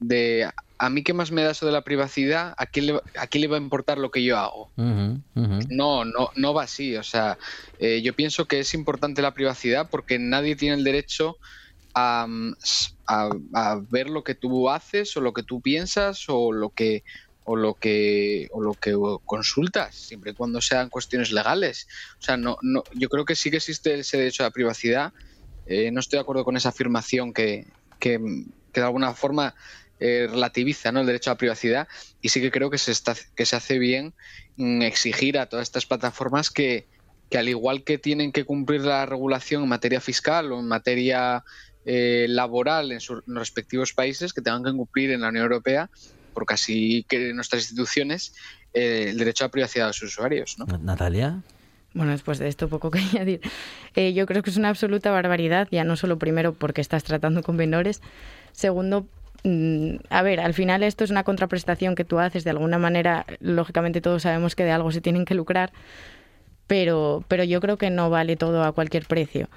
de 0.01 0.51
a 0.79 0.91
mí 0.91 1.05
qué 1.05 1.13
más 1.13 1.31
me 1.31 1.43
da 1.43 1.51
eso 1.53 1.67
de 1.67 1.73
la 1.73 1.83
privacidad, 1.83 2.55
a 2.57 2.67
quién 2.67 2.87
le, 2.87 3.01
a 3.17 3.27
quién 3.27 3.43
le 3.43 3.49
va 3.49 3.57
a 3.57 3.61
importar 3.61 3.99
lo 3.99 4.11
que 4.11 4.25
yo 4.25 4.39
hago. 4.39 4.73
No, 5.69 6.05
no, 6.05 6.31
no 6.37 6.55
va 6.55 6.65
así. 6.65 6.97
O 6.97 7.03
sea, 7.03 7.39
eh, 7.79 8.01
yo 8.03 8.15
pienso 8.15 8.47
que 8.47 8.61
es 8.61 8.73
importante 8.75 9.23
la 9.23 9.35
privacidad 9.35 9.89
porque 9.91 10.19
nadie 10.19 10.57
tiene 10.57 10.77
el 10.77 10.85
derecho 10.85 11.37
a, 11.95 12.27
mm, 12.29 12.55
a- 13.09 13.31
a 13.55 13.81
ver 13.91 14.09
lo 14.09 14.23
que 14.23 14.35
tú 14.35 14.71
haces 14.71 15.17
o 15.17 15.21
lo 15.21 15.33
que 15.33 15.43
tú 15.43 15.61
piensas 15.61 16.25
o 16.29 16.53
lo 16.53 16.71
que 16.71 17.03
o 17.43 17.57
lo 17.57 17.75
que 17.75 18.47
o 18.53 18.63
lo 18.63 18.77
que 18.77 18.95
consultas, 19.25 19.97
siempre 19.97 20.31
y 20.33 20.35
cuando 20.35 20.61
sean 20.61 20.89
cuestiones 20.89 21.33
legales. 21.33 21.87
O 22.15 22.23
sea, 22.23 22.37
no, 22.37 22.57
no, 22.63 22.85
yo 22.95 23.09
creo 23.09 23.25
que 23.25 23.35
sí 23.35 23.51
que 23.51 23.57
existe 23.59 23.99
ese 23.99 24.19
derecho 24.19 24.45
a 24.45 24.47
la 24.47 24.51
privacidad. 24.53 25.13
Eh, 25.67 25.91
no 25.91 26.01
estoy 26.01 26.19
de 26.19 26.23
acuerdo 26.23 26.45
con 26.45 26.57
esa 26.57 26.69
afirmación 26.71 27.33
que, 27.33 27.65
que, 27.99 28.19
que 28.73 28.81
de 28.81 28.87
alguna 28.87 29.15
forma 29.15 29.55
eh, 30.01 30.27
relativiza 30.31 30.91
¿no? 30.93 31.01
el 31.01 31.07
derecho 31.07 31.31
a 31.31 31.35
la 31.35 31.39
privacidad 31.39 31.89
y 32.21 32.31
sí 32.31 32.41
que 32.41 32.51
creo 32.51 32.71
que 32.71 32.79
se, 32.79 32.93
está, 32.93 33.15
que 33.37 33.47
se 33.47 33.57
hace 33.57 33.79
bien 33.79 34.15
mm, 34.57 34.83
exigir 34.83 35.39
a 35.39 35.47
todas 35.47 35.69
estas 35.69 35.87
plataformas 35.87 36.51
que, 36.51 36.87
que 37.29 37.39
al 37.39 37.49
igual 37.49 37.85
que 37.85 37.99
tienen 37.99 38.33
que 38.33 38.45
cumplir 38.45 38.83
la 38.83 39.07
regulación 39.07 39.63
en 39.63 39.69
materia 39.69 40.01
fiscal 40.01 40.53
o 40.53 40.61
en 40.61 40.67
materia 40.67 41.45
eh, 41.87 42.27
laboral 42.29 42.93
en 42.93 43.01
sus 43.01 43.23
en 43.27 43.35
los 43.35 43.43
respectivos 43.43 43.93
países, 43.93 44.33
que 44.33 44.43
tengan 44.43 44.65
que 44.65 44.73
cumplir 44.73 45.11
en 45.13 45.23
la 45.23 45.29
Unión 45.29 45.45
Europea, 45.45 45.89
porque 46.35 46.55
así 46.55 47.07
que 47.09 47.33
nuestras 47.33 47.63
instituciones 47.63 48.35
eh, 48.75 49.07
el 49.11 49.19
derecho 49.19 49.45
a 49.45 49.47
la 49.47 49.51
privacidad 49.51 49.85
de 49.85 49.89
los 49.89 50.03
usuarios. 50.03 50.59
¿no? 50.59 50.67
Natalia. 50.67 51.43
Bueno, 51.93 52.13
después 52.13 52.39
de 52.39 52.49
esto 52.49 52.69
poco 52.69 52.91
que 52.91 52.99
añadir. 53.13 53.41
Eh, 53.97 54.13
yo 54.13 54.27
creo 54.27 54.43
que 54.43 54.51
es 54.51 54.57
una 54.57 54.69
absoluta 54.69 55.11
barbaridad, 55.11 55.69
ya 55.71 55.85
no 55.85 55.97
solo 55.97 56.19
primero 56.19 56.55
porque 56.55 56.81
estás 56.81 57.05
tratando 57.05 57.43
con 57.43 57.57
menores, 57.57 58.01
segundo, 58.53 59.07
a 59.45 60.23
ver, 60.23 60.41
al 60.41 60.55
final 60.55 60.83
esto 60.83 61.05
es 61.05 61.11
una 61.11 61.25
contraprestación 61.25 61.95
que 61.95 62.05
tú 62.05 62.19
haces, 62.19 62.45
de 62.45 62.51
alguna 62.51 62.79
manera, 62.79 63.27
lógicamente 63.41 64.01
todos 64.01 64.23
sabemos 64.23 64.55
que 64.55 64.65
de 64.65 64.73
algo 64.73 64.93
se 64.93 65.01
tienen 65.01 65.25
que 65.25 65.35
lucrar, 65.35 65.73
pero, 66.67 67.25
pero 67.29 67.45
yo 67.45 67.61
creo 67.61 67.77
que 67.79 67.91
no 67.91 68.11
vale 68.11 68.37
todo 68.37 68.63
a 68.65 68.73
cualquier 68.73 69.07
precio. 69.07 69.49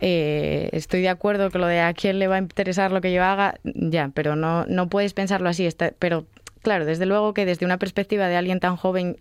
Eh, 0.00 0.68
estoy 0.72 1.00
de 1.02 1.08
acuerdo 1.08 1.50
que 1.50 1.58
lo 1.58 1.66
de 1.66 1.80
a 1.80 1.94
quién 1.94 2.18
le 2.18 2.26
va 2.26 2.34
a 2.36 2.38
interesar 2.38 2.90
lo 2.90 3.00
que 3.00 3.12
yo 3.12 3.22
haga, 3.22 3.54
ya, 3.62 4.10
pero 4.12 4.34
no, 4.34 4.66
no 4.66 4.88
puedes 4.88 5.14
pensarlo 5.14 5.48
así. 5.48 5.64
Está, 5.64 5.92
pero 5.98 6.26
claro, 6.62 6.84
desde 6.84 7.06
luego 7.06 7.34
que 7.34 7.46
desde 7.46 7.66
una 7.66 7.78
perspectiva 7.78 8.26
de 8.28 8.36
alguien 8.36 8.58
tan 8.58 8.76
joven 8.76 9.18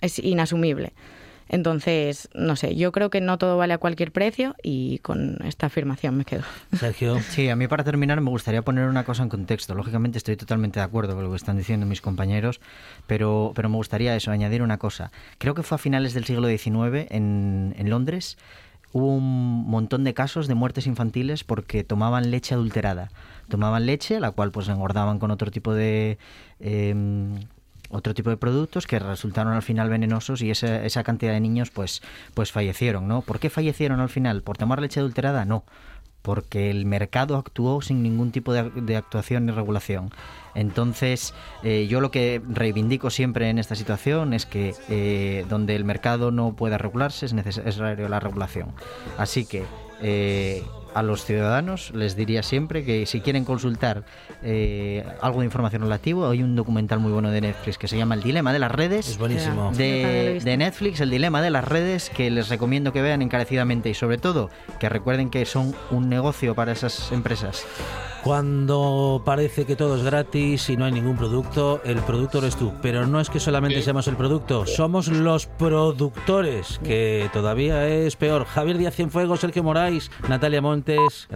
es 0.00 0.18
inasumible. 0.18 0.92
Entonces, 1.54 2.28
no 2.34 2.56
sé, 2.56 2.74
yo 2.74 2.90
creo 2.90 3.10
que 3.10 3.20
no 3.20 3.38
todo 3.38 3.56
vale 3.56 3.74
a 3.74 3.78
cualquier 3.78 4.10
precio 4.10 4.56
y 4.60 4.98
con 4.98 5.38
esta 5.44 5.66
afirmación 5.66 6.16
me 6.16 6.24
quedo. 6.24 6.42
Sergio. 6.76 7.20
Sí, 7.20 7.48
a 7.48 7.54
mí 7.54 7.68
para 7.68 7.84
terminar 7.84 8.20
me 8.20 8.30
gustaría 8.30 8.62
poner 8.62 8.88
una 8.88 9.04
cosa 9.04 9.22
en 9.22 9.28
contexto. 9.28 9.72
Lógicamente 9.76 10.18
estoy 10.18 10.34
totalmente 10.34 10.80
de 10.80 10.84
acuerdo 10.84 11.14
con 11.14 11.22
lo 11.22 11.30
que 11.30 11.36
están 11.36 11.56
diciendo 11.56 11.86
mis 11.86 12.00
compañeros, 12.00 12.60
pero, 13.06 13.52
pero 13.54 13.68
me 13.68 13.76
gustaría 13.76 14.16
eso, 14.16 14.32
añadir 14.32 14.62
una 14.62 14.78
cosa. 14.78 15.12
Creo 15.38 15.54
que 15.54 15.62
fue 15.62 15.76
a 15.76 15.78
finales 15.78 16.12
del 16.12 16.24
siglo 16.24 16.48
XIX 16.48 17.06
en, 17.12 17.72
en 17.78 17.88
Londres 17.88 18.36
hubo 18.90 19.14
un 19.14 19.68
montón 19.68 20.02
de 20.02 20.12
casos 20.12 20.48
de 20.48 20.54
muertes 20.54 20.88
infantiles 20.88 21.44
porque 21.44 21.84
tomaban 21.84 22.32
leche 22.32 22.54
adulterada. 22.54 23.10
Tomaban 23.48 23.86
leche, 23.86 24.18
la 24.18 24.32
cual 24.32 24.50
pues 24.50 24.68
engordaban 24.68 25.20
con 25.20 25.30
otro 25.30 25.52
tipo 25.52 25.72
de 25.72 26.18
eh, 26.58 26.94
otro 27.94 28.14
tipo 28.14 28.30
de 28.30 28.36
productos 28.36 28.86
que 28.86 28.98
resultaron 28.98 29.52
al 29.52 29.62
final 29.62 29.88
venenosos 29.88 30.42
y 30.42 30.50
esa, 30.50 30.84
esa 30.84 31.02
cantidad 31.02 31.32
de 31.32 31.40
niños 31.40 31.70
pues 31.70 32.02
pues 32.34 32.52
fallecieron, 32.52 33.08
¿no? 33.08 33.22
¿Por 33.22 33.38
qué 33.38 33.50
fallecieron 33.50 34.00
al 34.00 34.08
final? 34.08 34.42
¿Por 34.42 34.56
tomar 34.56 34.80
leche 34.80 35.00
adulterada? 35.00 35.44
No 35.44 35.64
porque 36.24 36.70
el 36.70 36.86
mercado 36.86 37.36
actuó 37.36 37.82
sin 37.82 38.02
ningún 38.02 38.32
tipo 38.32 38.54
de, 38.54 38.70
de 38.70 38.96
actuación 38.96 39.44
ni 39.44 39.52
regulación. 39.52 40.10
Entonces, 40.54 41.34
eh, 41.62 41.86
yo 41.86 42.00
lo 42.00 42.10
que 42.10 42.40
reivindico 42.48 43.10
siempre 43.10 43.50
en 43.50 43.58
esta 43.58 43.74
situación 43.74 44.32
es 44.32 44.46
que 44.46 44.74
eh, 44.88 45.44
donde 45.50 45.76
el 45.76 45.84
mercado 45.84 46.30
no 46.30 46.56
pueda 46.56 46.78
regularse 46.78 47.26
es 47.26 47.34
necesario 47.34 48.08
la 48.08 48.20
regulación. 48.20 48.72
Así 49.18 49.44
que 49.44 49.64
eh, 50.00 50.64
a 50.94 51.02
los 51.02 51.24
ciudadanos 51.24 51.90
les 51.94 52.16
diría 52.16 52.42
siempre 52.42 52.84
que 52.84 53.06
si 53.06 53.20
quieren 53.20 53.44
consultar 53.44 54.04
eh, 54.42 55.04
algo 55.20 55.40
de 55.40 55.46
información 55.46 55.82
relativo, 55.82 56.28
hay 56.28 56.42
un 56.42 56.56
documental 56.56 57.00
muy 57.00 57.12
bueno 57.12 57.30
de 57.30 57.40
Netflix 57.40 57.78
que 57.78 57.88
se 57.88 57.96
llama 57.96 58.14
El 58.14 58.22
dilema 58.22 58.52
de 58.52 58.58
las 58.58 58.70
redes. 58.70 59.08
Es 59.08 59.18
buenísimo. 59.18 59.72
De, 59.76 60.40
de 60.42 60.56
Netflix, 60.56 61.00
El 61.00 61.10
dilema 61.10 61.42
de 61.42 61.50
las 61.50 61.64
redes, 61.64 62.10
que 62.10 62.30
les 62.30 62.48
recomiendo 62.48 62.92
que 62.92 63.02
vean 63.02 63.22
encarecidamente 63.22 63.90
y 63.90 63.94
sobre 63.94 64.18
todo 64.18 64.50
que 64.78 64.88
recuerden 64.88 65.30
que 65.30 65.44
son 65.44 65.74
un 65.90 66.08
negocio 66.08 66.54
para 66.54 66.72
esas 66.72 67.12
empresas. 67.12 67.66
Cuando 68.24 69.20
parece 69.22 69.66
que 69.66 69.76
todo 69.76 69.96
es 69.96 70.02
gratis 70.02 70.70
y 70.70 70.78
no 70.78 70.86
hay 70.86 70.92
ningún 70.92 71.14
producto, 71.14 71.82
el 71.84 71.98
producto 71.98 72.38
eres 72.38 72.56
tú. 72.56 72.72
Pero 72.80 73.06
no 73.06 73.20
es 73.20 73.28
que 73.28 73.38
solamente 73.38 73.82
seamos 73.82 74.08
el 74.08 74.16
producto, 74.16 74.64
somos 74.64 75.08
los 75.08 75.44
productores, 75.44 76.80
que 76.82 77.28
todavía 77.34 77.86
es 77.86 78.16
peor. 78.16 78.46
Javier 78.46 78.78
Díaz 78.78 78.94
Cienfuegos, 78.94 79.40
Sergio 79.40 79.62
Moraes, 79.62 80.10
Natalia 80.26 80.62
Gracias. 80.84 81.26